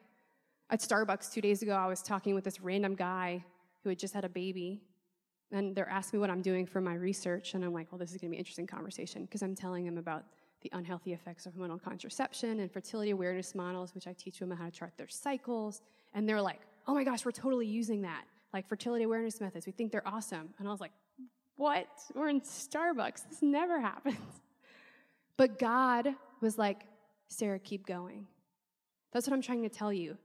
at 0.70 0.80
Starbucks 0.80 1.32
two 1.32 1.40
days 1.40 1.62
ago, 1.62 1.72
I 1.72 1.86
was 1.86 2.02
talking 2.02 2.34
with 2.34 2.44
this 2.44 2.60
random 2.60 2.94
guy 2.94 3.44
who 3.82 3.88
had 3.88 3.98
just 3.98 4.14
had 4.14 4.24
a 4.24 4.28
baby. 4.28 4.82
And 5.50 5.74
they're 5.74 5.88
asking 5.88 6.18
me 6.18 6.20
what 6.20 6.30
I'm 6.30 6.42
doing 6.42 6.66
for 6.66 6.80
my 6.80 6.94
research. 6.94 7.54
And 7.54 7.64
I'm 7.64 7.72
like, 7.72 7.90
well, 7.90 7.98
this 7.98 8.10
is 8.12 8.18
going 8.18 8.28
to 8.28 8.30
be 8.32 8.36
an 8.36 8.40
interesting 8.40 8.66
conversation 8.66 9.22
because 9.22 9.42
I'm 9.42 9.54
telling 9.54 9.84
them 9.84 9.96
about 9.96 10.24
the 10.60 10.70
unhealthy 10.74 11.12
effects 11.12 11.46
of 11.46 11.54
hormonal 11.54 11.82
contraception 11.82 12.60
and 12.60 12.70
fertility 12.70 13.12
awareness 13.12 13.54
models, 13.54 13.94
which 13.94 14.06
I 14.06 14.12
teach 14.12 14.40
women 14.40 14.58
how 14.58 14.66
to 14.66 14.70
chart 14.70 14.92
their 14.98 15.08
cycles. 15.08 15.80
And 16.14 16.28
they're 16.28 16.42
like, 16.42 16.60
oh 16.86 16.94
my 16.94 17.04
gosh, 17.04 17.24
we're 17.24 17.30
totally 17.30 17.66
using 17.66 18.02
that 18.02 18.24
like 18.52 18.68
fertility 18.68 19.04
awareness 19.04 19.40
methods. 19.40 19.66
We 19.66 19.72
think 19.72 19.92
they're 19.92 20.06
awesome. 20.06 20.50
And 20.58 20.68
I 20.68 20.70
was 20.70 20.80
like, 20.80 20.92
what? 21.56 21.86
We're 22.14 22.28
in 22.28 22.40
Starbucks. 22.40 23.28
This 23.28 23.42
never 23.42 23.80
happens. 23.90 24.16
But 25.36 25.58
God 25.58 26.14
was 26.40 26.58
like, 26.58 26.82
Sarah, 27.28 27.58
keep 27.58 27.86
going. 27.86 28.26
That's 29.12 29.26
what 29.26 29.34
I'm 29.34 29.42
trying 29.42 29.62
to 29.62 29.68
tell 29.68 29.92
you. 29.92 30.16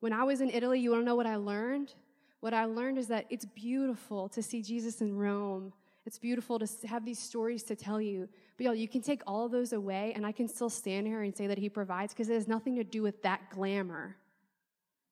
When 0.00 0.12
I 0.12 0.24
was 0.24 0.40
in 0.40 0.50
Italy, 0.50 0.80
you 0.80 0.90
want 0.90 1.02
to 1.02 1.06
know 1.06 1.14
what 1.14 1.26
I 1.26 1.36
learned? 1.36 1.94
What 2.40 2.54
I 2.54 2.64
learned 2.64 2.98
is 2.98 3.06
that 3.08 3.26
it's 3.30 3.44
beautiful 3.44 4.28
to 4.30 4.42
see 4.42 4.62
Jesus 4.62 5.00
in 5.00 5.16
Rome. 5.16 5.72
It's 6.06 6.18
beautiful 6.18 6.58
to 6.58 6.68
have 6.86 7.04
these 7.04 7.18
stories 7.18 7.62
to 7.64 7.76
tell 7.76 8.00
you. 8.00 8.28
But 8.56 8.64
y'all, 8.64 8.74
you 8.74 8.88
can 8.88 9.02
take 9.02 9.22
all 9.26 9.46
of 9.46 9.52
those 9.52 9.72
away, 9.72 10.12
and 10.16 10.26
I 10.26 10.32
can 10.32 10.48
still 10.48 10.70
stand 10.70 11.06
here 11.06 11.22
and 11.22 11.36
say 11.36 11.46
that 11.46 11.58
He 11.58 11.68
provides 11.68 12.14
because 12.14 12.30
it 12.30 12.34
has 12.34 12.48
nothing 12.48 12.76
to 12.76 12.84
do 12.84 13.02
with 13.02 13.22
that 13.22 13.50
glamour. 13.50 14.16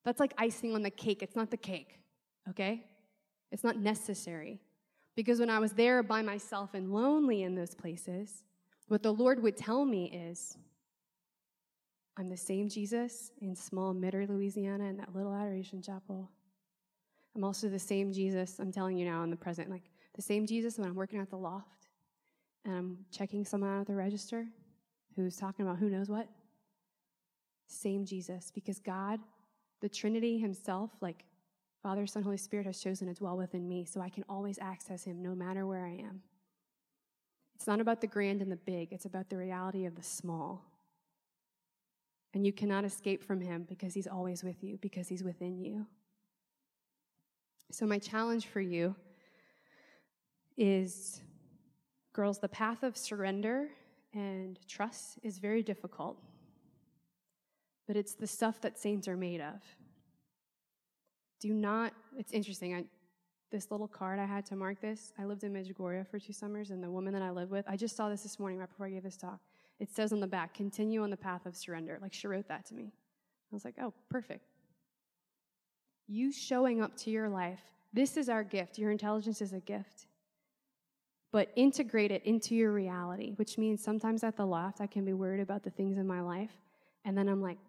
That's 0.03 0.19
like 0.19 0.33
icing 0.37 0.73
on 0.73 0.81
the 0.81 0.89
cake. 0.89 1.21
It's 1.21 1.35
not 1.35 1.51
the 1.51 1.57
cake 1.57 1.99
okay? 2.49 2.83
It's 3.51 3.63
not 3.63 3.77
necessary. 3.77 4.59
Because 5.15 5.39
when 5.39 5.49
I 5.49 5.59
was 5.59 5.73
there 5.73 6.03
by 6.03 6.21
myself 6.21 6.73
and 6.73 6.93
lonely 6.93 7.43
in 7.43 7.55
those 7.55 7.75
places, 7.75 8.43
what 8.87 9.03
the 9.03 9.13
Lord 9.13 9.41
would 9.43 9.57
tell 9.57 9.85
me 9.85 10.05
is, 10.05 10.57
I'm 12.19 12.27
the 12.27 12.35
same 12.35 12.67
Jesus 12.67 13.31
in 13.41 13.55
small 13.55 13.93
Mitter, 13.93 14.27
Louisiana, 14.27 14.89
in 14.89 14.97
that 14.97 15.15
little 15.15 15.33
adoration 15.33 15.81
chapel. 15.81 16.29
I'm 17.33 17.45
also 17.45 17.69
the 17.69 17.79
same 17.79 18.11
Jesus, 18.11 18.59
I'm 18.59 18.73
telling 18.73 18.97
you 18.97 19.05
now 19.05 19.23
in 19.23 19.29
the 19.29 19.37
present, 19.37 19.69
like 19.69 19.89
the 20.15 20.21
same 20.21 20.45
Jesus 20.45 20.77
when 20.77 20.89
I'm 20.89 20.95
working 20.95 21.21
at 21.21 21.29
the 21.29 21.37
loft 21.37 21.87
and 22.65 22.75
I'm 22.75 22.97
checking 23.09 23.45
someone 23.45 23.69
out 23.69 23.81
at 23.81 23.87
the 23.87 23.95
register 23.95 24.45
who's 25.15 25.37
talking 25.37 25.65
about 25.65 25.79
who 25.79 25.89
knows 25.89 26.09
what. 26.09 26.27
Same 27.67 28.03
Jesus, 28.03 28.51
because 28.53 28.79
God, 28.79 29.21
the 29.79 29.87
Trinity 29.87 30.37
Himself, 30.39 30.91
like 30.99 31.23
Father, 31.81 32.05
Son, 32.05 32.21
Holy 32.21 32.35
Spirit 32.35 32.65
has 32.65 32.81
chosen 32.81 33.07
to 33.07 33.13
dwell 33.13 33.37
within 33.37 33.65
me, 33.65 33.85
so 33.85 34.01
I 34.01 34.09
can 34.09 34.25
always 34.27 34.59
access 34.59 35.05
Him 35.05 35.23
no 35.23 35.35
matter 35.35 35.65
where 35.65 35.85
I 35.85 35.91
am. 35.91 36.21
It's 37.55 37.67
not 37.67 37.79
about 37.79 38.01
the 38.01 38.07
grand 38.07 38.41
and 38.41 38.51
the 38.51 38.57
big, 38.57 38.91
it's 38.91 39.05
about 39.05 39.29
the 39.29 39.37
reality 39.37 39.85
of 39.85 39.95
the 39.95 40.03
small. 40.03 40.68
And 42.33 42.45
you 42.45 42.53
cannot 42.53 42.85
escape 42.85 43.23
from 43.23 43.41
Him 43.41 43.65
because 43.67 43.93
He's 43.93 44.07
always 44.07 44.43
with 44.43 44.63
you, 44.63 44.77
because 44.77 45.07
He's 45.07 45.23
within 45.23 45.57
you. 45.57 45.87
So, 47.71 47.85
my 47.85 47.99
challenge 47.99 48.47
for 48.47 48.61
you 48.61 48.95
is 50.57 51.21
girls, 52.13 52.39
the 52.39 52.49
path 52.49 52.83
of 52.83 52.97
surrender 52.97 53.69
and 54.13 54.59
trust 54.67 55.19
is 55.23 55.37
very 55.37 55.63
difficult, 55.63 56.17
but 57.87 57.95
it's 57.95 58.13
the 58.13 58.27
stuff 58.27 58.59
that 58.61 58.77
saints 58.77 59.07
are 59.07 59.15
made 59.15 59.41
of. 59.41 59.61
Do 61.39 61.53
not, 61.53 61.93
it's 62.17 62.31
interesting. 62.31 62.75
I, 62.75 62.83
this 63.51 63.71
little 63.71 63.87
card 63.87 64.19
I 64.19 64.25
had 64.25 64.45
to 64.47 64.55
mark 64.55 64.81
this, 64.81 65.13
I 65.17 65.25
lived 65.25 65.43
in 65.43 65.53
Medjugorje 65.53 66.07
for 66.07 66.19
two 66.19 66.33
summers, 66.33 66.71
and 66.71 66.83
the 66.83 66.91
woman 66.91 67.13
that 67.13 67.21
I 67.21 67.31
lived 67.31 67.51
with, 67.51 67.65
I 67.67 67.77
just 67.77 67.95
saw 67.95 68.09
this 68.09 68.23
this 68.23 68.39
morning 68.39 68.59
right 68.59 68.69
before 68.69 68.85
I 68.85 68.89
gave 68.89 69.03
this 69.03 69.17
talk. 69.17 69.39
It 69.79 69.93
says 69.93 70.11
on 70.11 70.19
the 70.19 70.27
back, 70.27 70.53
continue 70.53 71.03
on 71.03 71.09
the 71.09 71.17
path 71.17 71.45
of 71.45 71.55
surrender. 71.55 71.97
Like 72.01 72.13
she 72.13 72.27
wrote 72.27 72.47
that 72.49 72.65
to 72.67 72.75
me. 72.75 72.91
I 73.51 73.55
was 73.55 73.65
like, 73.65 73.75
oh, 73.81 73.93
perfect. 74.09 74.45
You 76.07 76.31
showing 76.31 76.81
up 76.81 76.95
to 76.97 77.09
your 77.09 77.29
life, 77.29 77.61
this 77.93 78.17
is 78.17 78.29
our 78.29 78.43
gift. 78.43 78.77
Your 78.77 78.91
intelligence 78.91 79.41
is 79.41 79.53
a 79.53 79.59
gift. 79.59 80.07
But 81.31 81.51
integrate 81.55 82.11
it 82.11 82.23
into 82.25 82.55
your 82.55 82.71
reality, 82.71 83.33
which 83.35 83.57
means 83.57 83.83
sometimes 83.83 84.23
at 84.23 84.35
the 84.35 84.45
loft, 84.45 84.81
I 84.81 84.87
can 84.87 85.05
be 85.05 85.13
worried 85.13 85.41
about 85.41 85.63
the 85.63 85.69
things 85.69 85.97
in 85.97 86.07
my 86.07 86.21
life. 86.21 86.51
And 87.05 87.17
then 87.17 87.29
I'm 87.29 87.41
like, 87.41 87.59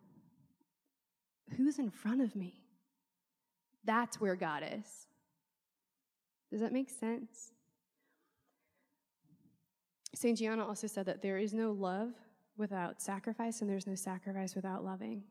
who's 1.56 1.78
in 1.78 1.90
front 1.90 2.22
of 2.22 2.34
me? 2.34 2.62
That's 3.84 4.20
where 4.20 4.36
God 4.36 4.62
is. 4.64 5.06
Does 6.50 6.60
that 6.60 6.72
make 6.72 6.90
sense? 6.90 7.52
St. 10.14 10.38
Gianna 10.38 10.66
also 10.66 10.86
said 10.86 11.06
that 11.06 11.22
there 11.22 11.38
is 11.38 11.54
no 11.54 11.72
love 11.72 12.10
without 12.56 13.00
sacrifice, 13.00 13.60
and 13.60 13.70
there's 13.70 13.86
no 13.86 13.94
sacrifice 13.94 14.54
without 14.54 14.84
loving. 14.84 15.22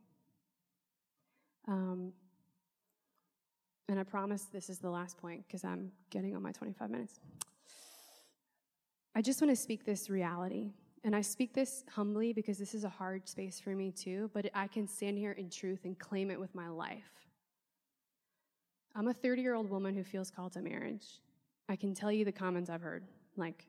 Um, 1.68 2.14
and 3.88 4.00
I 4.00 4.04
promise 4.04 4.44
this 4.44 4.70
is 4.70 4.80
the 4.80 4.90
last 4.90 5.18
point 5.18 5.46
because 5.48 5.64
I'm 5.64 5.92
getting 6.10 6.36
on 6.36 6.42
my 6.42 6.52
25 6.52 6.90
minutes. 6.90 7.20
I 9.16 9.22
just 9.22 9.42
want 9.42 9.52
to 9.52 9.56
speak 9.56 9.86
this 9.86 10.10
reality. 10.10 10.72
And 11.04 11.16
I 11.16 11.22
speak 11.22 11.54
this 11.54 11.84
humbly 11.94 12.34
because 12.34 12.58
this 12.58 12.74
is 12.74 12.84
a 12.84 12.90
hard 12.90 13.28
space 13.28 13.60
for 13.60 13.72
me 13.72 13.92
too, 13.92 14.30
but 14.34 14.50
I 14.54 14.68
can 14.68 14.88
stand 14.88 15.18
here 15.18 15.32
in 15.32 15.50
truth 15.50 15.86
and 15.86 15.98
claim 15.98 16.30
it 16.30 16.40
with 16.40 16.54
my 16.54 16.68
life. 16.68 17.12
I'm 18.96 19.08
a 19.08 19.14
30 19.14 19.42
year 19.42 19.56
old 19.56 19.70
woman 19.70 19.96
who 19.96 20.04
feels 20.04 20.30
called 20.30 20.54
to 20.54 20.62
marriage. 20.62 21.22
I 21.70 21.76
can 21.76 21.94
tell 21.94 22.12
you 22.12 22.26
the 22.26 22.32
comments 22.32 22.70
I've 22.70 22.82
heard, 22.82 23.06
like, 23.38 23.66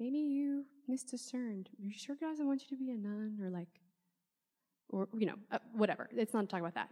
maybe 0.00 0.18
you 0.18 0.64
misdiscerned. 0.90 1.66
Are 1.66 1.84
you 1.84 1.92
sure 1.96 2.16
doesn't 2.16 2.46
want 2.46 2.62
you 2.62 2.76
to 2.76 2.82
be 2.82 2.90
a 2.90 2.96
nun? 2.96 3.38
Or 3.40 3.50
like, 3.50 3.68
or, 4.88 5.08
you 5.16 5.26
know, 5.26 5.36
uh, 5.52 5.58
whatever. 5.74 6.08
It's 6.16 6.34
not 6.34 6.40
to 6.40 6.46
talk 6.48 6.60
about 6.60 6.74
that. 6.74 6.88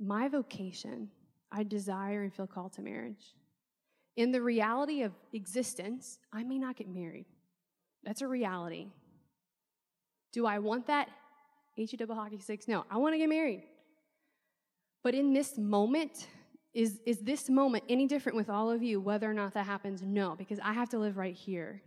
My 0.00 0.26
vocation, 0.28 1.08
I 1.52 1.62
desire 1.62 2.22
and 2.22 2.34
feel 2.34 2.48
called 2.48 2.72
to 2.72 2.82
marriage. 2.82 3.34
In 4.16 4.32
the 4.32 4.42
reality 4.42 5.02
of 5.02 5.12
existence, 5.32 6.18
I 6.32 6.42
may 6.42 6.58
not 6.58 6.76
get 6.76 6.88
married. 6.88 7.26
That's 8.02 8.22
a 8.22 8.26
reality. 8.26 8.88
Do 10.32 10.46
I 10.46 10.58
want 10.58 10.86
that? 10.88 11.08
H 11.78 11.94
double 11.96 12.14
hockey 12.14 12.40
six? 12.40 12.66
No, 12.66 12.84
I 12.90 12.96
want 12.96 13.14
to 13.14 13.18
get 13.18 13.28
married. 13.28 13.62
But 15.04 15.14
in 15.14 15.32
this 15.32 15.56
moment, 15.56 16.26
is, 16.74 17.00
is 17.04 17.18
this 17.18 17.50
moment 17.50 17.84
any 17.88 18.06
different 18.06 18.36
with 18.36 18.48
all 18.48 18.70
of 18.70 18.82
you, 18.82 19.00
whether 19.00 19.30
or 19.30 19.34
not 19.34 19.54
that 19.54 19.66
happens? 19.66 20.02
No, 20.02 20.34
because 20.36 20.58
I 20.62 20.72
have 20.72 20.88
to 20.90 20.98
live 20.98 21.16
right 21.16 21.34
here. 21.34 21.82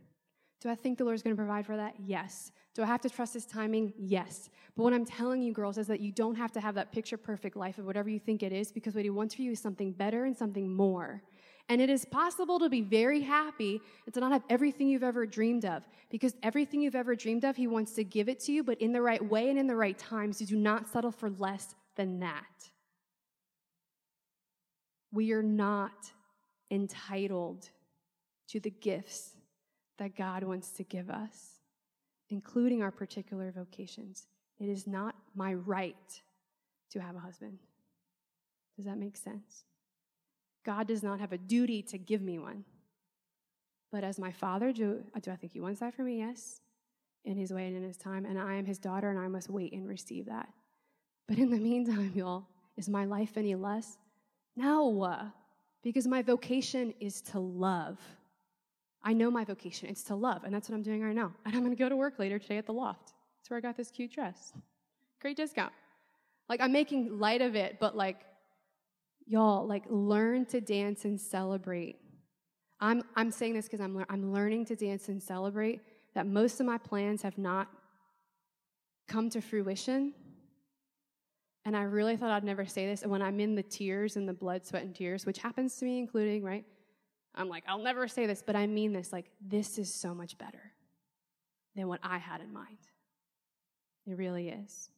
Do 0.61 0.69
I 0.69 0.75
think 0.75 0.97
the 0.97 1.03
Lord's 1.03 1.21
going 1.21 1.35
to 1.35 1.39
provide 1.39 1.65
for 1.65 1.77
that? 1.77 1.95
Yes. 1.99 2.51
Do 2.73 2.81
I 2.81 2.85
have 2.85 3.01
to 3.01 3.09
trust 3.09 3.33
His 3.33 3.45
timing? 3.45 3.93
Yes. 3.97 4.49
But 4.75 4.83
what 4.83 4.93
I'm 4.93 5.05
telling 5.05 5.41
you, 5.41 5.53
girls, 5.53 5.77
is 5.77 5.87
that 5.87 6.01
you 6.01 6.11
don't 6.11 6.35
have 6.35 6.51
to 6.53 6.59
have 6.59 6.75
that 6.75 6.91
picture 6.91 7.17
perfect 7.17 7.55
life 7.55 7.77
of 7.77 7.85
whatever 7.85 8.09
you 8.09 8.19
think 8.19 8.41
it 8.41 8.51
is, 8.51 8.71
because 8.71 8.95
what 8.95 9.03
He 9.03 9.09
wants 9.09 9.35
for 9.35 9.41
you 9.41 9.51
is 9.51 9.59
something 9.59 9.91
better 9.91 10.25
and 10.25 10.35
something 10.35 10.73
more. 10.73 11.21
And 11.67 11.81
it 11.81 11.89
is 11.89 12.05
possible 12.05 12.59
to 12.59 12.69
be 12.69 12.81
very 12.81 13.21
happy 13.21 13.81
and 14.05 14.13
to 14.13 14.19
not 14.19 14.31
have 14.31 14.43
everything 14.49 14.87
you've 14.87 15.03
ever 15.03 15.25
dreamed 15.25 15.65
of, 15.65 15.83
because 16.09 16.35
everything 16.43 16.81
you've 16.81 16.95
ever 16.95 17.15
dreamed 17.15 17.43
of, 17.43 17.55
He 17.55 17.67
wants 17.67 17.93
to 17.93 18.03
give 18.03 18.29
it 18.29 18.39
to 18.41 18.51
you, 18.51 18.63
but 18.63 18.79
in 18.81 18.91
the 18.91 19.01
right 19.01 19.23
way 19.23 19.49
and 19.49 19.59
in 19.59 19.67
the 19.67 19.75
right 19.75 19.97
time. 19.97 20.31
So 20.31 20.45
do 20.45 20.55
not 20.55 20.87
settle 20.87 21.11
for 21.11 21.29
less 21.31 21.75
than 21.95 22.19
that. 22.19 22.69
We 25.15 25.31
are 25.31 25.41
not 25.41 26.11
entitled 26.69 27.69
to 28.49 28.59
the 28.59 28.69
gifts 28.69 29.31
that 29.97 30.17
God 30.17 30.43
wants 30.43 30.71
to 30.71 30.83
give 30.83 31.09
us, 31.09 31.61
including 32.29 32.83
our 32.83 32.91
particular 32.91 33.49
vocations. 33.49 34.27
It 34.59 34.67
is 34.67 34.85
not 34.85 35.15
my 35.33 35.53
right 35.53 35.95
to 36.91 36.99
have 36.99 37.15
a 37.15 37.19
husband. 37.19 37.59
Does 38.75 38.85
that 38.87 38.97
make 38.97 39.15
sense? 39.15 39.63
God 40.65 40.85
does 40.85 41.01
not 41.01 41.21
have 41.21 41.31
a 41.31 41.37
duty 41.37 41.81
to 41.83 41.97
give 41.97 42.21
me 42.21 42.37
one. 42.37 42.65
But 43.93 44.03
as 44.03 44.19
my 44.19 44.33
father, 44.33 44.73
do, 44.73 45.01
do 45.21 45.31
I 45.31 45.37
think 45.37 45.53
he 45.53 45.61
wants 45.61 45.79
that 45.79 45.93
for 45.93 46.03
me? 46.03 46.17
Yes. 46.17 46.59
In 47.23 47.37
his 47.37 47.53
way 47.53 47.67
and 47.67 47.77
in 47.77 47.83
his 47.83 47.95
time. 47.95 48.25
And 48.25 48.37
I 48.37 48.55
am 48.55 48.65
his 48.65 48.79
daughter, 48.79 49.09
and 49.09 49.17
I 49.17 49.29
must 49.29 49.49
wait 49.49 49.71
and 49.71 49.87
receive 49.87 50.25
that. 50.25 50.49
But 51.25 51.37
in 51.37 51.51
the 51.51 51.57
meantime, 51.57 52.11
y'all, 52.15 52.47
is 52.75 52.89
my 52.89 53.05
life 53.05 53.37
any 53.37 53.55
less? 53.55 53.97
No, 54.55 55.31
because 55.83 56.07
my 56.07 56.21
vocation 56.21 56.93
is 56.99 57.21
to 57.21 57.39
love. 57.39 57.99
I 59.03 59.13
know 59.13 59.29
my 59.29 59.43
vocation. 59.43 59.89
It's 59.89 60.03
to 60.05 60.15
love, 60.15 60.43
and 60.43 60.53
that's 60.53 60.69
what 60.69 60.75
I'm 60.75 60.81
doing 60.81 61.03
right 61.03 61.15
now. 61.15 61.31
And 61.45 61.55
I'm 61.55 61.69
to 61.69 61.75
go 61.75 61.89
to 61.89 61.95
work 61.95 62.17
later 62.17 62.39
today 62.39 62.57
at 62.57 62.65
the 62.65 62.73
loft. 62.73 63.13
That's 63.37 63.49
where 63.49 63.57
I 63.57 63.61
got 63.61 63.77
this 63.77 63.91
cute 63.91 64.11
dress. 64.11 64.53
Great 65.21 65.37
discount. 65.37 65.73
Like, 66.49 66.61
I'm 66.61 66.71
making 66.71 67.19
light 67.19 67.41
of 67.41 67.55
it, 67.55 67.77
but 67.79 67.95
like, 67.95 68.17
y'all, 69.27 69.67
like, 69.67 69.83
learn 69.89 70.45
to 70.47 70.61
dance 70.61 71.05
and 71.05 71.19
celebrate. 71.19 71.97
I'm, 72.79 73.03
I'm 73.15 73.31
saying 73.31 73.53
this 73.53 73.65
because 73.65 73.81
I'm, 73.81 74.03
I'm 74.09 74.33
learning 74.33 74.65
to 74.65 74.75
dance 74.75 75.09
and 75.09 75.21
celebrate 75.21 75.81
that 76.13 76.25
most 76.25 76.59
of 76.59 76.65
my 76.65 76.77
plans 76.77 77.21
have 77.21 77.37
not 77.37 77.67
come 79.07 79.29
to 79.29 79.41
fruition 79.41 80.13
and 81.65 81.75
I 81.75 81.83
really 81.83 82.15
thought 82.15 82.29
I'd 82.29 82.43
never 82.43 82.65
say 82.65 82.85
this. 82.85 83.01
And 83.01 83.11
when 83.11 83.23
I'm 83.23 83.39
in 83.39 83.55
the 83.55 83.63
tears 83.63 84.15
and 84.15 84.29
the 84.29 84.33
blood, 84.33 84.65
sweat, 84.65 84.83
and 84.83 84.95
tears, 84.95 85.25
which 85.25 85.39
happens 85.39 85.75
to 85.77 85.85
me, 85.85 85.97
including, 85.97 86.43
right? 86.43 86.63
I'm 87.33 87.49
like, 87.49 87.63
I'll 87.67 87.79
never 87.79 88.07
say 88.07 88.27
this, 88.27 88.43
but 88.45 88.55
I 88.55 88.67
mean 88.67 88.93
this. 88.93 89.11
Like, 89.11 89.31
this 89.41 89.77
is 89.79 89.93
so 89.93 90.13
much 90.13 90.37
better 90.37 90.71
than 91.75 91.87
what 91.87 91.99
I 92.03 92.19
had 92.19 92.39
in 92.39 92.53
mind. 92.53 92.77
It 94.05 94.15
really 94.15 94.49
is. 94.49 94.89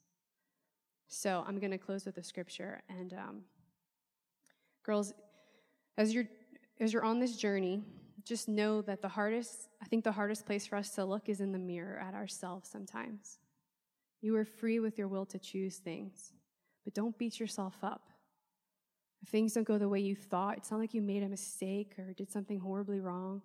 So 1.08 1.44
I'm 1.48 1.58
going 1.58 1.72
to 1.72 1.78
close 1.78 2.06
with 2.06 2.18
a 2.18 2.24
scripture. 2.24 2.82
And 2.90 3.14
um, 3.14 3.42
girls, 4.84 5.14
as 5.98 6.14
you're 6.14 6.26
as 6.80 6.94
you're 6.94 7.04
on 7.04 7.20
this 7.20 7.38
journey, 7.38 7.82
just 8.24 8.48
know 8.48 8.84
that 8.84 9.02
the 9.02 9.08
hardest, 9.08 9.70
I 9.82 9.86
think 9.86 10.04
the 10.04 10.12
hardest 10.12 10.46
place 10.46 10.68
for 10.68 10.76
us 10.76 10.92
to 10.92 11.06
look 11.06 11.28
is 11.28 11.42
in 11.42 11.52
the 11.52 11.58
mirror 11.58 11.98
at 12.00 12.14
ourselves 12.14 12.70
sometimes. 12.70 13.40
You 14.22 14.36
are 14.36 14.46
free 14.46 14.80
with 14.80 14.98
your 15.00 15.08
will 15.08 15.26
to 15.28 15.40
choose 15.40 15.78
things. 15.78 16.34
But 16.88 16.94
don't 16.94 17.18
beat 17.18 17.38
yourself 17.38 17.76
up. 17.84 18.08
If 19.22 19.28
things 19.28 19.52
don't 19.52 19.68
go 19.68 19.78
the 19.78 19.90
way 19.90 20.00
you 20.00 20.16
thought, 20.16 20.56
it's 20.56 20.72
not 20.72 20.80
like 20.80 20.94
you 20.94 21.02
made 21.02 21.22
a 21.22 21.28
mistake 21.28 21.92
or 22.00 22.14
did 22.14 22.32
something 22.32 22.62
horribly 22.62 23.02
wrong. 23.02 23.42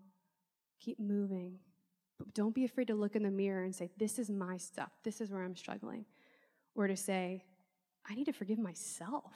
Keep 0.79 1.01
moving. 1.01 1.59
But 2.21 2.33
don't 2.35 2.55
be 2.55 2.65
afraid 2.65 2.87
to 2.87 2.95
look 2.95 3.17
in 3.17 3.25
the 3.25 3.33
mirror 3.33 3.65
and 3.65 3.75
say, 3.75 3.91
This 3.99 4.21
is 4.21 4.31
my 4.31 4.59
stuff. 4.59 4.93
This 5.03 5.21
is 5.21 5.33
where 5.33 5.43
I'm 5.43 5.57
struggling. 5.57 6.05
Or 6.77 6.87
to 6.87 6.97
say, 6.97 7.43
I 8.09 8.15
need 8.15 8.27
to 8.27 8.33
forgive 8.33 8.61
myself. 8.61 9.33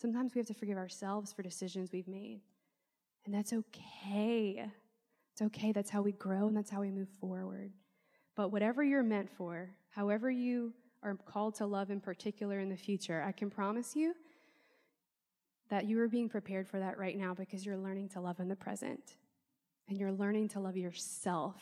Sometimes 0.00 0.36
we 0.36 0.38
have 0.38 0.46
to 0.46 0.54
forgive 0.54 0.78
ourselves 0.78 1.32
for 1.32 1.42
decisions 1.42 1.90
we've 1.90 2.06
made. 2.06 2.42
And 3.24 3.34
that's 3.34 3.52
okay. 3.52 4.66
It's 5.32 5.42
okay. 5.42 5.72
That's 5.72 5.90
how 5.90 6.02
we 6.02 6.12
grow 6.12 6.46
and 6.46 6.56
that's 6.56 6.70
how 6.70 6.80
we 6.82 6.92
move 6.92 7.08
forward. 7.20 7.72
But 8.36 8.52
whatever 8.52 8.84
you're 8.84 9.02
meant 9.02 9.30
for, 9.30 9.70
however 9.90 10.30
you 10.30 10.74
are 11.02 11.16
called 11.26 11.54
to 11.56 11.66
love 11.66 11.90
in 11.90 12.00
particular 12.00 12.60
in 12.60 12.68
the 12.68 12.76
future, 12.76 13.22
I 13.26 13.32
can 13.32 13.50
promise 13.50 13.96
you 13.96 14.14
that 15.70 15.86
you 15.86 15.98
are 16.00 16.08
being 16.08 16.28
prepared 16.28 16.68
for 16.68 16.78
that 16.78 16.98
right 16.98 17.16
now 17.16 17.34
because 17.34 17.64
you're 17.64 17.76
learning 17.76 18.08
to 18.10 18.20
love 18.20 18.40
in 18.40 18.48
the 18.48 18.56
present. 18.56 19.16
And 19.88 19.98
you're 19.98 20.12
learning 20.12 20.48
to 20.50 20.60
love 20.60 20.76
yourself 20.76 21.56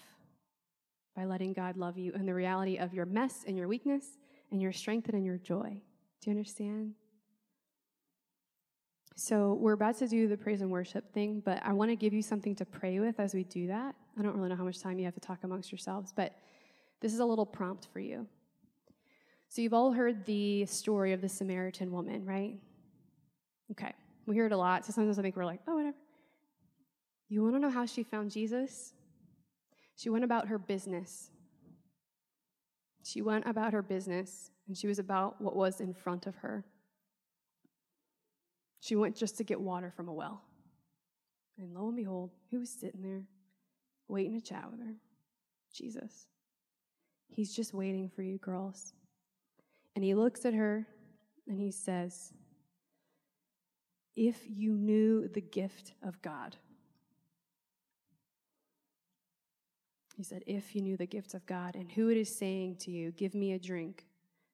by 1.17 1.25
letting 1.25 1.53
God 1.53 1.77
love 1.77 1.97
you 1.97 2.13
in 2.13 2.27
the 2.27 2.35
reality 2.35 2.77
of 2.77 2.93
your 2.93 3.07
mess 3.07 3.45
and 3.47 3.57
your 3.57 3.69
weakness 3.69 4.19
and 4.51 4.61
your 4.61 4.73
strength 4.73 5.09
and 5.09 5.25
your 5.25 5.39
joy. 5.39 5.81
Do 6.21 6.31
you 6.31 6.37
understand? 6.37 6.95
So, 9.17 9.55
we're 9.55 9.75
about 9.75 9.99
to 9.99 10.09
do 10.09 10.29
the 10.29 10.37
praise 10.37 10.61
and 10.61 10.71
worship 10.71 11.13
thing, 11.13 11.43
but 11.45 11.61
I 11.63 11.73
want 11.73 11.91
to 11.91 11.97
give 11.97 12.13
you 12.13 12.23
something 12.23 12.55
to 12.57 12.65
pray 12.65 13.01
with 13.01 13.21
as 13.21 13.35
we 13.35 13.45
do 13.45 13.67
that. 13.67 13.95
I 14.19 14.23
don't 14.23 14.35
really 14.35 14.49
know 14.49 14.57
how 14.57 14.65
much 14.65 14.81
time 14.81 14.99
you 14.99 15.05
have 15.05 15.15
to 15.15 15.21
talk 15.21 15.45
amongst 15.45 15.71
yourselves, 15.71 16.13
but 16.15 16.37
this 17.01 17.13
is 17.13 17.19
a 17.19 17.25
little 17.25 17.47
prompt 17.47 17.89
for 17.93 18.01
you. 18.01 18.27
So, 19.51 19.61
you've 19.63 19.75
all 19.75 19.93
heard 19.93 20.25
the 20.27 20.65
story 20.67 21.13
of 21.13 21.21
the 21.21 21.29
Samaritan 21.29 21.91
woman, 21.91 22.25
right? 22.25 22.55
Okay, 23.73 23.93
we 24.27 24.37
hear 24.37 24.47
it 24.47 24.53
a 24.53 24.57
lot. 24.57 24.87
So, 24.87 24.93
sometimes 24.93 25.19
I 25.19 25.23
think 25.23 25.35
we're 25.35 25.45
like, 25.45 25.61
oh, 25.67 25.75
whatever. 25.75 25.97
You 27.29 27.43
want 27.43 27.57
to 27.57 27.59
know 27.59 27.71
how 27.71 27.85
she 27.85 28.05
found 28.05 28.31
Jesus? 28.31 28.95
She 29.97 30.09
went 30.09 30.23
about 30.23 30.47
her 30.47 30.59
business. 30.59 31.31
She 33.03 33.23
went 33.23 33.45
about 33.45 33.73
her 33.73 33.83
business, 33.83 34.53
and 34.69 34.77
she 34.77 34.87
was 34.87 35.01
about 35.01 35.41
what 35.41 35.57
was 35.57 35.81
in 35.81 35.95
front 35.95 36.29
of 36.29 36.37
her. 36.37 36.65
She 38.79 38.95
went 38.95 39.17
just 39.17 39.37
to 39.39 39.45
get 39.45 39.61
water 39.61 39.93
from 39.95 40.07
a 40.07 40.13
well. 40.13 40.43
And 41.59 41.75
lo 41.75 41.89
and 41.89 41.97
behold, 41.97 42.31
who 42.53 42.61
was 42.61 42.71
sitting 42.71 43.03
there 43.03 43.25
waiting 44.07 44.41
to 44.41 44.47
chat 44.47 44.71
with 44.71 44.81
her? 44.81 44.95
Jesus. 45.75 46.29
He's 47.29 47.53
just 47.53 47.75
waiting 47.75 48.09
for 48.09 48.23
you, 48.23 48.39
girls. 48.39 48.93
And 50.01 50.05
he 50.07 50.15
looks 50.15 50.47
at 50.47 50.55
her 50.55 50.87
and 51.47 51.61
he 51.61 51.71
says, 51.71 52.33
If 54.17 54.39
you 54.49 54.73
knew 54.73 55.29
the 55.29 55.43
gift 55.43 55.93
of 56.03 56.23
God, 56.23 56.57
he 60.17 60.23
said, 60.23 60.43
If 60.47 60.75
you 60.75 60.81
knew 60.81 60.97
the 60.97 61.05
gift 61.05 61.35
of 61.35 61.45
God 61.45 61.75
and 61.77 61.93
who 61.93 62.09
it 62.09 62.17
is 62.17 62.35
saying 62.35 62.77
to 62.77 62.91
you, 62.91 63.11
Give 63.11 63.35
me 63.35 63.53
a 63.53 63.59
drink, 63.59 64.07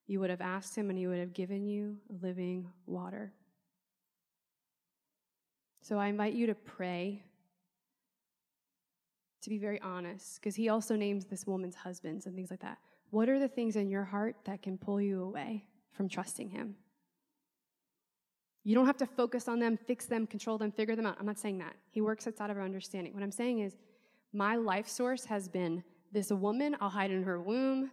you 0.09 0.18
would 0.18 0.30
have 0.30 0.40
asked 0.40 0.74
him 0.74 0.90
and 0.90 0.98
he 0.98 1.06
would 1.06 1.20
have 1.20 1.32
given 1.32 1.64
you 1.64 1.98
living 2.20 2.68
water. 2.85 3.32
So 5.80 5.96
I 5.96 6.09
invite 6.09 6.35
you 6.35 6.48
to 6.48 6.56
pray, 6.56 7.22
to 9.42 9.48
be 9.48 9.59
very 9.59 9.80
honest, 9.80 10.40
because 10.40 10.56
he 10.56 10.70
also 10.70 10.96
names 10.96 11.26
this 11.26 11.46
woman's 11.46 11.76
husbands 11.76 12.26
and 12.26 12.35
things 12.35 12.50
like 12.50 12.62
that. 12.62 12.78
What 13.11 13.29
are 13.29 13.38
the 13.38 13.49
things 13.49 13.77
in 13.77 13.88
your 13.88 14.05
heart 14.05 14.37
that 14.45 14.62
can 14.62 14.79
pull 14.79 15.01
you 15.01 15.23
away 15.23 15.64
from 15.92 16.09
trusting 16.09 16.51
Him? 16.51 16.77
You 18.64 18.75
don't 18.75 18.87
have 18.87 18.96
to 18.96 19.07
focus 19.07 19.46
on 19.46 19.61
them, 19.61 19.77
fix 19.77 20.07
them, 20.07 20.27
control 20.27 20.59
them, 20.59 20.73
figure 20.73 20.96
them 20.96 21.07
out. 21.07 21.17
I'm 21.21 21.27
not 21.27 21.38
saying 21.38 21.59
that. 21.59 21.77
He 21.90 22.00
works 22.00 22.27
outside 22.27 22.50
of 22.50 22.57
our 22.57 22.65
understanding. 22.65 23.15
What 23.15 23.23
I'm 23.23 23.31
saying 23.31 23.61
is, 23.61 23.77
my 24.33 24.57
life 24.57 24.88
source 24.88 25.25
has 25.25 25.48
been 25.48 25.85
this 26.13 26.31
woman, 26.31 26.77
I'll 26.81 26.90
hide 26.90 27.11
in 27.11 27.23
her 27.23 27.40
womb. 27.40 27.90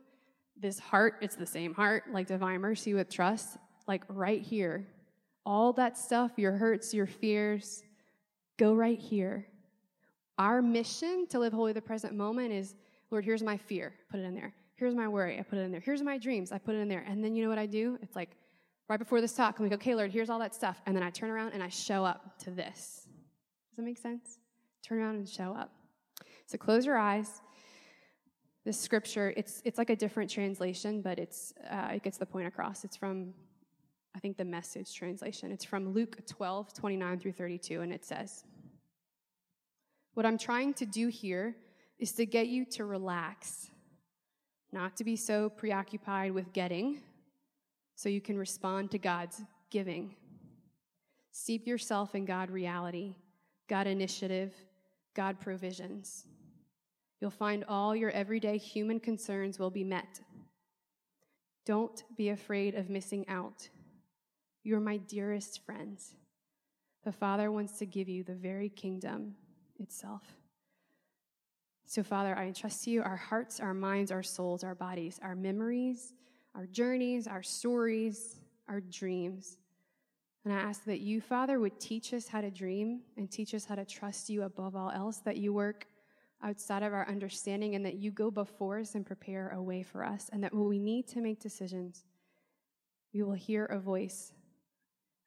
This 0.59 0.79
heart, 0.79 1.15
it's 1.21 1.35
the 1.35 1.45
same 1.45 1.73
heart, 1.73 2.05
like 2.11 2.27
divine 2.27 2.61
mercy 2.61 2.93
with 2.93 3.09
trust, 3.09 3.57
like 3.87 4.03
right 4.07 4.41
here. 4.41 4.87
All 5.45 5.73
that 5.73 5.97
stuff, 5.97 6.31
your 6.37 6.53
hurts, 6.53 6.93
your 6.93 7.07
fears, 7.07 7.83
go 8.57 8.73
right 8.73 8.99
here. 8.99 9.47
Our 10.37 10.61
mission 10.61 11.27
to 11.29 11.39
live 11.39 11.53
holy 11.53 11.73
the 11.73 11.81
present 11.81 12.15
moment 12.15 12.51
is 12.51 12.75
Lord, 13.11 13.25
here's 13.25 13.43
my 13.43 13.57
fear, 13.57 13.93
put 14.09 14.19
it 14.19 14.23
in 14.23 14.33
there. 14.33 14.55
Here's 14.75 14.95
my 14.95 15.07
worry. 15.07 15.39
I 15.39 15.43
put 15.43 15.59
it 15.59 15.61
in 15.61 15.71
there. 15.71 15.81
Here's 15.81 16.01
my 16.01 16.17
dreams. 16.17 16.51
I 16.51 16.57
put 16.57 16.75
it 16.75 16.79
in 16.79 16.87
there. 16.87 17.05
And 17.07 17.23
then 17.23 17.35
you 17.35 17.43
know 17.43 17.49
what 17.49 17.59
I 17.59 17.65
do? 17.65 17.97
It's 18.01 18.15
like 18.15 18.31
right 18.89 18.99
before 18.99 19.21
this 19.21 19.33
talk, 19.33 19.59
I'm 19.59 19.65
like, 19.65 19.73
okay, 19.73 19.95
Lord, 19.95 20.11
here's 20.11 20.29
all 20.29 20.39
that 20.39 20.53
stuff. 20.53 20.81
And 20.85 20.95
then 20.95 21.03
I 21.03 21.09
turn 21.09 21.29
around 21.29 21.53
and 21.53 21.63
I 21.63 21.69
show 21.69 22.03
up 22.03 22.37
to 22.39 22.51
this. 22.51 23.07
Does 23.69 23.77
that 23.77 23.83
make 23.83 23.97
sense? 23.97 24.39
Turn 24.85 24.99
around 24.99 25.15
and 25.15 25.27
show 25.27 25.55
up. 25.55 25.71
So 26.45 26.57
close 26.57 26.85
your 26.85 26.97
eyes. 26.97 27.41
this 28.65 28.79
scripture, 28.79 29.33
it's, 29.35 29.61
it's 29.65 29.77
like 29.77 29.89
a 29.89 29.95
different 29.95 30.29
translation, 30.29 31.01
but 31.01 31.19
it's, 31.19 31.53
uh, 31.69 31.89
it 31.93 32.03
gets 32.03 32.17
the 32.17 32.25
point 32.25 32.47
across. 32.47 32.83
It's 32.83 32.95
from, 32.95 33.33
I 34.15 34.19
think, 34.19 34.37
the 34.37 34.45
message 34.45 34.93
translation. 34.93 35.51
It's 35.51 35.65
from 35.65 35.93
Luke 35.93 36.25
12, 36.27 36.73
29 36.73 37.19
through 37.19 37.31
32, 37.33 37.81
and 37.81 37.93
it 37.93 38.05
says, 38.05 38.43
What 40.13 40.25
I'm 40.25 40.37
trying 40.37 40.73
to 40.75 40.85
do 40.85 41.07
here 41.07 41.55
is 41.97 42.11
to 42.13 42.25
get 42.25 42.47
you 42.47 42.65
to 42.65 42.85
relax, 42.85 43.69
not 44.73 44.97
to 44.97 45.03
be 45.03 45.15
so 45.15 45.49
preoccupied 45.49 46.31
with 46.31 46.51
getting, 46.51 46.99
so 47.95 48.09
you 48.09 48.21
can 48.21 48.37
respond 48.37 48.91
to 48.91 48.97
God's 48.97 49.41
giving. 49.69 50.15
Steep 51.31 51.67
yourself 51.67 52.15
in 52.15 52.25
God 52.25 52.49
reality, 52.49 53.15
God 53.69 53.87
initiative, 53.87 54.53
God 55.13 55.39
provisions. 55.39 56.25
You'll 57.21 57.31
find 57.31 57.63
all 57.69 57.95
your 57.95 58.09
everyday 58.11 58.57
human 58.57 58.99
concerns 58.99 59.59
will 59.59 59.69
be 59.69 59.83
met. 59.83 60.21
Don't 61.65 62.03
be 62.17 62.29
afraid 62.29 62.75
of 62.75 62.89
missing 62.89 63.25
out. 63.29 63.69
You're 64.63 64.79
my 64.79 64.97
dearest 64.97 65.63
friends. 65.65 66.15
The 67.03 67.11
Father 67.11 67.51
wants 67.51 67.77
to 67.79 67.85
give 67.85 68.09
you 68.09 68.23
the 68.23 68.35
very 68.35 68.69
kingdom 68.69 69.35
itself. 69.79 70.23
So, 71.93 72.01
Father, 72.01 72.35
I 72.35 72.45
entrust 72.45 72.85
to 72.85 72.89
you 72.89 73.03
our 73.03 73.15
hearts, 73.15 73.59
our 73.59 73.75
minds, 73.75 74.11
our 74.11 74.23
souls, 74.23 74.63
our 74.63 74.73
bodies, 74.73 75.19
our 75.21 75.35
memories, 75.35 76.15
our 76.55 76.65
journeys, 76.65 77.27
our 77.27 77.43
stories, 77.43 78.39
our 78.67 78.81
dreams. 78.81 79.59
And 80.43 80.51
I 80.51 80.57
ask 80.57 80.85
that 80.85 81.01
you, 81.01 81.21
Father, 81.21 81.59
would 81.59 81.79
teach 81.79 82.11
us 82.15 82.27
how 82.27 82.41
to 82.41 82.49
dream 82.49 83.01
and 83.15 83.29
teach 83.29 83.53
us 83.53 83.65
how 83.65 83.75
to 83.75 83.85
trust 83.85 84.27
you 84.27 84.41
above 84.41 84.75
all 84.75 84.89
else, 84.89 85.17
that 85.19 85.37
you 85.37 85.53
work 85.53 85.85
outside 86.41 86.81
of 86.81 86.93
our 86.93 87.07
understanding, 87.07 87.75
and 87.75 87.85
that 87.85 87.93
you 87.93 88.09
go 88.09 88.31
before 88.31 88.79
us 88.79 88.95
and 88.95 89.05
prepare 89.05 89.49
a 89.49 89.61
way 89.61 89.83
for 89.83 90.03
us, 90.03 90.31
and 90.33 90.43
that 90.43 90.51
when 90.51 90.67
we 90.67 90.79
need 90.79 91.07
to 91.09 91.21
make 91.21 91.39
decisions, 91.39 92.05
we 93.13 93.21
will 93.21 93.33
hear 93.33 93.65
a 93.65 93.77
voice, 93.77 94.33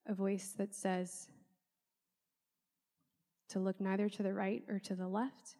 a 0.04 0.14
voice 0.14 0.52
that 0.58 0.74
says 0.74 1.28
to 3.50 3.60
look 3.60 3.80
neither 3.80 4.08
to 4.08 4.24
the 4.24 4.34
right 4.34 4.64
or 4.68 4.80
to 4.80 4.96
the 4.96 5.06
left, 5.06 5.54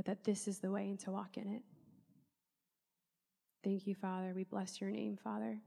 but 0.00 0.06
that 0.06 0.24
this 0.24 0.48
is 0.48 0.60
the 0.60 0.70
way 0.70 0.88
and 0.88 0.98
to 0.98 1.10
walk 1.10 1.36
in 1.36 1.46
it. 1.46 1.62
Thank 3.62 3.86
you, 3.86 3.94
Father. 3.94 4.32
We 4.34 4.44
bless 4.44 4.80
your 4.80 4.88
name, 4.88 5.18
Father. 5.22 5.60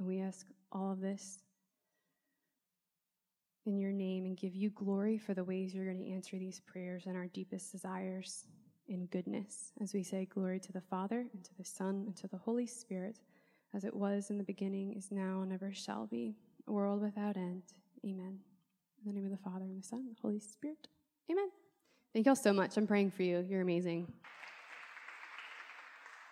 And 0.00 0.08
we 0.08 0.20
ask 0.20 0.48
all 0.72 0.90
of 0.90 1.00
this 1.00 1.44
in 3.66 3.78
your 3.78 3.92
name 3.92 4.24
and 4.24 4.36
give 4.36 4.56
you 4.56 4.70
glory 4.70 5.16
for 5.16 5.32
the 5.32 5.44
ways 5.44 5.76
you're 5.76 5.84
going 5.84 6.04
to 6.04 6.10
answer 6.10 6.38
these 6.38 6.58
prayers 6.58 7.04
and 7.06 7.16
our 7.16 7.28
deepest 7.28 7.70
desires 7.70 8.48
in 8.88 9.06
goodness. 9.06 9.70
As 9.80 9.94
we 9.94 10.02
say, 10.02 10.24
glory 10.24 10.58
to 10.58 10.72
the 10.72 10.80
Father, 10.80 11.24
and 11.32 11.44
to 11.44 11.54
the 11.56 11.64
Son, 11.64 12.02
and 12.04 12.16
to 12.16 12.26
the 12.26 12.36
Holy 12.36 12.66
Spirit, 12.66 13.20
as 13.74 13.84
it 13.84 13.94
was 13.94 14.30
in 14.30 14.38
the 14.38 14.44
beginning, 14.44 14.92
is 14.94 15.12
now, 15.12 15.42
and 15.42 15.52
ever 15.52 15.72
shall 15.72 16.06
be, 16.06 16.34
a 16.66 16.72
world 16.72 17.00
without 17.00 17.36
end. 17.36 17.62
Amen. 18.04 18.40
In 19.04 19.06
the 19.06 19.12
name 19.12 19.24
of 19.24 19.30
the 19.30 19.44
Father, 19.48 19.66
and 19.66 19.80
the 19.80 19.86
Son, 19.86 20.00
and 20.00 20.16
the 20.16 20.20
Holy 20.20 20.40
Spirit. 20.40 20.88
Amen. 21.30 21.48
Thank 22.16 22.24
you 22.24 22.30
all 22.30 22.36
so 22.36 22.54
much. 22.54 22.78
I'm 22.78 22.86
praying 22.86 23.10
for 23.10 23.24
you. 23.24 23.44
You're 23.46 23.60
amazing. 23.60 24.10